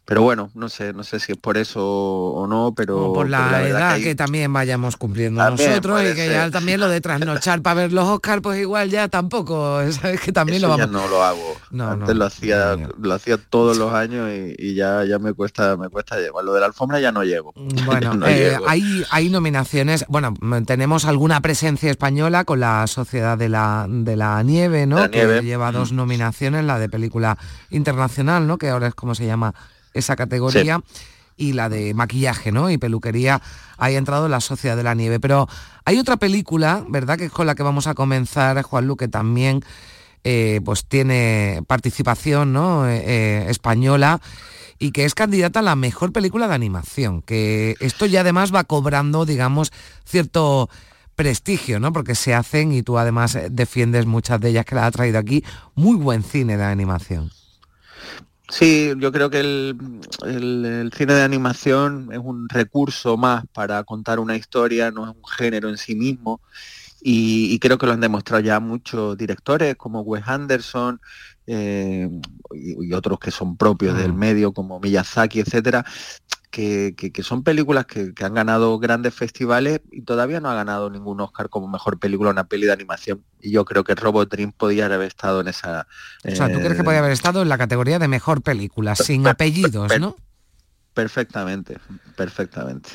pero 0.05 0.23
bueno, 0.23 0.51
no 0.55 0.69
sé, 0.69 0.93
no 0.93 1.05
sé 1.05 1.21
si 1.21 1.33
es 1.33 1.39
por 1.39 1.57
eso 1.57 1.83
o 1.87 2.47
no, 2.47 2.73
pero 2.77 3.13
por 3.13 3.29
la, 3.29 3.51
verdad 3.53 3.67
edad 3.69 3.97
que 3.97 4.03
que, 4.03 4.09
hay- 4.11 4.15
también 4.15 4.53
vayamos 4.53 4.97
cumpliendo 4.97 5.41
También 5.43 5.71
nosotros 5.71 6.03
y 6.03 6.15
que 6.15 6.29
ya 6.29 6.51
también 6.51 6.81
lo 6.81 6.89
de 6.89 7.01
trasnochar 7.01 7.63
para 7.63 7.75
ver 7.83 7.93
los 7.93 8.09
Oscar 8.09 8.43
pues 8.43 8.61
igual 8.61 8.91
ya 8.91 9.09
tampoco 9.09 9.81
sabes 9.93 10.21
que 10.21 10.33
también 10.33 10.59
Eso 10.59 10.69
lo 10.69 10.77
ya 10.77 10.87
vamos 10.87 11.03
no 11.03 11.09
lo 11.09 11.23
hago. 11.25 11.57
No, 11.71 11.91
Antes 11.91 12.09
no, 12.09 12.15
lo 12.15 12.25
hacía, 12.27 12.77
lo 13.01 13.15
hacía 13.15 13.37
todos 13.39 13.77
los 13.77 13.93
años 13.93 14.31
y, 14.31 14.55
y 14.59 14.75
ya, 14.75 15.05
ya 15.05 15.19
me 15.19 15.33
cuesta, 15.33 15.77
me 15.77 15.89
cuesta 15.89 16.17
llevar. 16.19 16.45
Lo 16.45 16.53
de 16.55 16.61
la 16.61 16.67
alfombra 16.67 17.01
ya 17.01 17.13
no 17.13 17.23
llego. 17.25 17.53
Bueno, 17.85 18.15
No 18.15 18.27
eh, 18.29 18.51
llego. 18.51 18.65
hay, 18.69 19.05
hay 19.11 19.29
nominaciones, 19.29 20.05
bueno, 20.09 20.35
mm, 20.41 20.63
tenemos 20.65 21.05
alguna 21.05 21.41
presencia 21.41 21.91
española 21.91 22.45
con 22.45 22.61
la 22.61 22.87
Sociedad 22.87 23.37
de 23.37 23.49
la, 23.49 23.87
de 23.89 24.17
la 24.17 24.43
Nieve, 24.43 24.87
¿no? 24.87 24.97
La 24.99 25.11
que 25.11 25.19
Nieve. 25.19 25.43
lleva 25.43 25.71
dos 25.73 25.93
nominaciones, 25.93 26.64
la 26.67 26.79
de 26.79 26.89
película 26.89 27.39
internacional, 27.71 28.47
¿no? 28.47 28.59
Que 28.59 28.71
ahora 28.71 28.89
es 28.89 28.95
como 28.95 29.15
se 29.15 29.27
llama 29.27 29.55
esa 29.93 30.17
categoría. 30.17 30.81
Y 31.37 31.53
la 31.55 31.69
de 31.69 31.95
maquillaje, 31.95 32.53
¿no? 32.53 32.71
Y 32.71 32.79
peluquería, 32.79 33.43
ahí 33.77 33.97
ha 33.97 33.99
entrado 33.99 34.29
la 34.29 34.41
Sociedad 34.41 34.77
de 34.77 34.85
la 34.85 34.95
Nieve. 34.95 35.19
Pero 35.19 35.49
hay 35.85 35.99
otra 35.99 36.17
película, 36.17 36.85
¿verdad? 36.89 37.19
Que 37.19 37.25
es 37.25 37.33
con 37.33 37.49
la 37.49 37.57
que 37.57 37.65
vamos 37.65 37.89
a 37.89 37.95
comenzar, 37.95 38.63
Juan 38.63 38.87
Lu, 38.87 38.97
que 38.97 39.09
también 39.09 39.65
eh, 40.27 40.63
pues 40.65 40.87
tiene 40.87 41.63
participación 41.67 42.55
¿no? 42.55 42.89
Eh, 42.89 43.03
eh, 43.05 43.47
española 43.51 44.23
y 44.79 44.91
que 44.91 45.05
es 45.05 45.15
candidata 45.15 45.61
a 45.61 45.63
la 45.63 45.77
mejor 45.77 46.13
película 46.13 46.49
de 46.49 46.55
animación, 46.55 47.21
que 47.21 47.77
esto 47.81 48.07
ya 48.07 48.23
además 48.23 48.53
va 48.53 48.65
cobrando, 48.65 49.27
digamos, 49.27 49.71
cierto 50.05 50.71
prestigio, 51.15 51.81
¿no? 51.81 51.93
Porque 51.93 52.15
se 52.15 52.35
hacen, 52.35 52.73
y 52.73 52.83
tú 52.83 52.99
además 52.99 53.35
eh, 53.37 53.49
defiendes 53.51 54.07
muchas 54.07 54.41
de 54.41 54.51
ellas 54.51 54.65
que 54.67 54.75
las 54.75 54.85
ha 54.85 54.91
traído 54.91 55.19
aquí, 55.19 55.45
muy 55.75 55.97
buen 55.97 56.23
cine 56.23 56.57
de 56.57 56.65
animación. 56.65 57.31
Sí, 58.49 58.93
yo 58.99 59.11
creo 59.11 59.31
que 59.31 59.41
el, 59.41 60.01
el- 60.27 60.65
el 60.67 60.93
cine 60.93 61.15
de 61.15 61.23
animación 61.23 62.11
es 62.13 62.19
un 62.23 62.49
recurso 62.49 63.17
más 63.17 63.45
para 63.53 63.83
contar 63.85 64.19
una 64.21 64.37
historia, 64.37 64.91
no 64.91 65.05
es 65.11 65.17
un 65.17 65.25
género 65.27 65.69
en 65.71 65.79
sí 65.79 65.95
mismo. 65.95 66.41
Y, 67.03 67.55
y 67.55 67.59
creo 67.59 67.79
que 67.79 67.87
lo 67.87 67.93
han 67.93 68.01
demostrado 68.01 68.43
ya 68.43 68.61
muchos 68.61 69.17
directores 69.19 69.77
como 69.77 70.01
Wes 70.03 70.25
Anderson 70.27 71.01
eh, 71.47 72.09
y, 72.55 72.87
y 72.89 72.93
otros 72.95 73.19
que 73.19 73.31
son 73.31 73.57
propios 73.57 73.97
del 73.97 74.15
medio 74.15 74.53
como 74.53 74.81
Miyazaki, 74.81 75.41
etcétera, 75.41 75.85
que, 76.55 76.95
que- 76.97 77.11
que 77.11 77.23
son 77.25 77.43
películas 77.43 77.85
que, 77.87 78.15
que 78.15 78.25
han 78.25 78.33
ganado 78.35 78.79
grandes 78.79 79.13
festivales 79.13 79.81
y 79.91 80.03
todavía 80.03 80.39
no 80.41 80.49
ha 80.49 80.55
ganado 80.55 80.89
ningún 80.89 81.21
Oscar 81.21 81.49
como 81.49 81.67
mejor 81.67 81.99
película 81.99 82.31
una 82.31 82.45
peli 82.47 82.67
de 82.67 82.73
animación. 82.73 83.25
Y 83.41 83.51
yo 83.51 83.65
creo 83.65 83.83
que 83.83 83.97
Robot 83.97 84.31
Dream 84.31 84.53
podía 84.53 84.87
haber 84.87 85.03
estado 85.09 85.41
en 85.41 85.49
esa. 85.49 85.89
O 86.25 86.31
sea, 86.31 86.47
¿tú 86.53 86.61
crees 86.61 86.75
que 86.75 86.83
eh, 86.83 86.85
podía 86.85 87.01
haber 87.01 87.11
estado 87.11 87.43
en 87.43 87.49
la 87.49 87.59
categoría 87.59 87.99
de 87.99 88.07
mejor 88.07 88.41
película, 88.43 88.95
sin 88.95 89.27
apellidos, 89.27 89.99
¿no? 89.99 90.17
Perfectamente, 90.95 91.79
perfectamente. 92.15 92.89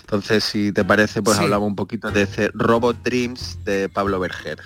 Entonces, 0.00 0.42
si 0.42 0.72
te 0.72 0.82
parece, 0.84 1.20
pues 1.22 1.36
Sí. 1.36 1.44
hablamos 1.44 1.68
un 1.68 1.76
poquito 1.76 2.10
de 2.10 2.22
ese 2.22 2.50
Robot 2.54 2.96
Dreams 3.02 3.58
de 3.64 3.90
Pablo 3.90 4.18
Berger. 4.20 4.58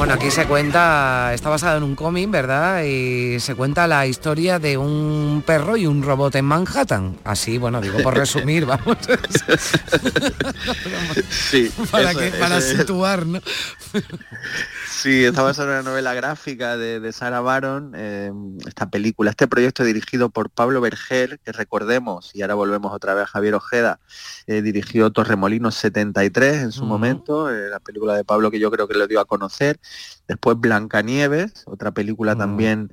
Bueno, 0.00 0.14
aquí 0.14 0.30
se 0.30 0.46
cuenta, 0.46 1.30
está 1.34 1.50
basado 1.50 1.76
en 1.76 1.82
un 1.82 1.94
cómic, 1.94 2.30
¿verdad? 2.30 2.84
Y 2.84 3.38
se 3.38 3.54
cuenta 3.54 3.86
la 3.86 4.06
historia 4.06 4.58
de 4.58 4.78
un 4.78 5.44
perro 5.46 5.76
y 5.76 5.86
un 5.86 6.02
robot 6.02 6.36
en 6.36 6.46
Manhattan. 6.46 7.18
Así, 7.22 7.58
bueno, 7.58 7.82
digo 7.82 7.98
por 8.02 8.14
resumir, 8.16 8.64
vamos. 8.64 8.96
Sí, 11.28 11.70
para 11.90 12.12
eso 12.12 12.18
que, 12.18 12.28
es, 12.28 12.34
para 12.36 12.56
eso 12.56 12.72
es. 12.72 12.78
situar, 12.78 13.26
¿no? 13.26 13.42
Sí, 15.00 15.24
está 15.24 15.40
basado 15.40 15.68
en 15.68 15.80
una 15.80 15.90
novela 15.90 16.12
gráfica 16.12 16.76
de, 16.76 17.00
de 17.00 17.12
Sarah 17.12 17.40
Baron, 17.40 17.92
eh, 17.96 18.32
esta 18.66 18.90
película, 18.90 19.30
este 19.30 19.48
proyecto 19.48 19.82
dirigido 19.82 20.28
por 20.28 20.50
Pablo 20.50 20.82
Berger, 20.82 21.38
que 21.40 21.52
recordemos, 21.52 22.32
y 22.34 22.42
ahora 22.42 22.54
volvemos 22.54 22.92
otra 22.92 23.14
vez 23.14 23.24
a 23.24 23.26
Javier 23.26 23.54
Ojeda, 23.54 24.00
eh, 24.46 24.60
dirigió 24.60 25.10
Torremolinos 25.10 25.74
73 25.76 26.56
en 26.56 26.72
su 26.72 26.84
momento, 26.84 27.50
eh, 27.50 27.70
la 27.70 27.80
película 27.80 28.14
de 28.14 28.24
Pablo 28.24 28.50
que 28.50 28.58
yo 28.58 28.70
creo 28.70 28.88
que 28.88 28.94
lo 28.94 29.06
dio 29.06 29.20
a 29.20 29.24
conocer, 29.24 29.80
después 30.28 30.58
Blancanieves, 30.58 31.64
otra 31.66 31.90
película 31.92 32.36
también 32.36 32.92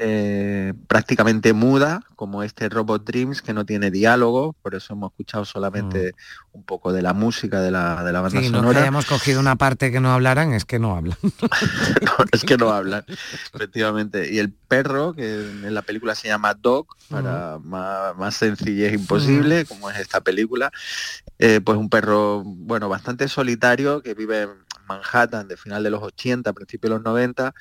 eh, 0.00 0.74
prácticamente 0.86 1.52
muda, 1.52 2.02
como 2.14 2.44
este 2.44 2.68
Robot 2.68 3.04
Dreams, 3.04 3.42
que 3.42 3.52
no 3.52 3.66
tiene 3.66 3.90
diálogo, 3.90 4.54
por 4.62 4.76
eso 4.76 4.92
hemos 4.92 5.10
escuchado 5.10 5.44
solamente 5.44 6.14
un 6.52 6.62
poco 6.62 6.92
de 6.92 7.02
la 7.02 7.14
música 7.14 7.60
de 7.60 7.72
la, 7.72 8.04
de 8.04 8.12
la 8.12 8.20
banda 8.20 8.40
Sí, 8.40 8.48
no 8.48 8.58
sonora. 8.58 8.80
hayamos 8.80 9.06
cogido 9.06 9.40
una 9.40 9.56
parte 9.56 9.90
que 9.90 9.98
no 9.98 10.12
hablaran, 10.12 10.52
es 10.52 10.64
que 10.64 10.78
no 10.78 10.94
hablan. 10.94 11.18
es 12.32 12.44
que 12.44 12.56
no 12.56 12.70
hablan, 12.70 13.04
efectivamente. 13.54 14.32
Y 14.32 14.38
el 14.38 14.52
perro, 14.52 15.14
que 15.14 15.40
en 15.40 15.74
la 15.74 15.82
película 15.82 16.14
se 16.14 16.28
llama 16.28 16.54
Dog, 16.54 16.86
para 17.08 17.58
más, 17.64 18.16
más 18.16 18.36
sencillez 18.36 18.92
imposible, 18.92 19.64
como 19.64 19.90
es 19.90 19.98
esta 19.98 20.20
película, 20.20 20.70
eh, 21.40 21.60
pues 21.60 21.76
un 21.76 21.88
perro, 21.88 22.44
bueno, 22.44 22.88
bastante 22.88 23.26
solitario, 23.26 24.00
que 24.00 24.14
vive 24.14 24.42
en 24.42 24.50
Manhattan 24.88 25.48
de 25.48 25.56
final 25.56 25.82
de 25.82 25.90
los 25.90 26.02
80, 26.02 26.52
principios 26.52 26.90
de 26.90 26.96
los 26.96 27.04
90, 27.04 27.54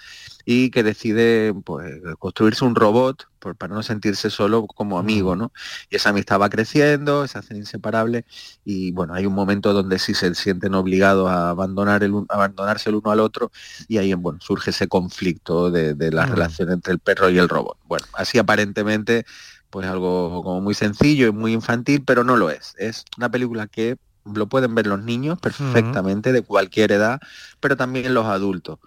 y 0.46 0.70
que 0.72 0.84
decide 0.84 1.54
pues, 1.66 1.94
construirse 2.20 2.64
un 2.66 2.76
robot 2.76 3.26
por- 3.40 3.56
para 3.56 3.74
no 3.76 3.84
sentirse 3.84 4.30
solo 4.30 4.66
como 4.68 4.98
amigo, 5.00 5.36
¿no? 5.36 5.52
Y 5.90 5.96
esa 5.98 6.10
amistad 6.10 6.40
va 6.40 6.50
creciendo, 6.50 7.28
se 7.28 7.38
hacen 7.38 7.58
inseparables, 7.58 8.26
y 8.66 8.92
bueno, 8.92 9.14
hay 9.14 9.26
un 9.26 9.34
momento 9.34 9.74
donde 9.74 10.00
sí 10.00 10.14
se 10.14 10.34
sienten 10.36 10.74
obligados 10.76 11.30
a 11.30 11.50
abandonar 11.50 12.04
el, 12.04 12.14
abandonarse 12.30 12.90
el 12.90 12.96
uno 12.96 13.12
al 13.12 13.20
otro, 13.20 13.52
y 13.88 13.98
ahí 13.98 14.14
bueno, 14.14 14.40
surge 14.42 14.72
ese 14.72 14.88
conflicto 14.88 15.70
de, 15.72 15.94
de 15.94 16.12
la 16.12 16.26
relación 16.26 16.72
entre 16.72 16.94
el 16.94 17.00
perro 17.00 17.30
y 17.30 17.38
el 17.38 17.50
robot. 17.50 17.78
Bueno, 17.86 18.06
así 18.14 18.38
aparentemente, 18.40 19.26
pues 19.70 19.86
algo 19.88 20.42
como 20.44 20.62
muy 20.62 20.74
sencillo 20.74 21.28
y 21.28 21.32
muy 21.32 21.54
infantil, 21.54 22.04
pero 22.06 22.24
no 22.24 22.38
lo 22.38 22.50
es. 22.50 22.74
Es 22.78 23.04
una 23.18 23.30
película 23.30 23.68
que 23.68 23.98
lo 24.34 24.48
pueden 24.48 24.76
ver 24.76 24.88
los 24.88 25.04
niños 25.04 25.40
perfectamente, 25.40 26.32
de 26.32 26.42
cualquier 26.42 26.92
edad, 26.92 27.20
pero 27.60 27.78
también 27.78 28.14
los 28.14 28.26
adultos. 28.26 28.80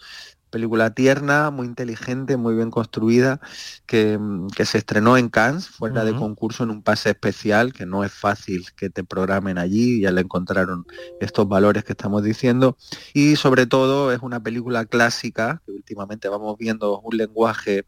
Película 0.51 0.93
tierna, 0.95 1.51
muy 1.51 1.66
inteligente, 1.68 2.36
muy 2.36 2.57
bien 2.57 2.72
construida, 2.72 3.41
que, 3.86 4.18
mm, 4.18 4.49
que 4.49 4.66
se 4.66 4.78
estrenó 4.78 5.16
en 5.16 5.28
Cannes, 5.28 5.68
fuera 5.68 6.05
de 6.05 6.14
concurso 6.14 6.64
en 6.64 6.70
un 6.70 6.82
pase 6.82 7.11
especial, 7.11 7.72
que 7.72 7.86
no 7.86 8.03
es 8.03 8.12
fácil 8.12 8.66
que 8.76 8.91
te 8.91 9.05
programen 9.05 9.59
allí, 9.59 10.01
ya 10.01 10.11
le 10.11 10.22
encontraron 10.22 10.86
estos 11.20 11.49
valores 11.49 11.84
que 11.84 11.93
estamos 11.93 12.24
diciendo. 12.24 12.76
Y 13.14 13.36
sobre 13.36 13.66
todo 13.66 14.12
es 14.12 14.20
una 14.22 14.43
película 14.43 14.86
clásica, 14.86 15.62
que 15.64 15.70
últimamente 15.72 16.28
vamos 16.28 16.59
viendo 16.59 16.99
un 16.99 17.16
lenguaje 17.16 17.86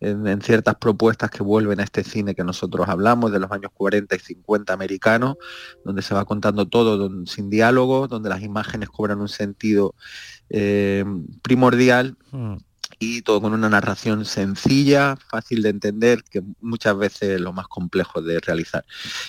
en, 0.00 0.26
en 0.26 0.40
ciertas 0.42 0.76
propuestas 0.76 1.30
que 1.30 1.42
vuelven 1.42 1.80
a 1.80 1.84
este 1.84 2.04
cine 2.04 2.34
que 2.34 2.44
nosotros 2.44 2.88
hablamos 2.88 3.32
de 3.32 3.40
los 3.40 3.50
años 3.50 3.70
40 3.74 4.14
y 4.16 4.18
50 4.18 4.72
americanos, 4.72 5.36
donde 5.84 6.02
se 6.02 6.14
va 6.14 6.24
contando 6.24 6.66
todo 6.66 6.96
don- 6.96 7.26
sin 7.26 7.50
diálogo, 7.50 8.08
donde 8.08 8.28
las 8.28 8.42
imágenes 8.42 8.88
cobran 8.90 9.20
un 9.20 9.28
sentido 9.28 9.94
eh, 10.50 11.04
primordial 11.42 12.16
y 13.00 13.22
todo 13.22 13.40
con 13.40 13.52
una 13.52 13.68
narración 13.68 14.24
sencilla, 14.24 15.16
fácil 15.30 15.62
de 15.62 15.68
entender, 15.68 16.24
que 16.24 16.42
muchas 16.60 16.96
veces 16.96 17.22
es 17.30 17.40
lo 17.40 17.52
más 17.52 17.68
complejo 17.68 18.22
de 18.22 18.40
realizar. 18.40 18.84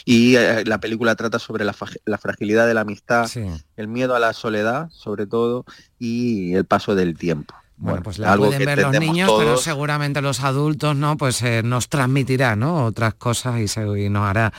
Y 0.05 0.36
eh, 0.38 0.63
la 0.65 0.80
película 0.80 1.15
trata 1.15 1.38
sobre 1.39 1.65
la 1.65 2.17
fragilidad 2.17 2.65
de 2.67 2.74
la 2.74 2.82
amistad, 2.82 3.28
el 3.76 3.88
miedo 3.88 4.15
a 4.15 4.20
la 4.20 4.34
soledad, 4.34 4.89
sobre 4.91 5.28
todo, 5.28 5.65
y 5.99 6.53
el 6.55 6.65
paso 6.65 6.95
del 6.95 7.15
tiempo. 7.17 7.53
Bueno, 7.80 8.03
pues 8.03 8.19
la 8.19 8.34
algo 8.34 8.45
pueden 8.47 8.65
ver 8.65 8.77
los 8.80 8.91
niños, 8.99 9.30
pero 9.39 9.57
seguramente 9.57 10.21
los 10.21 10.41
adultos, 10.41 10.95
¿no? 10.95 11.15
Pues 11.17 11.41
eh, 11.43 11.61
nos 11.63 11.88
transmitirá, 11.89 12.55
¿no? 12.55 12.86
Otras 12.86 13.13
cosas 13.15 13.59
y, 13.59 13.67
se, 13.67 13.82
y 13.99 14.09
nos 14.09 14.23
hará 14.30 14.51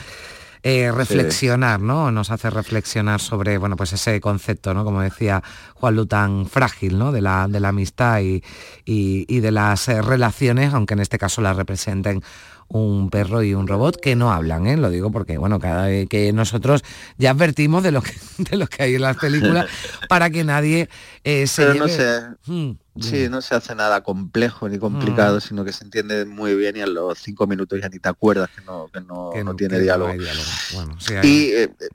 eh, 0.62 0.90
reflexionar, 0.92 1.80
¿no? 1.80 2.10
Nos 2.10 2.30
hace 2.30 2.50
reflexionar 2.50 3.20
sobre, 3.20 3.56
bueno, 3.58 3.76
pues 3.76 3.92
ese 3.92 4.20
concepto, 4.20 4.74
¿no? 4.74 4.84
Como 4.84 5.00
decía 5.02 5.42
Juan 5.74 5.96
Lu, 5.96 6.06
tan 6.06 6.46
frágil, 6.46 6.98
¿no? 6.98 7.12
De 7.12 7.20
la, 7.20 7.46
de 7.48 7.60
la 7.60 7.68
amistad 7.68 8.20
y, 8.20 8.42
y- 8.84 9.24
y 9.28 9.40
de 9.40 9.50
las 9.52 9.88
eh, 9.88 10.02
relaciones, 10.02 10.72
aunque 10.74 10.94
en 10.94 11.00
este 11.00 11.18
caso 11.18 11.40
las 11.42 11.56
representen 11.56 12.22
un 12.68 13.10
perro 13.10 13.42
y 13.42 13.52
un 13.52 13.66
robot 13.66 13.96
que 14.00 14.14
no 14.14 14.32
hablan, 14.32 14.66
¿eh? 14.68 14.76
lo 14.76 14.90
digo 14.90 15.10
porque 15.10 15.36
bueno, 15.38 15.58
cada 15.58 15.86
vez 15.86 16.08
que 16.08 16.32
nosotros 16.32 16.84
ya 17.18 17.32
advertimos 17.32 17.82
de 17.82 17.90
lo 17.90 18.00
que, 18.00 18.12
de 18.38 18.56
lo 18.56 18.66
que 18.68 18.84
hay 18.84 18.94
en 18.94 19.02
las 19.02 19.16
películas 19.16 19.66
para 20.08 20.30
que 20.30 20.44
nadie 20.44 20.88
eh, 21.24 21.46
se 21.48 21.62
Pero 21.66 21.74
no 21.74 21.86
lleve- 21.88 22.36
Hmm, 22.46 22.70
sí, 23.00 23.28
no 23.28 23.40
se 23.42 23.54
hace 23.54 23.74
nada 23.74 24.02
complejo 24.02 24.68
ni 24.68 24.78
complicado, 24.78 25.38
Mm. 25.38 25.40
sino 25.40 25.64
que 25.64 25.72
se 25.72 25.84
entiende 25.84 26.24
muy 26.26 26.54
bien 26.54 26.76
y 26.76 26.80
a 26.80 26.86
los 26.86 27.18
cinco 27.18 27.46
minutos 27.46 27.80
ya 27.80 27.88
ni 27.88 27.98
te 27.98 28.08
acuerdas 28.08 28.48
que 28.54 28.60
no, 28.62 28.88
que 28.92 29.00
no, 29.00 29.30
que 29.32 29.44
no 29.44 29.50
no- 29.52 29.56
tiene 29.56 29.76
que 29.76 29.82
diálogo. 29.82 30.10
hay 30.10 30.18
diálogo. 30.18 30.44
Bueno, 30.74 31.00
sí, 31.00 31.12
hay- 31.14 31.28
Y 31.28 31.44
eh, 31.52 31.62
eh, 31.80 31.88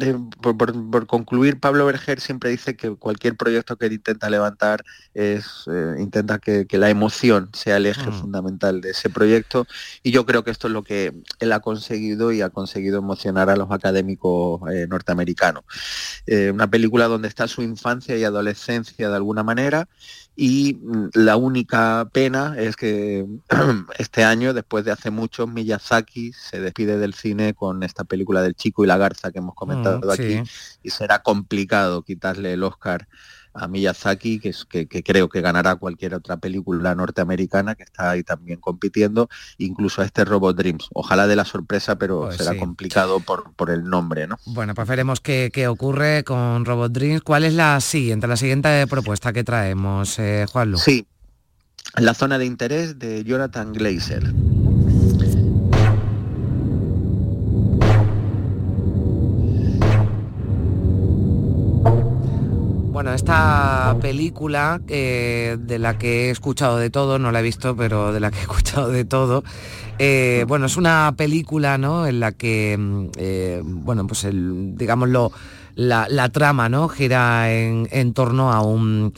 eh, 0.00 0.16
por, 0.40 0.56
por- 0.56 0.90
por 0.90 1.06
concluir, 1.08 1.58
Pablo 1.58 1.84
Berger 1.84 2.20
siempre 2.20 2.50
dice 2.50 2.76
que 2.76 2.94
cualquier 2.94 3.36
proyecto 3.36 3.76
que 3.76 3.86
él 3.86 3.94
intenta 3.94 4.30
levantar 4.30 4.84
es 5.12 5.64
eh, 5.66 5.96
intenta 5.98 6.38
que, 6.38 6.68
que 6.68 6.78
la 6.78 6.88
emoción 6.88 7.50
sea 7.52 7.78
el 7.78 7.86
eje 7.86 8.12
fundamental 8.12 8.80
de 8.80 8.90
ese 8.90 9.10
proyecto 9.10 9.66
y 10.04 10.12
yo 10.12 10.24
creo 10.24 10.44
que 10.44 10.52
esto 10.52 10.68
es 10.68 10.72
lo 10.72 10.84
que 10.84 11.12
él 11.40 11.52
ha 11.52 11.58
conseguido 11.58 12.30
y 12.30 12.42
ha 12.42 12.50
conseguido 12.50 12.98
emocionar 12.98 13.50
a 13.50 13.56
los 13.56 13.72
académicos 13.72 14.60
eh, 14.72 14.86
norteamericanos. 14.88 15.64
Eh, 16.26 16.52
una 16.52 16.70
película 16.70 17.06
donde 17.08 17.26
está 17.26 17.48
su 17.48 17.62
infancia 17.62 18.16
y 18.16 18.22
adolescencia 18.22 19.08
de 19.08 19.16
alguna 19.16 19.42
manera 19.42 19.88
y 20.40 20.74
mm, 20.80 21.08
la 21.14 21.36
única 21.36 22.08
pena 22.12 22.54
es 22.56 22.76
que 22.76 23.26
este 23.98 24.22
año, 24.22 24.54
después 24.54 24.84
de 24.84 24.92
hace 24.92 25.10
mucho, 25.10 25.48
Miyazaki 25.48 26.32
se 26.32 26.60
despide 26.60 26.96
del 26.96 27.14
cine 27.14 27.54
con 27.54 27.82
esta 27.82 28.04
película 28.04 28.40
del 28.40 28.54
chico 28.54 28.84
y 28.84 28.86
la 28.86 28.96
garza 28.98 29.32
que 29.32 29.40
hemos 29.40 29.56
comentado 29.56 29.98
Mm, 30.06 30.10
aquí 30.12 30.44
sí. 30.44 30.78
y 30.84 30.90
será 30.90 31.22
complicado 31.24 32.02
quitarle 32.02 32.52
el 32.52 32.62
Oscar 32.62 33.08
a 33.58 33.68
Miyazaki, 33.68 34.38
que, 34.40 34.50
es, 34.50 34.64
que, 34.64 34.86
que 34.86 35.02
creo 35.02 35.28
que 35.28 35.40
ganará 35.40 35.76
cualquier 35.76 36.14
otra 36.14 36.36
película 36.36 36.94
norteamericana 36.94 37.74
que 37.74 37.82
está 37.82 38.10
ahí 38.10 38.22
también 38.22 38.60
compitiendo, 38.60 39.28
incluso 39.58 40.02
a 40.02 40.04
este 40.04 40.24
Robot 40.24 40.56
Dreams. 40.56 40.88
Ojalá 40.94 41.26
de 41.26 41.36
la 41.36 41.44
sorpresa, 41.44 41.96
pero 41.98 42.22
Pues 42.22 42.36
será 42.36 42.52
sí. 42.52 42.58
complicado 42.58 43.20
por, 43.20 43.52
por 43.54 43.70
el 43.70 43.84
nombre, 43.84 44.26
¿no? 44.26 44.38
Bueno, 44.46 44.74
pues 44.74 44.86
veremos 44.88 45.20
qué, 45.20 45.50
qué 45.52 45.68
ocurre 45.68 46.24
con 46.24 46.64
Robot 46.64 46.92
Dreams. 46.92 47.22
¿Cuál 47.22 47.44
es 47.44 47.54
la 47.54 47.80
siguiente, 47.80 48.26
la 48.26 48.36
siguiente 48.36 48.86
propuesta 48.86 49.32
que 49.32 49.44
traemos, 49.44 50.18
eh, 50.18 50.46
Juanlu? 50.50 50.78
Sí, 50.78 51.06
la 51.96 52.14
zona 52.14 52.38
de 52.38 52.44
interés 52.44 52.98
de 52.98 53.24
Jonathan 53.24 53.72
Glazer. 53.72 54.32
Bueno, 62.98 63.14
esta 63.14 63.96
película 64.00 64.80
eh, 64.88 65.56
de 65.56 65.78
la 65.78 65.98
que 65.98 66.26
he 66.26 66.30
escuchado 66.30 66.78
de 66.78 66.90
todo, 66.90 67.20
no 67.20 67.30
la 67.30 67.38
he 67.38 67.42
visto, 67.44 67.76
pero 67.76 68.12
de 68.12 68.18
la 68.18 68.32
que 68.32 68.38
he 68.38 68.40
escuchado 68.40 68.88
de 68.88 69.04
todo, 69.04 69.44
eh, 70.00 70.44
bueno, 70.48 70.66
es 70.66 70.76
una 70.76 71.14
película, 71.16 71.78
¿no? 71.78 72.08
En 72.08 72.18
la 72.18 72.32
que, 72.32 72.76
mm, 72.76 73.06
eh, 73.16 73.62
bueno, 73.64 74.04
pues 74.08 74.26
digámoslo, 74.32 75.30
la, 75.76 76.28
trama, 76.30 76.68
¿no? 76.68 76.88
Gira 76.88 77.52
en 77.52 78.14
torno 78.14 78.52
a 78.52 78.62
un 78.62 79.14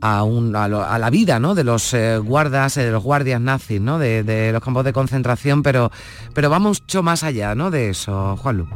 a, 0.00 0.22
un, 0.24 0.54
a, 0.56 0.68
lo- 0.68 0.84
a 0.84 0.98
la 0.98 1.10
vida 1.10 1.38
¿no? 1.40 1.54
de 1.54 1.64
los 1.64 1.92
eh, 1.94 2.18
guardas, 2.18 2.76
eh, 2.76 2.84
de 2.84 2.90
los 2.92 3.02
guardias 3.02 3.40
nazis, 3.40 3.80
¿no? 3.80 3.98
de, 3.98 4.22
de 4.22 4.52
los 4.52 4.62
campos 4.62 4.84
de 4.84 4.92
concentración, 4.92 5.62
pero, 5.62 5.90
pero 6.34 6.50
va 6.50 6.58
mucho 6.58 7.02
más 7.02 7.22
allá 7.22 7.54
¿no? 7.54 7.70
de 7.70 7.90
eso, 7.90 8.36
Juanlu. 8.36 8.68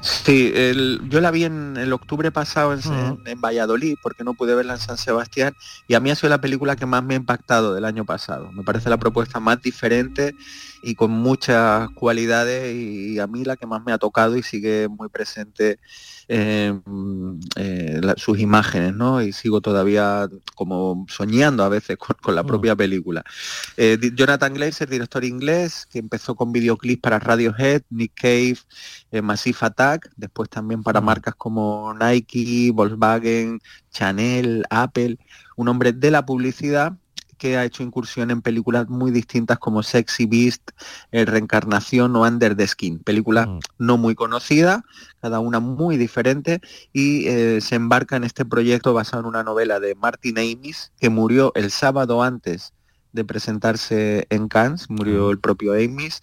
Sí, 0.00 0.52
el- 0.54 1.00
yo 1.08 1.20
la 1.20 1.30
vi 1.30 1.44
en 1.44 1.76
el 1.76 1.92
octubre 1.92 2.30
pasado 2.30 2.72
en, 2.74 2.80
en- 2.92 3.18
en 3.26 3.40
Valladolid, 3.40 3.96
porque 4.02 4.22
no 4.24 4.34
pude 4.34 4.54
verla 4.54 4.74
en 4.74 4.80
San 4.80 4.98
Sebastián, 4.98 5.54
y 5.88 5.94
a 5.94 6.00
mí 6.00 6.10
ha 6.10 6.14
sido 6.14 6.28
la 6.28 6.40
película 6.40 6.76
que 6.76 6.86
más 6.86 7.02
me 7.02 7.14
ha 7.14 7.16
impactado 7.16 7.74
del 7.74 7.84
año 7.84 8.04
pasado. 8.04 8.52
Me 8.52 8.62
parece 8.64 8.90
la 8.90 8.98
propuesta 8.98 9.40
más 9.40 9.62
diferente 9.62 10.34
y 10.82 10.94
con 10.94 11.10
muchas 11.10 11.88
cualidades, 11.94 12.74
y 12.74 13.18
a 13.18 13.26
mí 13.26 13.44
la 13.44 13.56
que 13.56 13.66
más 13.66 13.82
me 13.84 13.92
ha 13.92 13.98
tocado 13.98 14.36
y 14.36 14.42
sigue 14.42 14.88
muy 14.88 15.08
presente 15.08 15.78
eh, 16.28 16.78
eh, 17.56 18.00
la- 18.02 18.14
sus 18.16 18.38
imágenes, 18.38 18.94
¿no? 18.94 19.22
Y 19.22 19.32
sigo 19.32 19.60
todavía 19.60 20.28
como 20.54 21.06
soñando 21.08 21.64
a 21.64 21.68
veces 21.68 21.96
con, 21.98 22.16
con 22.20 22.34
la 22.34 22.44
propia 22.44 22.74
película. 22.76 23.24
Eh, 23.76 23.98
Jonathan 24.14 24.54
Glazer, 24.54 24.88
director 24.88 25.24
inglés, 25.24 25.86
que 25.90 25.98
empezó 25.98 26.34
con 26.34 26.52
videoclips 26.52 27.02
para 27.02 27.18
Radiohead, 27.18 27.82
Nick 27.90 28.12
Cave, 28.14 28.58
eh, 29.12 29.22
Massive 29.22 29.58
Attack, 29.60 30.10
después 30.16 30.48
también 30.48 30.82
para 30.82 31.00
marcas 31.00 31.34
como 31.36 31.94
Nike, 31.94 32.70
Volkswagen, 32.72 33.60
Chanel, 33.90 34.64
Apple, 34.70 35.18
un 35.56 35.68
hombre 35.68 35.92
de 35.92 36.10
la 36.10 36.24
publicidad 36.26 36.94
que 37.44 37.58
ha 37.58 37.64
hecho 37.66 37.82
incursión 37.82 38.30
en 38.30 38.40
películas 38.40 38.88
muy 38.88 39.10
distintas 39.10 39.58
como 39.58 39.82
Sexy 39.82 40.24
Beast, 40.24 40.70
eh, 41.12 41.26
Reencarnación 41.26 42.16
o 42.16 42.22
Under 42.22 42.56
the 42.56 42.66
Skin, 42.66 43.00
películas 43.00 43.48
no 43.76 43.98
muy 43.98 44.14
conocidas, 44.14 44.80
cada 45.20 45.40
una 45.40 45.60
muy 45.60 45.98
diferente, 45.98 46.62
y 46.94 47.26
eh, 47.28 47.60
se 47.60 47.74
embarca 47.74 48.16
en 48.16 48.24
este 48.24 48.46
proyecto 48.46 48.94
basado 48.94 49.20
en 49.20 49.26
una 49.26 49.42
novela 49.44 49.78
de 49.78 49.94
Martin 49.94 50.38
Amis, 50.38 50.90
que 50.98 51.10
murió 51.10 51.52
el 51.54 51.70
sábado 51.70 52.22
antes 52.22 52.72
de 53.12 53.26
presentarse 53.26 54.26
en 54.30 54.48
Cannes, 54.48 54.88
murió 54.88 55.30
el 55.30 55.38
propio 55.38 55.74
Amis, 55.74 56.22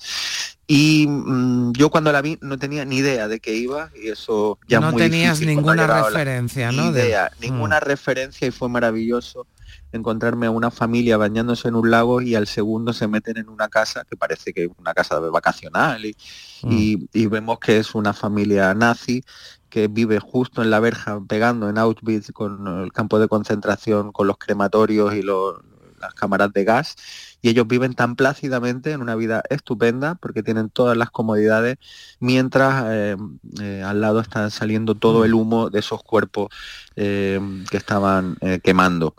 y 0.65 1.05
mm, 1.07 1.73
yo 1.73 1.91
cuando 1.91 2.11
la 2.11 2.23
vi 2.23 2.39
no 2.41 2.57
tenía 2.57 2.83
ni 2.83 2.97
idea 2.97 3.27
de 3.27 3.39
qué 3.39 3.53
iba, 3.53 3.91
y 3.93 4.07
eso 4.07 4.57
ya 4.67 4.79
no 4.79 4.91
muy 4.91 5.03
tenías 5.03 5.37
difícil 5.37 5.55
ninguna 5.55 5.85
referencia, 5.85 6.71
¿no? 6.71 6.91
De- 6.91 7.09
idea, 7.09 7.31
ninguna 7.39 7.79
referencia 7.79 8.47
y 8.47 8.51
fue 8.51 8.69
maravilloso 8.69 9.45
encontrarme 9.91 10.47
a 10.47 10.51
una 10.51 10.71
familia 10.71 11.17
bañándose 11.17 11.67
en 11.67 11.75
un 11.75 11.89
lago 11.91 12.21
y 12.21 12.35
al 12.35 12.47
segundo 12.47 12.93
se 12.93 13.07
meten 13.07 13.37
en 13.37 13.49
una 13.49 13.67
casa 13.69 14.05
que 14.09 14.15
parece 14.17 14.53
que 14.53 14.65
es 14.65 14.69
una 14.77 14.93
casa 14.93 15.19
vacacional 15.19 16.05
y, 16.05 16.15
y- 16.63 17.09
y 17.13 17.25
vemos 17.27 17.59
que 17.59 17.77
es 17.77 17.95
una 17.95 18.13
familia 18.13 18.73
nazi 18.73 19.23
que 19.69 19.87
vive 19.87 20.19
justo 20.19 20.61
en 20.61 20.69
la 20.69 20.79
verja 20.79 21.19
pegando 21.27 21.69
en 21.69 21.77
Auschwitz 21.77 22.31
con 22.33 22.67
el 22.83 22.91
campo 22.91 23.19
de 23.19 23.27
concentración, 23.27 24.11
con 24.11 24.27
los 24.27 24.37
crematorios 24.37 25.13
y 25.13 25.21
los- 25.21 25.55
las 26.01 26.13
cámaras 26.13 26.51
de 26.53 26.63
gas 26.63 26.95
y 27.41 27.49
ellos 27.49 27.67
viven 27.67 27.93
tan 27.93 28.15
plácidamente 28.15 28.91
en 28.91 29.01
una 29.01 29.15
vida 29.15 29.43
estupenda 29.49 30.15
porque 30.15 30.43
tienen 30.43 30.69
todas 30.69 30.97
las 30.97 31.09
comodidades 31.09 31.77
mientras 32.19 32.85
eh, 32.87 33.17
eh, 33.61 33.83
al 33.85 34.01
lado 34.01 34.19
está 34.19 34.49
saliendo 34.49 34.95
todo 34.95 35.25
el 35.25 35.33
humo 35.33 35.69
de 35.69 35.79
esos 35.79 36.03
cuerpos 36.03 36.49
eh, 36.95 37.39
que 37.69 37.77
estaban 37.77 38.37
quemando. 38.63 39.15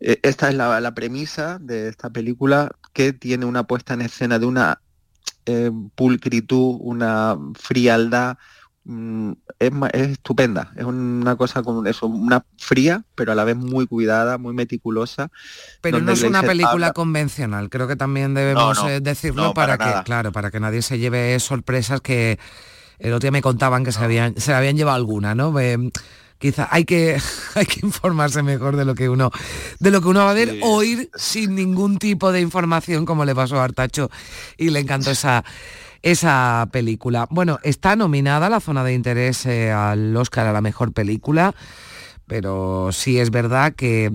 Esta 0.00 0.48
es 0.48 0.54
la, 0.54 0.94
premisa 0.94 1.58
de 1.58 1.88
esta 1.88 2.10
película 2.10 2.70
que 2.92 3.12
tiene 3.12 3.46
una 3.46 3.64
puesta 3.64 3.94
en 3.94 4.02
escena 4.02 4.38
de 4.38 4.46
una 4.46 4.80
pulcritud, 5.94 6.76
una 6.80 7.36
frialdad, 7.54 8.36
es, 8.84 9.72
ma- 9.72 9.88
es 9.88 10.10
estupenda, 10.10 10.72
es 10.76 10.84
una 10.84 11.36
cosa 11.36 11.62
como 11.62 11.84
eso, 11.86 12.06
una 12.06 12.44
fría, 12.58 13.04
pero 13.14 13.32
a 13.32 13.34
la 13.34 13.44
vez 13.44 13.56
muy 13.56 13.86
cuidada, 13.86 14.38
muy 14.38 14.54
meticulosa. 14.54 15.30
Pero 15.80 16.00
no 16.00 16.12
es 16.12 16.22
una 16.22 16.42
película 16.42 16.72
habla- 16.72 16.92
convencional, 16.92 17.70
creo 17.70 17.86
que 17.86 17.96
también 17.96 18.34
debemos 18.34 18.76
No, 18.78 18.82
no, 18.84 18.88
eh, 18.88 19.00
decirlo 19.00 19.42
no, 19.44 19.54
para, 19.54 19.76
para 19.76 19.84
que, 19.84 19.90
nada. 19.90 20.04
claro, 20.04 20.32
para 20.32 20.50
que 20.50 20.60
nadie 20.60 20.82
se 20.82 20.98
lleve 20.98 21.38
sorpresas 21.38 22.00
que 22.00 22.38
el 22.98 23.12
otro 23.12 23.26
día 23.26 23.30
me 23.32 23.42
contaban 23.42 23.84
que 23.84 23.92
se 23.92 24.02
habían, 24.02 24.36
se 24.36 24.52
habían 24.54 24.76
llevado 24.76 24.96
alguna, 24.96 25.34
¿no? 25.34 25.58
Eh, 25.60 25.78
quizá 26.38 26.68
hay 26.70 26.84
que, 26.84 27.20
hay 27.54 27.66
que 27.66 27.86
informarse 27.86 28.42
mejor 28.42 28.74
de 28.76 28.84
lo 28.84 28.94
que 28.96 29.08
uno, 29.08 29.30
de 29.78 29.90
lo 29.92 30.00
que 30.00 30.08
uno 30.08 30.24
va 30.24 30.30
a 30.32 30.34
ver, 30.34 30.58
o 30.62 30.82
ir 30.82 31.08
sin 31.14 31.54
ningún 31.54 31.98
tipo 31.98 32.32
de 32.32 32.40
información, 32.40 33.04
como 33.06 33.24
le 33.24 33.34
pasó 33.34 33.60
a 33.60 33.64
Artacho, 33.64 34.10
y 34.56 34.70
le 34.70 34.80
encantó 34.80 35.12
esa 35.12 35.44
esa 36.02 36.68
película. 36.72 37.26
Bueno, 37.30 37.58
está 37.62 37.96
nominada 37.96 38.50
la 38.50 38.60
zona 38.60 38.84
de 38.84 38.94
interés 38.94 39.46
eh, 39.46 39.70
al 39.70 40.16
Oscar 40.16 40.46
a 40.46 40.52
la 40.52 40.60
mejor 40.60 40.92
película, 40.92 41.54
pero 42.26 42.90
sí 42.92 43.18
es 43.18 43.30
verdad 43.30 43.74
que 43.74 44.12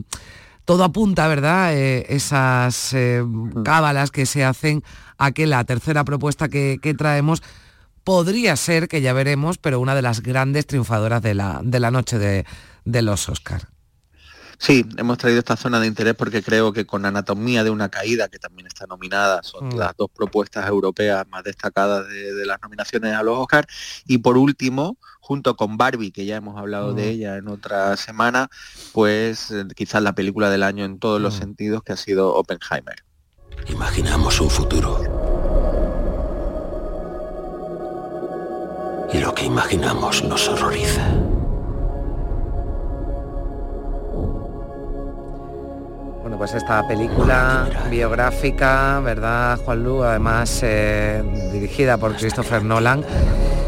todo 0.66 0.84
apunta, 0.84 1.28
¿verdad? 1.28 1.74
Eh, 1.74 2.06
esas 2.10 2.94
eh, 2.94 3.24
cábalas 3.64 4.12
que 4.12 4.26
se 4.26 4.44
hacen 4.44 4.84
a 5.18 5.32
que 5.32 5.48
la 5.48 5.64
tercera 5.64 6.04
propuesta 6.04 6.50
que, 6.50 6.78
que 6.82 6.94
traemos 6.94 7.42
podría 8.04 8.56
ser, 8.56 8.88
que 8.88 9.02
ya 9.02 9.14
veremos, 9.14 9.58
pero 9.58 9.80
una 9.80 9.96
de 9.96 10.02
las 10.02 10.22
grandes 10.22 10.68
triunfadoras 10.68 11.22
de 11.22 11.34
la, 11.34 11.62
de 11.64 11.80
la 11.80 11.92
noche 11.92 12.18
de, 12.18 12.46
de 12.86 13.02
los 13.02 13.30
Oscar. 13.30 13.68
Sí, 14.60 14.84
hemos 14.97 15.20
traído 15.20 15.38
esta 15.39 15.55
zona 15.55 15.80
de 15.80 15.86
interés 15.86 16.16
porque 16.16 16.41
creo 16.41 16.74
que 16.74 16.86
con 16.86 17.05
Anatomía 17.05 17.64
de 17.64 17.70
una 17.70 17.89
caída, 17.89 18.28
que 18.28 18.39
también 18.39 18.66
está 18.68 18.88
nominada, 18.88 19.43
son 19.43 19.70
Mm. 19.70 19.78
las 19.78 19.95
dos 19.95 20.10
propuestas 20.10 20.68
europeas 20.68 21.28
más 21.30 21.43
destacadas 21.43 22.08
de, 22.08 22.34
de 22.34 22.45
las 22.45 22.60
nominaciones 22.62 23.14
a 23.14 23.22
los 23.22 23.38
Oscars. 23.38 23.68
Y 24.08 24.18
por 24.18 24.36
último, 24.36 24.97
junto 25.20 25.55
con 25.55 25.78
Barbie, 25.78 26.12
que 26.12 26.26
ya 26.26 26.38
hemos 26.38 26.58
hablado 26.58 26.93
de 26.93 27.03
Mm. 27.03 27.10
ella 27.10 27.36
en 27.38 27.47
otra 27.49 27.95
semana, 27.97 28.49
pues 28.93 29.51
eh, 29.51 29.66
quizás 29.76 30.01
la 30.01 30.14
película 30.16 30.49
del 30.49 30.64
año 30.64 30.86
en 30.86 30.97
todos 30.97 31.22
los 31.22 31.36
Mm. 31.36 31.39
sentidos, 31.39 31.84
que 31.84 31.93
ha 31.93 31.97
sido 31.97 32.34
Oppenheimer. 32.34 33.03
Imaginamos 33.68 34.41
un 34.41 34.49
futuro. 34.49 35.03
Y 39.14 39.20
lo 39.20 39.34
que 39.36 39.45
imaginamos 39.45 40.24
nos 40.24 40.47
horroriza. 40.49 41.08
Bueno, 46.38 46.52
pues 46.52 46.62
esta 46.62 46.88
película 46.88 47.68
biográfica, 47.90 49.00
¿verdad, 49.00 49.58
Juan 49.58 49.84
Lu? 49.84 50.04
Además 50.04 50.60
eh, 50.62 51.24
dirigida 51.52 51.98
por 51.98 52.16
Christopher 52.16 52.64
Nolan 52.64 53.04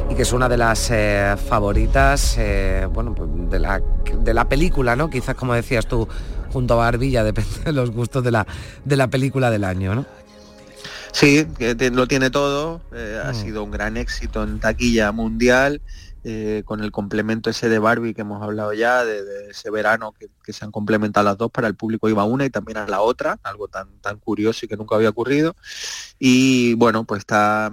y 0.08 0.14
que 0.14 0.22
es 0.22 0.32
una 0.34 0.48
de 0.48 0.58
las 0.58 0.92
eh, 0.92 1.36
favoritas, 1.48 2.36
eh, 2.38 2.88
bueno, 2.94 3.16
pues 3.16 3.28
de 3.50 3.58
la, 3.58 3.82
de 4.20 4.34
la 4.36 4.48
película, 4.48 4.96
¿no? 4.96 5.10
Quizás 5.10 5.34
como 5.34 5.56
decías 5.56 5.88
tú, 5.88 6.08
junto 6.54 6.76
a 6.76 6.78
Barbie, 6.78 7.10
ya 7.10 7.24
depende 7.24 7.50
de 7.66 7.72
los 7.74 7.90
gustos 7.90 8.24
de 8.24 8.30
la, 8.30 8.46
de 8.86 8.96
la 8.98 9.08
película 9.08 9.50
del 9.50 9.64
año, 9.64 9.96
¿no? 9.96 10.06
Sí, 11.12 11.48
lo 11.92 12.08
tiene 12.08 12.30
todo, 12.30 12.82
eh, 12.94 13.20
Mm. 13.26 13.28
ha 13.30 13.34
sido 13.34 13.64
un 13.64 13.72
gran 13.72 13.98
éxito 13.98 14.44
en 14.44 14.60
taquilla 14.60 15.12
mundial 15.12 15.82
eh, 16.24 16.64
con 16.66 16.84
el 16.84 16.92
complemento 16.92 17.50
ese 17.50 17.70
de 17.70 17.80
Barbie 17.80 18.14
que 18.14 18.22
hemos 18.22 18.42
hablado 18.44 18.74
ya, 18.74 19.06
de, 19.06 19.24
de 19.24 19.52
ese 19.52 19.70
verano 19.72 20.12
que, 20.14 20.28
que 20.44 20.54
se 20.54 20.66
han 20.66 20.72
complementado 20.72 21.24
las 21.26 21.38
dos, 21.38 21.52
para 21.52 21.68
el 21.68 21.76
público 21.76 22.10
iba 22.10 22.24
una 22.26 22.46
y 22.46 22.50
también 22.50 22.78
a 22.78 22.88
la 22.88 23.02
otra, 23.02 23.40
algo 23.44 23.68
tan, 23.68 24.00
tan 24.02 24.20
curioso 24.20 24.66
y 24.66 24.70
que 24.70 24.78
nunca 24.78 24.96
había 24.96 25.10
ocurrido. 25.10 25.56
Y 26.20 26.74
bueno, 26.76 27.06
pues 27.06 27.20
está 27.20 27.72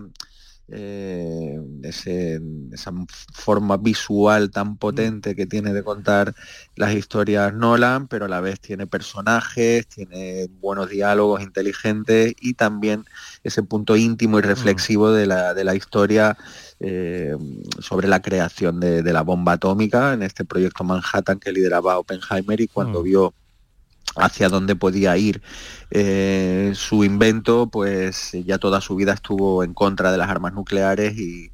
eh, 0.69 1.61
ese- 1.83 2.41
esa 2.73 2.93
forma 3.33 3.77
visual 3.77 4.51
tan 4.51 4.77
potente 4.79 5.37
que 5.37 5.47
tiene 5.47 5.73
de 5.73 5.85
contar 5.85 6.35
las 6.75 6.93
historias 6.95 7.55
Nolan, 7.55 8.09
pero 8.09 8.25
a 8.25 8.29
la 8.29 8.41
vez 8.41 8.61
tiene 8.61 8.87
personajes, 8.89 9.87
tiene 9.87 10.49
buenos 10.61 10.89
diálogos 10.91 11.41
inteligentes 11.43 12.35
y 12.41 12.55
también 12.55 13.05
ese 13.45 13.63
punto 13.63 13.97
íntimo 13.97 14.39
y 14.39 14.43
reflexivo 14.43 15.13
de 15.13 15.27
la, 15.27 15.55
de 15.55 15.65
la 15.65 15.75
historia 15.77 16.37
eh, 16.81 17.37
sobre 17.79 18.09
la 18.09 18.21
creación 18.21 18.81
de, 18.81 19.03
de 19.03 19.13
la 19.13 19.23
bomba 19.23 19.53
atómica 19.53 20.13
en 20.13 20.23
este 20.23 20.45
proyecto 20.45 20.85
Manhattan 20.85 21.39
que 21.39 21.53
lideraba 21.53 21.99
Oppenheimer 21.99 22.61
y 22.61 22.69
cuando 22.69 23.03
vio 23.03 23.35
hacia 24.17 24.49
dónde 24.49 24.77
podía 24.77 25.17
ir 25.17 25.43
eh, 25.91 26.73
su 26.75 27.05
invento, 27.05 27.69
pues 27.69 28.33
ya 28.45 28.59
toda 28.59 28.81
su 28.81 28.97
vida 28.97 29.13
estuvo 29.13 29.63
en 29.63 29.75
contra 29.75 30.11
de 30.11 30.19
las 30.19 30.29
armas 30.29 30.55
nucleares 30.55 31.17
y, 31.19 31.51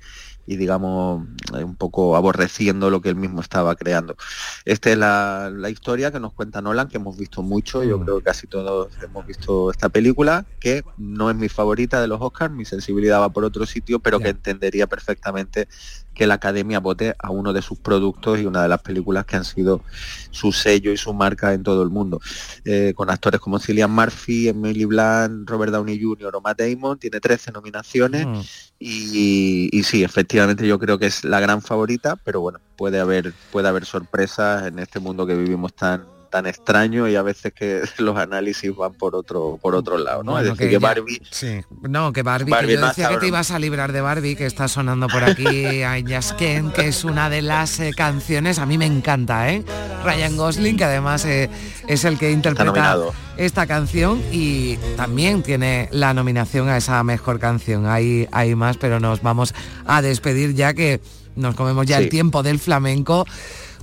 y, 0.46 0.56
digamos 0.56 1.26
eh, 1.56 1.64
un 1.64 1.76
poco 1.76 2.16
aborreciendo 2.16 2.90
lo 2.90 3.00
que 3.00 3.08
él 3.08 3.16
mismo 3.16 3.40
estaba 3.40 3.74
creando. 3.76 4.16
Esta 4.64 4.90
es 4.90 4.98
la, 4.98 5.50
la 5.52 5.70
historia 5.70 6.10
que 6.10 6.20
nos 6.20 6.32
cuenta 6.32 6.62
Nolan, 6.62 6.88
que 6.88 6.96
hemos 6.96 7.16
visto 7.16 7.42
mucho, 7.42 7.82
yo 7.84 8.00
creo 8.00 8.18
que 8.18 8.24
casi 8.24 8.46
todos 8.46 8.92
hemos 9.02 9.26
visto 9.26 9.70
esta 9.70 9.88
película, 9.88 10.44
que 10.60 10.82
no 10.98 11.30
es 11.30 11.36
mi 11.36 11.48
favorita 11.48 12.00
de 12.00 12.08
los 12.08 12.20
Oscars, 12.20 12.52
mi 12.52 12.64
sensibilidad 12.64 13.20
va 13.20 13.28
por 13.28 13.44
otro 13.44 13.66
sitio, 13.66 13.98
pero 13.98 14.20
que 14.20 14.30
entendería 14.30 14.86
perfectamente 14.86 15.68
que 16.14 16.26
la 16.26 16.34
academia 16.34 16.80
vote 16.80 17.14
a 17.18 17.30
uno 17.30 17.52
de 17.52 17.62
sus 17.62 17.78
productos 17.78 18.38
y 18.38 18.46
una 18.46 18.62
de 18.62 18.68
las 18.68 18.82
películas 18.82 19.24
que 19.24 19.36
han 19.36 19.44
sido 19.44 19.82
su 20.30 20.52
sello 20.52 20.92
y 20.92 20.96
su 20.96 21.12
marca 21.14 21.52
en 21.54 21.62
todo 21.62 21.82
el 21.82 21.90
mundo. 21.90 22.20
Eh, 22.64 22.92
con 22.94 23.10
actores 23.10 23.40
como 23.40 23.58
Cillian 23.58 23.90
Murphy, 23.90 24.48
Emily 24.48 24.84
Blunt, 24.84 25.48
Robert 25.48 25.72
Downey 25.72 26.00
Jr. 26.00 26.36
o 26.36 26.40
Matt 26.40 26.60
Damon, 26.60 26.98
tiene 26.98 27.20
13 27.20 27.52
nominaciones 27.52 28.72
y, 28.78 29.68
y 29.72 29.82
sí, 29.84 30.04
efectivamente 30.04 30.66
yo 30.66 30.78
creo 30.78 30.98
que 30.98 31.06
es 31.06 31.24
la 31.24 31.40
gran 31.40 31.62
favorita, 31.62 32.16
pero 32.16 32.40
bueno, 32.40 32.60
puede 32.76 33.00
haber, 33.00 33.32
puede 33.50 33.68
haber 33.68 33.84
sorpresas 33.84 34.66
en 34.66 34.78
este 34.78 35.00
mundo 35.00 35.26
que 35.26 35.34
vivimos 35.34 35.74
tan 35.74 36.04
tan 36.32 36.46
extraño 36.46 37.06
y 37.08 37.14
a 37.14 37.22
veces 37.22 37.52
que 37.52 37.82
los 37.98 38.16
análisis 38.16 38.74
van 38.74 38.94
por 38.94 39.14
otro 39.14 39.58
por 39.60 39.74
otro 39.74 39.98
lado, 39.98 40.24
¿no? 40.24 40.32
Bueno, 40.32 40.52
es 40.52 40.58
decir, 40.58 40.70
que 40.70 40.76
que 40.76 40.80
ya- 40.80 40.88
Barbie 40.88 41.22
Sí. 41.30 41.60
No, 41.82 42.12
que 42.12 42.22
Barbie, 42.22 42.50
Barbie 42.50 42.68
que 42.68 42.80
yo 42.80 42.86
decía 42.88 43.08
que 43.10 43.18
te 43.18 43.26
ibas 43.28 43.50
a 43.50 43.58
librar 43.58 43.92
de 43.92 44.00
Barbie, 44.00 44.34
que 44.34 44.46
está 44.46 44.66
sonando 44.66 45.06
por 45.08 45.22
aquí 45.22 45.82
Just 46.08 46.32
Can't, 46.38 46.72
que 46.72 46.88
es 46.88 47.04
una 47.04 47.28
de 47.28 47.42
las 47.42 47.78
eh, 47.80 47.92
canciones, 47.94 48.58
a 48.58 48.66
mí 48.66 48.78
me 48.78 48.86
encanta, 48.86 49.52
¿eh? 49.52 49.62
Ryan 50.04 50.36
Gosling, 50.36 50.76
que 50.78 50.84
además 50.84 51.24
eh, 51.26 51.50
es 51.86 52.04
el 52.04 52.18
que 52.18 52.32
interpreta 52.32 52.96
esta 53.36 53.66
canción 53.66 54.22
y 54.32 54.76
también 54.96 55.42
tiene 55.42 55.88
la 55.92 56.14
nominación 56.14 56.68
a 56.68 56.78
esa 56.78 57.02
mejor 57.04 57.38
canción. 57.38 57.86
Hay, 57.86 58.26
hay 58.32 58.54
más, 58.54 58.78
pero 58.78 59.00
nos 59.00 59.22
vamos 59.22 59.54
a 59.84 60.00
despedir 60.02 60.54
ya 60.54 60.72
que 60.74 61.00
nos 61.36 61.54
comemos 61.54 61.86
ya 61.86 61.98
el 61.98 62.08
tiempo 62.08 62.42
del 62.42 62.58
flamenco. 62.58 63.26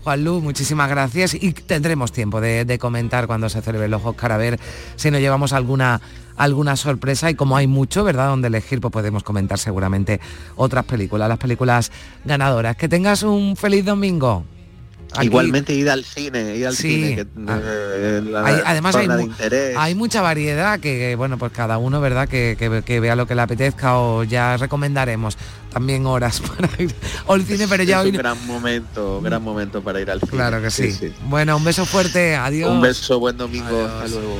Juan 0.03 0.23
Lu, 0.23 0.41
muchísimas 0.41 0.89
gracias 0.89 1.33
y 1.33 1.51
tendremos 1.53 2.11
tiempo 2.11 2.39
de, 2.41 2.65
de 2.65 2.79
comentar 2.79 3.27
cuando 3.27 3.49
se 3.49 3.61
celebren 3.61 3.91
los 3.91 4.03
Oscar 4.03 4.31
a 4.31 4.37
ver 4.37 4.59
si 4.95 5.11
nos 5.11 5.19
llevamos 5.19 5.53
alguna 5.53 6.01
alguna 6.37 6.77
sorpresa 6.77 7.29
y 7.29 7.35
como 7.35 7.57
hay 7.57 7.67
mucho, 7.67 8.05
¿verdad?, 8.05 8.29
donde 8.29 8.47
elegir, 8.47 8.79
pues 8.79 8.93
podemos 8.93 9.23
comentar 9.23 9.59
seguramente 9.59 10.21
otras 10.55 10.85
películas, 10.85 11.27
las 11.27 11.37
películas 11.37 11.91
ganadoras. 12.23 12.77
Que 12.77 12.87
tengas 12.87 13.23
un 13.23 13.57
feliz 13.57 13.83
domingo. 13.83 14.45
Aquí- 15.15 15.25
igualmente 15.25 15.73
ir 15.73 15.89
al 15.89 16.05
cine, 16.05 16.55
ir 16.55 16.67
al 16.67 16.75
Sí. 16.75 16.91
cine, 16.93 17.15
que 17.15 17.21
eh, 17.23 18.21
la 18.23 18.45
Hay- 18.45 18.61
además 18.65 18.95
hay, 18.95 19.07
mu- 19.09 19.27
hay 19.77 19.95
mucha 19.95 20.21
variedad 20.21 20.79
que, 20.79 21.15
bueno, 21.17 21.37
pues 21.37 21.51
cada 21.51 21.77
uno, 21.77 21.99
¿verdad? 21.99 22.29
Que, 22.29 22.55
que- 22.57 22.83
que 22.85 22.99
vea 23.01 23.15
lo 23.17 23.25
que 23.27 23.33
le 23.35 23.41
apetezca 23.41 23.97
o 23.97 24.23
ya 24.23 24.55
recomendaremos 24.55 25.35
también 25.71 26.05
horas 26.05 26.41
para 26.57 26.69
ir 26.81 26.93
al 27.27 27.43
cine, 27.43 27.67
pero 27.67 27.83
ya 27.83 27.99
es 27.99 28.03
hoy... 28.05 28.11
un 28.11 28.17
gran 28.17 28.47
momento, 28.47 29.21
gran 29.21 29.41
momento 29.41 29.81
para 29.81 30.01
ir 30.01 30.09
al 30.09 30.19
cine. 30.19 30.31
Claro 30.31 30.61
que 30.61 30.71
sí. 30.71 31.13
Bueno, 31.25 31.57
un 31.57 31.63
beso 31.63 31.85
fuerte, 31.85 32.35
adiós. 32.35 32.69
Un 32.71 32.81
beso, 32.81 33.19
buen 33.19 33.37
domingo, 33.37 33.85
hasta 33.85 34.07
luego. 34.07 34.39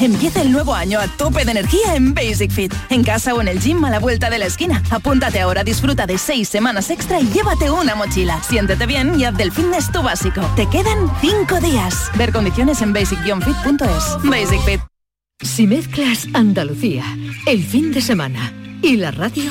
Empieza 0.00 0.42
el 0.42 0.52
nuevo 0.52 0.74
año 0.74 1.00
a 1.00 1.06
tope 1.06 1.44
de 1.44 1.52
energía 1.52 1.94
en 1.94 2.14
Basic 2.14 2.50
Fit. 2.50 2.74
En 2.90 3.04
casa 3.04 3.34
o 3.34 3.40
en 3.40 3.48
el 3.48 3.60
gym 3.60 3.84
a 3.84 3.90
la 3.90 3.98
vuelta 3.98 4.30
de 4.30 4.38
la 4.38 4.46
esquina. 4.46 4.82
Apúntate 4.90 5.40
ahora, 5.40 5.64
disfruta 5.64 6.06
de 6.06 6.18
seis 6.18 6.48
semanas 6.48 6.90
extra 6.90 7.20
y 7.20 7.28
llévate 7.28 7.70
una 7.70 7.94
mochila. 7.94 8.42
Siéntete 8.42 8.86
bien 8.86 9.18
y 9.18 9.24
haz 9.24 9.36
del 9.36 9.52
fitness 9.52 9.90
tu 9.92 10.02
básico. 10.02 10.40
Te 10.56 10.68
quedan 10.68 11.10
cinco 11.20 11.60
días. 11.60 12.10
Ver 12.16 12.32
condiciones 12.32 12.82
en 12.82 12.92
basic-fit.es. 12.92 14.28
Basic 14.28 14.60
Fit. 14.64 14.80
Si 15.40 15.66
mezclas 15.66 16.26
Andalucía, 16.32 17.04
el 17.46 17.62
fin 17.64 17.92
de 17.92 18.00
semana 18.00 18.52
y 18.82 18.96
la 18.96 19.10
radio, 19.10 19.50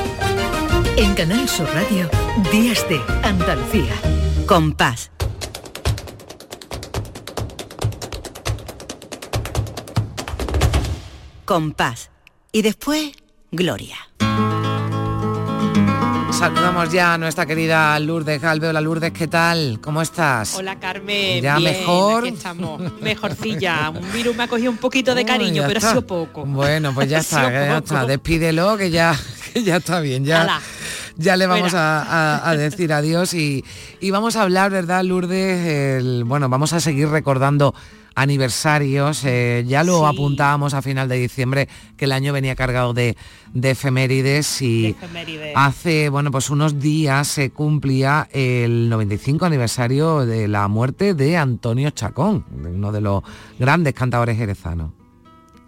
En 1.03 1.13
Canal 1.15 1.47
Sur 1.49 1.67
Radio, 1.73 2.09
Días 2.51 2.87
de 2.87 2.99
Andalucía. 3.23 3.93
Compás. 4.45 5.09
Compás. 11.45 12.09
Y 12.51 12.61
después, 12.61 13.11
Gloria. 13.51 13.97
Saludamos 16.31 16.91
ya 16.91 17.13
a 17.13 17.17
nuestra 17.17 17.45
querida 17.45 17.99
Lourdes 17.99 18.41
Galveo. 18.41 18.73
La 18.73 18.81
Lourdes, 18.81 19.11
¿qué 19.11 19.27
tal? 19.27 19.79
¿Cómo 19.81 20.01
estás? 20.01 20.55
Hola 20.55 20.79
Carmen, 20.79 21.41
Ya 21.41 21.57
bien, 21.57 21.71
mejor. 21.79 22.23
aquí 22.23 22.33
estamos, 22.33 22.81
mejorcilla. 23.01 23.89
Un 23.93 24.11
virus 24.11 24.35
me 24.35 24.43
ha 24.43 24.47
cogido 24.47 24.71
un 24.71 24.77
poquito 24.77 25.13
de 25.13 25.23
cariño, 25.25 25.63
pero 25.67 25.77
está. 25.77 25.89
ha 25.89 25.91
sido 25.91 26.07
poco. 26.07 26.45
Bueno, 26.45 26.93
pues 26.95 27.09
ya 27.09 27.19
está, 27.19 27.51
ya 27.51 27.77
está. 27.77 28.05
Despídelo, 28.05 28.75
que 28.77 28.89
ya, 28.89 29.15
que 29.53 29.61
ya 29.63 29.77
está 29.77 29.99
bien. 29.99 30.25
Ya. 30.25 30.59
Ya 31.21 31.37
le 31.37 31.47
vamos 31.47 31.73
a, 31.73 32.01
a- 32.03 32.49
a 32.49 32.55
decir 32.57 32.91
adiós 32.93 33.33
y, 33.33 33.63
y 33.99 34.11
vamos 34.11 34.35
a 34.35 34.41
hablar, 34.43 34.71
¿verdad, 34.71 35.03
Lourdes? 35.03 35.65
El- 36.01 36.23
bueno, 36.25 36.49
vamos 36.49 36.73
a 36.73 36.79
seguir 36.79 37.07
recordando 37.09 37.73
aniversarios. 38.13 39.23
eh, 39.25 39.63
ya 39.67 39.83
lo 39.83 39.99
Sí. 39.99 40.05
apuntábamos 40.15 40.73
a 40.73 40.81
final 40.81 41.07
de 41.09 41.17
diciembre 41.17 41.67
que 41.97 42.05
el 42.05 42.11
año 42.11 42.33
venía 42.33 42.55
cargado 42.55 42.93
de, 42.93 43.15
de 43.53 43.71
efemérides 43.71 44.61
y 44.61 44.87
efemérides. 44.87 45.53
hace, 45.55 46.09
bueno, 46.09 46.31
pues 46.31 46.49
unos 46.49 46.79
días 46.79 47.27
se 47.27 47.51
cumplía 47.51 48.27
el 48.31 48.89
95 48.89 49.45
aniversario 49.45 50.25
de 50.25 50.47
la 50.47 50.67
muerte 50.67 51.13
de 51.13 51.37
Antonio 51.37 51.89
Chacón, 51.91 52.45
uno 52.51 52.91
de 52.91 53.01
los 53.01 53.23
grandes 53.59 53.93
cantadores 53.93 54.37
jerezanos. 54.37 54.91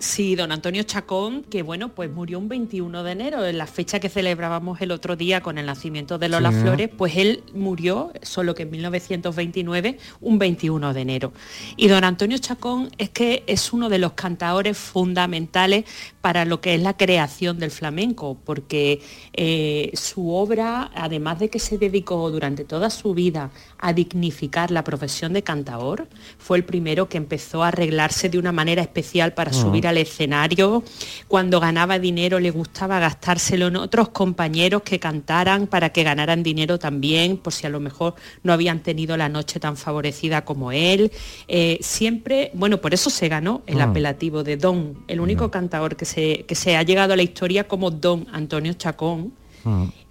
Sí, 0.04 0.36
don 0.36 0.52
Antonio 0.52 0.84
Chacón, 0.84 1.44
que 1.44 1.64
bueno, 1.64 1.96
pues 1.96 2.12
murió 2.12 2.38
un 2.38 2.50
21 2.50 3.04
de 3.04 3.12
enero, 3.14 3.46
en 3.46 3.58
la 3.58 3.66
fecha 3.66 4.02
que 4.02 4.10
celebrábamos 4.10 4.82
el 4.82 4.92
otro 4.92 5.16
día 5.16 5.40
con 5.40 5.58
el 5.58 5.66
nacimiento 5.66 6.18
de 6.18 6.28
Lola 6.28 6.52
Sí. 6.52 6.58
Flores, 6.60 6.90
pues 6.90 7.16
él 7.16 7.42
murió, 7.54 8.12
solo 8.22 8.54
que 8.54 8.64
en 8.64 8.72
1929, 8.72 9.98
un 10.20 10.40
21 10.40 10.94
de 10.94 11.02
enero. 11.02 11.32
Y 11.78 11.88
don 11.88 12.04
Antonio 12.04 12.38
Chacón 12.38 12.90
es 12.98 13.12
que 13.12 13.46
es 13.48 13.72
uno 13.72 13.88
de 13.88 13.98
los 13.98 14.12
cantadores 14.12 14.78
fundamentales 14.78 15.86
para 16.20 16.44
lo 16.44 16.60
que 16.60 16.76
es 16.76 16.82
la 16.82 16.98
creación 16.98 17.58
del 17.58 17.72
flamenco, 17.72 18.38
porque 18.44 19.02
eh, 19.32 19.90
su 19.94 20.34
obra, 20.34 20.92
además 20.96 21.40
de 21.40 21.50
que 21.50 21.60
se 21.60 21.78
dedicó 21.78 22.30
durante 22.30 22.66
toda 22.66 22.90
su 22.90 23.14
vida 23.14 23.52
a 23.84 23.92
dignificar 23.92 24.72
la 24.72 24.86
profesión 24.86 25.34
de 25.34 25.44
cantador, 25.44 26.08
fue 26.38 26.58
el 26.58 26.64
primero 26.64 27.10
que 27.10 27.18
empezó 27.18 27.64
a 27.64 27.68
arreglarse 27.68 28.30
de 28.30 28.40
una 28.40 28.54
manera 28.54 28.82
especial 28.82 29.34
para 29.34 29.52
subir 29.52 29.88
al 29.88 29.98
escenario. 29.98 30.84
Cuando 31.28 31.60
ganaba 31.60 32.00
dinero 32.00 32.40
le 32.40 32.50
gustaba 32.50 33.00
gastárselo 33.00 33.68
en 33.68 33.76
otros 33.76 34.08
compañeros 34.10 34.84
que 34.84 35.00
cantaran 35.00 35.68
para 35.68 35.90
que 35.90 36.04
ganaran 36.04 36.44
dinero 36.44 36.80
también, 36.80 37.36
por 37.36 37.52
si 37.52 37.68
a 37.68 37.70
lo 37.70 37.82
mejor 37.82 38.16
no 38.42 38.54
habían 38.54 38.80
tenido 38.80 39.18
la 39.18 39.28
noche 39.28 39.60
tan 39.60 39.76
favorecida 39.76 40.46
como 40.46 40.72
él. 40.72 41.12
Eh, 41.50 41.78
siempre, 41.82 42.52
bueno, 42.54 42.80
por 42.80 42.94
eso 42.94 43.10
se 43.10 43.28
ganó 43.28 43.64
el 43.68 43.82
apelativo 43.82 44.44
de 44.44 44.56
Don, 44.56 45.04
el 45.10 45.20
único 45.20 45.52
cantador 45.52 45.98
que 45.98 46.06
se, 46.06 46.46
que 46.48 46.56
se 46.56 46.78
ha 46.78 46.84
llegado 46.84 47.12
a 47.12 47.18
la 47.18 47.24
historia 47.24 47.68
como 47.68 47.92
Don 47.92 48.28
Antonio 48.32 48.72
Chacón. 48.76 49.34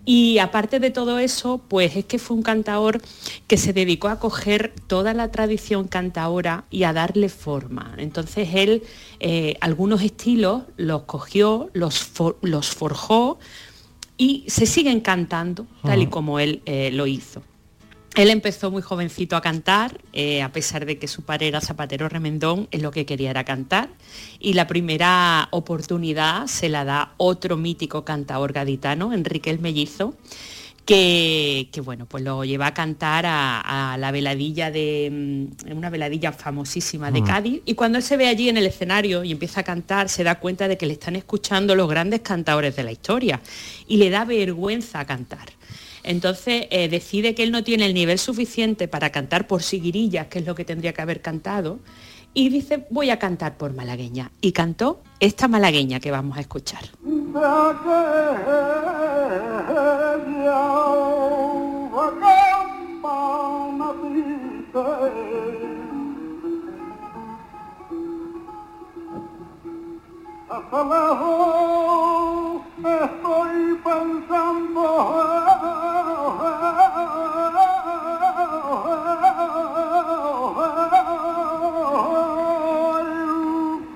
Y 0.05 0.39
aparte 0.39 0.81
de 0.81 0.91
todo 0.91 1.21
eso, 1.21 1.59
pues 1.69 1.95
es 1.97 2.05
que 2.05 2.19
fue 2.19 2.37
un 2.37 2.43
cantador 2.43 3.01
que 3.47 3.57
se 3.57 3.73
dedicó 3.73 4.09
a 4.09 4.19
coger 4.19 4.73
toda 4.89 5.15
la 5.15 5.31
tradición 5.31 5.87
cantaora 5.87 6.65
y 6.71 6.83
a 6.83 6.93
darle 6.93 7.29
forma. 7.29 7.95
Entonces 7.99 8.49
él 8.55 8.83
eh, 9.21 9.57
algunos 9.61 10.03
estilos 10.03 10.65
los 10.77 11.03
cogió, 11.05 11.71
los, 11.73 12.01
for- 12.01 12.37
los 12.43 12.71
forjó 12.71 13.39
y 14.19 14.45
se 14.49 14.67
siguen 14.67 15.01
cantando 15.01 15.67
tal 15.85 16.01
y 16.01 16.03
Ajá. 16.03 16.11
como 16.11 16.41
él 16.41 16.63
eh, 16.67 16.91
lo 16.93 17.07
hizo. 17.07 17.43
Él 18.15 18.29
empezó 18.29 18.71
muy 18.71 18.83
jovencito 18.83 19.37
a 19.37 19.41
cantar, 19.41 19.99
eh, 20.13 20.43
a 20.43 20.53
pesar 20.53 20.85
de 20.85 20.99
que 20.99 21.09
su 21.09 21.23
padre 21.23 21.49
era 21.49 21.63
zapatero 21.63 22.11
remendón, 22.11 22.69
él 22.71 22.83
lo 22.83 22.91
que 22.91 23.07
quería 23.07 23.31
era 23.31 23.45
cantar. 23.45 23.89
Y 24.39 24.53
la 24.53 24.67
primera 24.67 25.49
oportunidad 25.51 26.47
se 26.47 26.69
la 26.69 26.85
da 26.85 27.15
otro 27.17 27.57
mítico 27.57 28.05
cantador 28.05 28.53
gaditano, 28.53 29.15
Enrique 29.15 29.49
el 29.49 29.61
Mellizo, 29.61 30.15
que, 30.85 31.69
que, 31.73 31.81
bueno, 31.81 32.05
pues 32.07 32.23
lo 32.23 32.45
lleva 32.45 32.67
a 32.67 32.75
cantar 32.75 33.25
a, 33.25 33.93
a 33.93 33.97
la 33.97 34.11
veladilla 34.11 34.71
de 34.71 35.47
mm, 35.65 35.73
una 35.75 35.89
veladilla 35.89 36.33
famosísima 36.33 37.11
de 37.11 37.23
Mm. 37.23 37.25
Cádiz. 37.25 37.63
Y 37.65 37.75
cuando 37.75 37.97
él 37.99 38.05
se 38.05 38.19
ve 38.19 38.27
allí 38.27 38.51
en 38.51 38.59
el 38.59 38.67
escenario 38.67 39.25
y 39.25 39.33
empieza 39.33 39.61
a 39.61 39.65
cantar, 39.65 40.11
se 40.11 40.25
da 40.25 40.39
cuenta 40.39 40.69
de 40.69 40.77
que 40.77 40.85
le 40.85 40.95
están 40.95 41.17
escuchando 41.17 41.75
los 41.75 41.89
grandes 41.89 42.21
cantadores 42.21 42.77
de 42.77 42.83
la 42.83 42.93
historia. 42.93 43.41
Y 43.87 43.97
le 43.97 44.11
da 44.11 44.25
vergüenza 44.27 45.03
cantar. 45.07 45.49
Entonces 46.05 46.67
eh, 46.71 46.89
decide 46.89 47.35
que 47.35 47.43
él 47.43 47.53
no 47.53 47.63
tiene 47.65 47.87
el 47.87 47.95
nivel 47.95 48.19
suficiente 48.19 48.89
para 48.89 49.11
cantar 49.11 49.47
por 49.47 49.63
siguirillas, 49.63 50.27
que 50.27 50.41
es 50.41 50.47
lo 50.47 50.55
que 50.55 50.65
tendría 50.65 50.93
que 50.93 51.03
haber 51.03 51.21
cantado, 51.21 51.79
y 52.35 52.49
dice, 52.49 52.87
voy 52.91 53.11
a 53.11 53.19
cantar 53.19 53.57
por 53.57 53.75
malagueña. 53.75 54.31
Y 54.41 54.53
cantó 54.53 55.03
esta 55.21 55.49
malagueña 55.49 56.01
que 56.01 56.11
vamos 56.11 56.39
a 56.39 56.41
escuchar. 56.41 56.85
Estoy 72.85 73.79
pensando. 73.85 75.23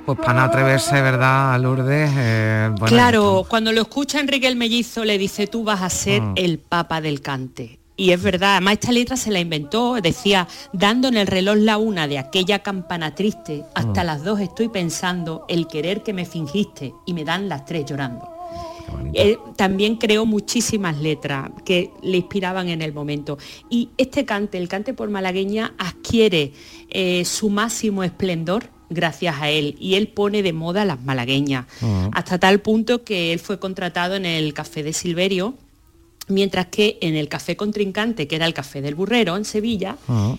Pues 0.07 0.18
para 0.20 0.34
no 0.34 0.41
atreverse, 0.43 1.03
¿verdad, 1.03 1.61
Lourdes? 1.61 2.11
Eh, 2.16 2.68
bueno, 2.78 2.87
claro, 2.87 3.45
cuando 3.49 3.72
lo 3.72 3.80
escucha 3.80 4.20
Enrique 4.20 4.47
el 4.47 4.55
Mellizo 4.55 5.05
le 5.05 5.18
dice, 5.18 5.49
tú 5.49 5.64
vas 5.64 5.82
a 5.82 5.91
ser 5.91 6.22
Mm. 6.22 6.34
el 6.37 6.59
papa 6.61 7.01
del 7.01 7.20
cante. 7.20 7.80
Y 7.97 8.12
es 8.12 8.22
verdad, 8.22 8.53
además 8.53 8.74
esta 8.74 8.93
letra 8.93 9.16
se 9.16 9.32
la 9.32 9.41
inventó, 9.41 9.95
decía, 10.01 10.47
dando 10.72 11.09
en 11.09 11.16
el 11.16 11.26
reloj 11.26 11.57
la 11.57 11.78
una 11.78 12.07
de 12.07 12.18
aquella 12.18 12.61
campana 12.61 13.16
triste, 13.16 13.64
hasta 13.74 14.05
Mm. 14.05 14.07
las 14.07 14.22
dos 14.22 14.39
estoy 14.39 14.68
pensando 14.68 15.45
el 15.49 15.66
querer 15.66 16.05
que 16.05 16.12
me 16.12 16.24
fingiste 16.24 16.95
y 17.05 17.12
me 17.12 17.24
dan 17.24 17.49
las 17.49 17.64
tres 17.64 17.84
llorando. 17.87 18.36
Él 19.14 19.39
también 19.57 19.97
creó 19.97 20.26
muchísimas 20.26 20.99
letras 21.01 21.51
que 21.64 21.91
le 22.03 22.18
inspiraban 22.18 22.68
en 22.68 22.82
el 22.82 22.93
momento. 22.93 23.39
Y 23.70 23.91
este 23.97 24.24
cante, 24.24 24.59
el 24.59 24.68
cante 24.68 24.95
por 24.95 25.09
malagueña, 25.09 25.74
adquiere 25.78 26.53
eh, 26.91 27.24
su 27.24 27.51
máximo 27.51 28.05
esplendor 28.05 28.70
gracias 28.91 29.37
a 29.41 29.51
él. 29.51 29.76
Y 29.78 29.95
él 29.95 30.09
pone 30.09 30.43
de 30.43 30.53
moda 30.53 30.84
las 30.84 31.03
malagueñas. 31.03 31.66
Hasta 32.12 32.39
tal 32.39 32.61
punto 32.61 33.05
que 33.05 33.32
él 33.32 33.39
fue 33.39 33.59
contratado 33.59 34.14
en 34.14 34.26
el 34.26 34.55
Café 34.55 34.82
de 34.82 34.93
Silverio, 34.93 35.55
mientras 36.28 36.66
que 36.66 36.98
en 37.00 37.14
el 37.14 37.28
Café 37.28 37.56
Contrincante, 37.56 38.26
que 38.26 38.36
era 38.36 38.46
el 38.46 38.54
Café 38.54 38.82
del 38.82 38.94
Burrero 38.94 39.36
en 39.36 39.44
Sevilla, 39.44 39.96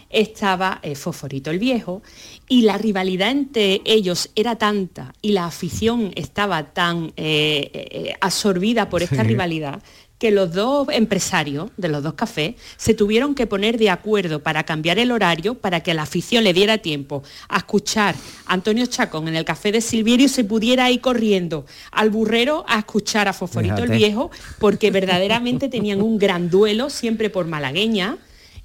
estaba 0.09 0.79
eh, 0.83 0.95
Fosforito 0.95 1.51
el 1.51 1.59
Viejo 1.59 2.01
y 2.49 2.61
la 2.61 2.77
rivalidad 2.77 3.31
entre 3.31 3.81
ellos 3.85 4.29
era 4.35 4.57
tanta 4.57 5.13
y 5.21 5.31
la 5.31 5.45
afición 5.45 6.11
estaba 6.15 6.63
tan 6.73 7.13
eh, 7.17 7.69
eh, 7.73 8.13
absorbida 8.21 8.89
por 8.89 9.01
esta 9.03 9.21
Sí. 9.23 9.27
rivalidad 9.29 9.81
que 10.19 10.31
los 10.31 10.53
dos 10.53 10.87
empresarios 10.91 11.69
de 11.77 11.89
los 11.89 12.03
dos 12.03 12.13
cafés 12.13 12.55
se 12.77 12.93
tuvieron 12.93 13.35
que 13.35 13.47
poner 13.47 13.77
de 13.77 13.89
acuerdo 13.89 14.41
para 14.41 14.63
cambiar 14.63 14.99
el 14.99 15.11
horario 15.11 15.55
para 15.55 15.81
que 15.81 15.93
la 15.93 16.03
afición 16.03 16.43
le 16.43 16.53
diera 16.53 16.79
tiempo 16.79 17.23
a 17.49 17.57
escuchar 17.57 18.15
a 18.45 18.53
Antonio 18.53 18.85
Chacón 18.85 19.27
en 19.27 19.35
el 19.35 19.45
café 19.45 19.71
de 19.71 19.81
Silverio 19.81 20.25
y 20.25 20.29
se 20.29 20.43
pudiera 20.43 20.89
ir 20.89 21.01
corriendo 21.01 21.65
al 21.91 22.09
burrero 22.09 22.65
a 22.67 22.79
escuchar 22.79 23.27
a 23.27 23.33
Fosforito 23.33 23.83
el. 23.83 23.91
Viejo 23.91 24.31
porque 24.59 24.91
verdaderamente 24.91 25.69
tenían 25.69 26.01
un 26.01 26.17
gran 26.17 26.49
duelo 26.49 26.89
siempre 26.89 27.29
por 27.29 27.47
malagueña 27.47 28.17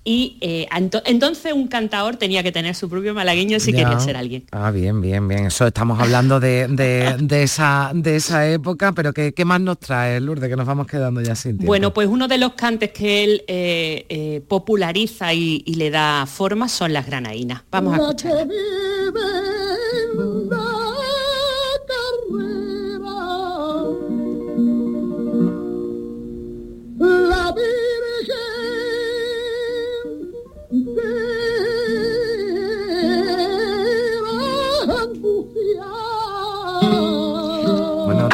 y 0.05 0.37
eh, 0.41 0.67
ento- 0.73 1.03
entonces 1.05 1.53
un 1.53 1.69
cantador 1.69 2.17
tenía 2.17 2.43
que 2.43 2.51
tener 2.53 2.75
su 2.75 2.89
propio 2.89 3.15
malagueño 3.15 3.61
si 3.61 3.73
Ya. 3.73 3.79
quería 3.85 4.01
ser 4.01 4.17
alguien. 4.17 4.45
Ah, 4.51 4.71
bien, 4.71 5.01
bien, 5.01 5.29
bien. 5.29 5.47
Eso 5.47 5.67
estamos 5.67 6.01
hablando 6.01 6.41
de, 6.41 6.67
de- 6.69 7.17
de 7.21 7.43
esa, 7.45 7.93
de 7.95 8.17
esa 8.17 8.49
época, 8.49 8.93
pero 8.93 9.13
¿qué, 9.13 9.33
qué 9.33 9.45
más 9.45 9.61
nos 9.61 9.79
trae, 9.79 10.21
Lourdes? 10.21 10.49
Que 10.49 10.57
nos 10.57 10.67
vamos 10.67 10.87
quedando 10.87 11.21
ya 11.21 11.35
sin 11.37 11.53
tiempo. 11.53 11.67
Bueno, 11.67 11.93
pues 11.95 12.09
uno 12.09 12.27
de 12.29 12.39
los 12.39 12.55
cantes 12.55 12.91
que 12.91 13.23
él 13.25 13.45
eh, 13.47 14.07
eh, 14.09 14.43
populariza 14.49 15.33
y, 15.35 15.63
y 15.67 15.75
le 15.75 15.91
da 15.91 16.27
forma 16.27 16.69
son 16.69 16.93
las 16.93 17.07
granadinas. 17.07 17.63
Vamos 17.71 17.95
a 17.99 18.03
escuchar. 18.03 18.47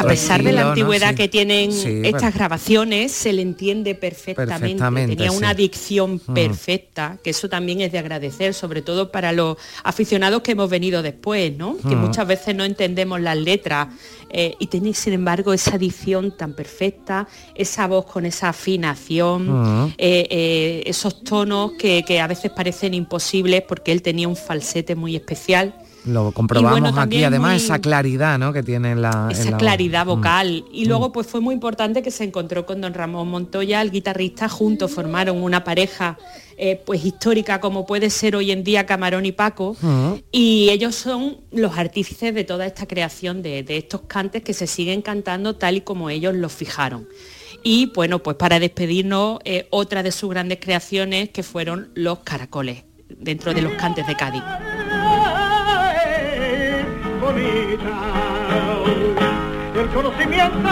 Pesar 0.09 0.43
de 0.43 0.51
la 0.51 0.69
antigüedad 0.69 1.09
Sí. 1.11 1.15
que 1.15 1.27
tienen 1.27 1.71
Sí, 1.71 2.01
estas 2.03 2.33
grabaciones, 2.33 3.11
se 3.11 3.33
le 3.33 3.41
entiende 3.41 3.95
perfectamente. 3.95 4.59
Perfectamente, 4.61 5.15
Tenía 5.15 5.31
una 5.31 5.53
dicción 5.53 6.21
Mm. 6.25 6.33
perfecta, 6.33 7.17
que 7.23 7.29
eso 7.31 7.47
también 7.49 7.81
es 7.81 7.91
de 7.91 7.99
agradecer, 7.99 8.53
sobre 8.53 8.81
todo 8.81 9.11
para 9.11 9.31
los 9.31 9.57
aficionados 9.83 10.41
que 10.41 10.51
hemos 10.53 10.69
venido 10.69 11.01
después, 11.01 11.55
¿no? 11.57 11.77
Que 11.77 11.95
Mm. 11.95 11.99
muchas 12.01 12.27
veces 12.27 12.55
no 12.55 12.63
entendemos 12.63 13.19
las 13.21 13.37
letras 13.37 13.87
eh, 14.31 14.53
y 14.59 14.67
tenéis, 14.67 14.99
sin 14.99 15.13
embargo, 15.13 15.53
esa 15.53 15.77
dicción 15.79 16.37
tan 16.37 16.53
perfecta, 16.53 17.27
esa 17.55 17.87
voz 17.87 18.05
con 18.05 18.27
esa 18.27 18.49
afinación, 18.49 19.85
Mm. 19.85 19.93
eh, 19.97 20.27
eh, 20.29 20.83
esos 20.85 21.23
tonos 21.23 21.71
que, 21.79 22.03
que 22.05 22.19
a 22.19 22.27
veces 22.27 22.51
parecen 22.51 22.93
imposibles 22.93 23.63
porque 23.67 23.91
él 23.91 24.01
tenía 24.03 24.27
un 24.27 24.35
falsete 24.35 24.95
muy 24.95 25.15
especial. 25.15 25.73
Lo 26.09 26.31
comprobamos 26.31 26.79
bueno, 26.81 26.99
aquí, 27.01 27.23
además, 27.23 27.53
muy- 27.53 27.63
esa 27.63 27.79
claridad 27.79 28.37
¿no? 28.39 28.51
que 28.53 28.63
tiene 28.63 28.91
en 28.91 29.01
la... 29.01 29.27
en 29.31 29.37
esa 29.37 29.51
la- 29.51 29.57
claridad 29.57 30.05
Mm. 30.05 30.09
vocal. 30.09 30.65
Y 30.71 30.85
luego 30.85 31.11
pues 31.11 31.27
fue 31.27 31.39
muy 31.41 31.53
importante 31.53 32.01
que 32.01 32.11
se 32.11 32.23
encontró 32.23 32.65
con 32.65 32.81
don 32.81 32.93
Ramón 32.93 33.27
Montoya, 33.29 33.81
el 33.81 33.91
guitarrista, 33.91 34.49
juntos 34.49 34.91
formaron 34.91 35.41
una 35.41 35.63
pareja 35.63 36.17
eh, 36.61 36.81
pues 36.85 37.05
histórica 37.05 37.61
como 37.61 37.85
puede 37.85 38.09
ser 38.09 38.35
hoy 38.35 38.51
en 38.51 38.65
día 38.65 38.85
Camarón 38.85 39.25
y 39.25 39.31
Paco. 39.31 39.77
Mm. 39.81 40.13
Y 40.31 40.69
ellos 40.71 40.93
son 40.95 41.37
los 41.51 41.77
artífices 41.77 42.33
de 42.35 42.43
toda 42.43 42.65
esta 42.65 42.85
creación 42.85 43.41
de, 43.41 43.63
de 43.63 43.77
estos 43.77 44.01
cantes 44.01 44.43
que 44.43 44.53
se 44.53 44.67
siguen 44.67 45.01
cantando 45.01 45.55
tal 45.55 45.77
y 45.77 45.81
como 45.81 46.09
ellos 46.09 46.35
los 46.35 46.51
fijaron. 46.51 47.07
Y 47.63 47.87
bueno, 47.95 48.19
pues 48.19 48.35
para 48.37 48.59
despedirnos, 48.59 49.39
eh, 49.45 49.67
otra 49.69 50.03
de 50.03 50.11
sus 50.11 50.29
grandes 50.29 50.59
creaciones 50.61 51.29
que 51.29 51.43
fueron 51.43 51.91
los 51.93 52.19
caracoles, 52.19 52.83
dentro 53.09 53.53
de 53.53 53.61
los 53.61 53.73
cantes 53.73 54.05
de 54.07 54.15
Cádiz. 54.15 54.43
El 59.75 59.89
conocimiento, 59.93 60.69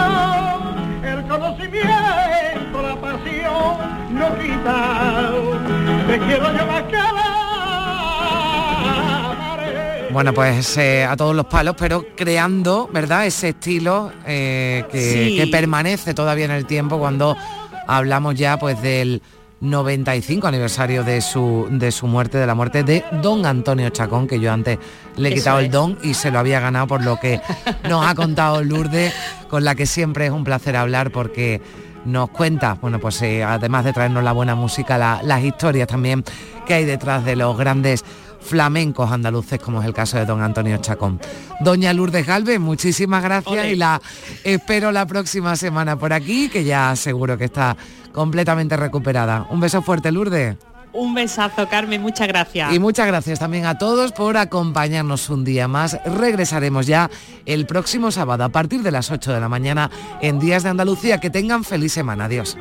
el 1.04 1.22
conocimiento, 1.28 2.82
la 2.82 2.96
pasión 3.00 3.76
no 4.10 4.38
quita. 4.38 5.30
Te 6.08 6.18
quiero 6.18 6.52
llevar 6.52 6.88
Bueno, 10.10 10.32
pues 10.32 10.76
eh, 10.78 11.04
a 11.04 11.16
todos 11.16 11.36
los 11.36 11.46
palos, 11.46 11.76
pero 11.78 12.04
creando, 12.16 12.88
¿verdad? 12.92 13.26
Ese 13.26 13.50
estilo 13.50 14.10
eh, 14.26 14.84
que, 14.90 15.00
Sí. 15.00 15.36
que 15.36 15.46
permanece 15.46 16.12
todavía 16.12 16.46
en 16.46 16.50
el 16.50 16.66
tiempo 16.66 16.98
cuando 16.98 17.36
hablamos 17.86 18.34
ya 18.34 18.58
pues 18.58 18.82
del 18.82 19.22
95 19.60 20.46
aniversario 20.46 21.02
de 21.04 21.20
su, 21.20 21.66
de 21.70 21.90
su 21.90 22.06
muerte, 22.06 22.38
de 22.38 22.46
la 22.46 22.54
muerte 22.54 22.84
de 22.84 23.04
don 23.22 23.44
Antonio 23.44 23.88
Chacón, 23.90 24.26
que 24.28 24.38
yo 24.40 24.52
antes 24.52 24.78
le 25.16 25.28
he 25.28 25.32
Eso 25.32 25.40
quitado 25.40 25.58
el 25.58 25.70
don 25.70 25.98
y 26.02 26.14
se 26.14 26.30
lo 26.30 26.38
había 26.38 26.60
ganado 26.60 26.86
por 26.86 27.02
lo 27.04 27.18
que 27.18 27.40
nos 27.88 28.06
ha 28.06 28.14
contado 28.14 28.62
Lourdes, 28.62 29.12
con 29.48 29.64
la 29.64 29.74
que 29.74 29.86
siempre 29.86 30.26
es 30.26 30.32
un 30.32 30.44
placer 30.44 30.76
hablar 30.76 31.10
porque 31.10 31.60
nos 32.04 32.30
cuenta, 32.30 32.74
bueno, 32.80 33.00
pues 33.00 33.20
eh, 33.22 33.42
además 33.42 33.84
de 33.84 33.92
traernos 33.92 34.22
la 34.22 34.32
buena 34.32 34.54
música, 34.54 34.96
la- 34.96 35.20
las 35.24 35.42
historias 35.42 35.88
también 35.88 36.24
que 36.66 36.74
hay 36.74 36.84
detrás 36.84 37.24
de 37.24 37.34
los 37.36 37.58
grandes 37.58 38.04
flamencos 38.40 39.10
andaluces, 39.10 39.60
como 39.60 39.80
es 39.80 39.86
el 39.86 39.94
caso 39.94 40.16
de 40.18 40.24
don 40.24 40.42
Antonio 40.42 40.76
Chacón. 40.78 41.20
Doña 41.60 41.92
Lourdes 41.92 42.26
Galvez, 42.26 42.60
muchísimas 42.60 43.22
gracias 43.22 43.66
y 43.66 43.76
la 43.76 44.00
espero 44.44 44.92
la 44.92 45.06
próxima 45.06 45.56
semana 45.56 45.98
por 45.98 46.12
aquí, 46.12 46.48
que 46.48 46.64
ya 46.64 46.94
seguro 46.96 47.36
que 47.36 47.44
está 47.44 47.76
completamente 48.12 48.76
recuperada. 48.76 49.46
Un 49.50 49.60
beso 49.60 49.82
fuerte, 49.82 50.10
Lourdes. 50.12 50.56
Un 50.92 51.14
besazo, 51.14 51.68
Carmen, 51.68 52.00
muchas 52.00 52.28
gracias. 52.28 52.72
Y 52.72 52.78
muchas 52.78 53.06
gracias 53.06 53.38
también 53.38 53.66
a 53.66 53.78
todos 53.78 54.12
por 54.12 54.36
acompañarnos 54.36 55.28
un 55.28 55.44
día 55.44 55.68
más. 55.68 55.98
Regresaremos 56.04 56.86
ya 56.86 57.10
el 57.46 57.66
próximo 57.66 58.10
sábado 58.10 58.44
a 58.44 58.48
partir 58.48 58.82
de 58.82 58.90
las 58.90 59.10
8 59.10 59.32
de 59.32 59.40
la 59.40 59.48
mañana 59.48 59.90
en 60.22 60.38
Días 60.38 60.62
de 60.62 60.70
Andalucía. 60.70 61.18
Que 61.18 61.30
tengan 61.30 61.62
feliz 61.62 61.92
semana. 61.92 62.24
Adiós. 62.24 62.56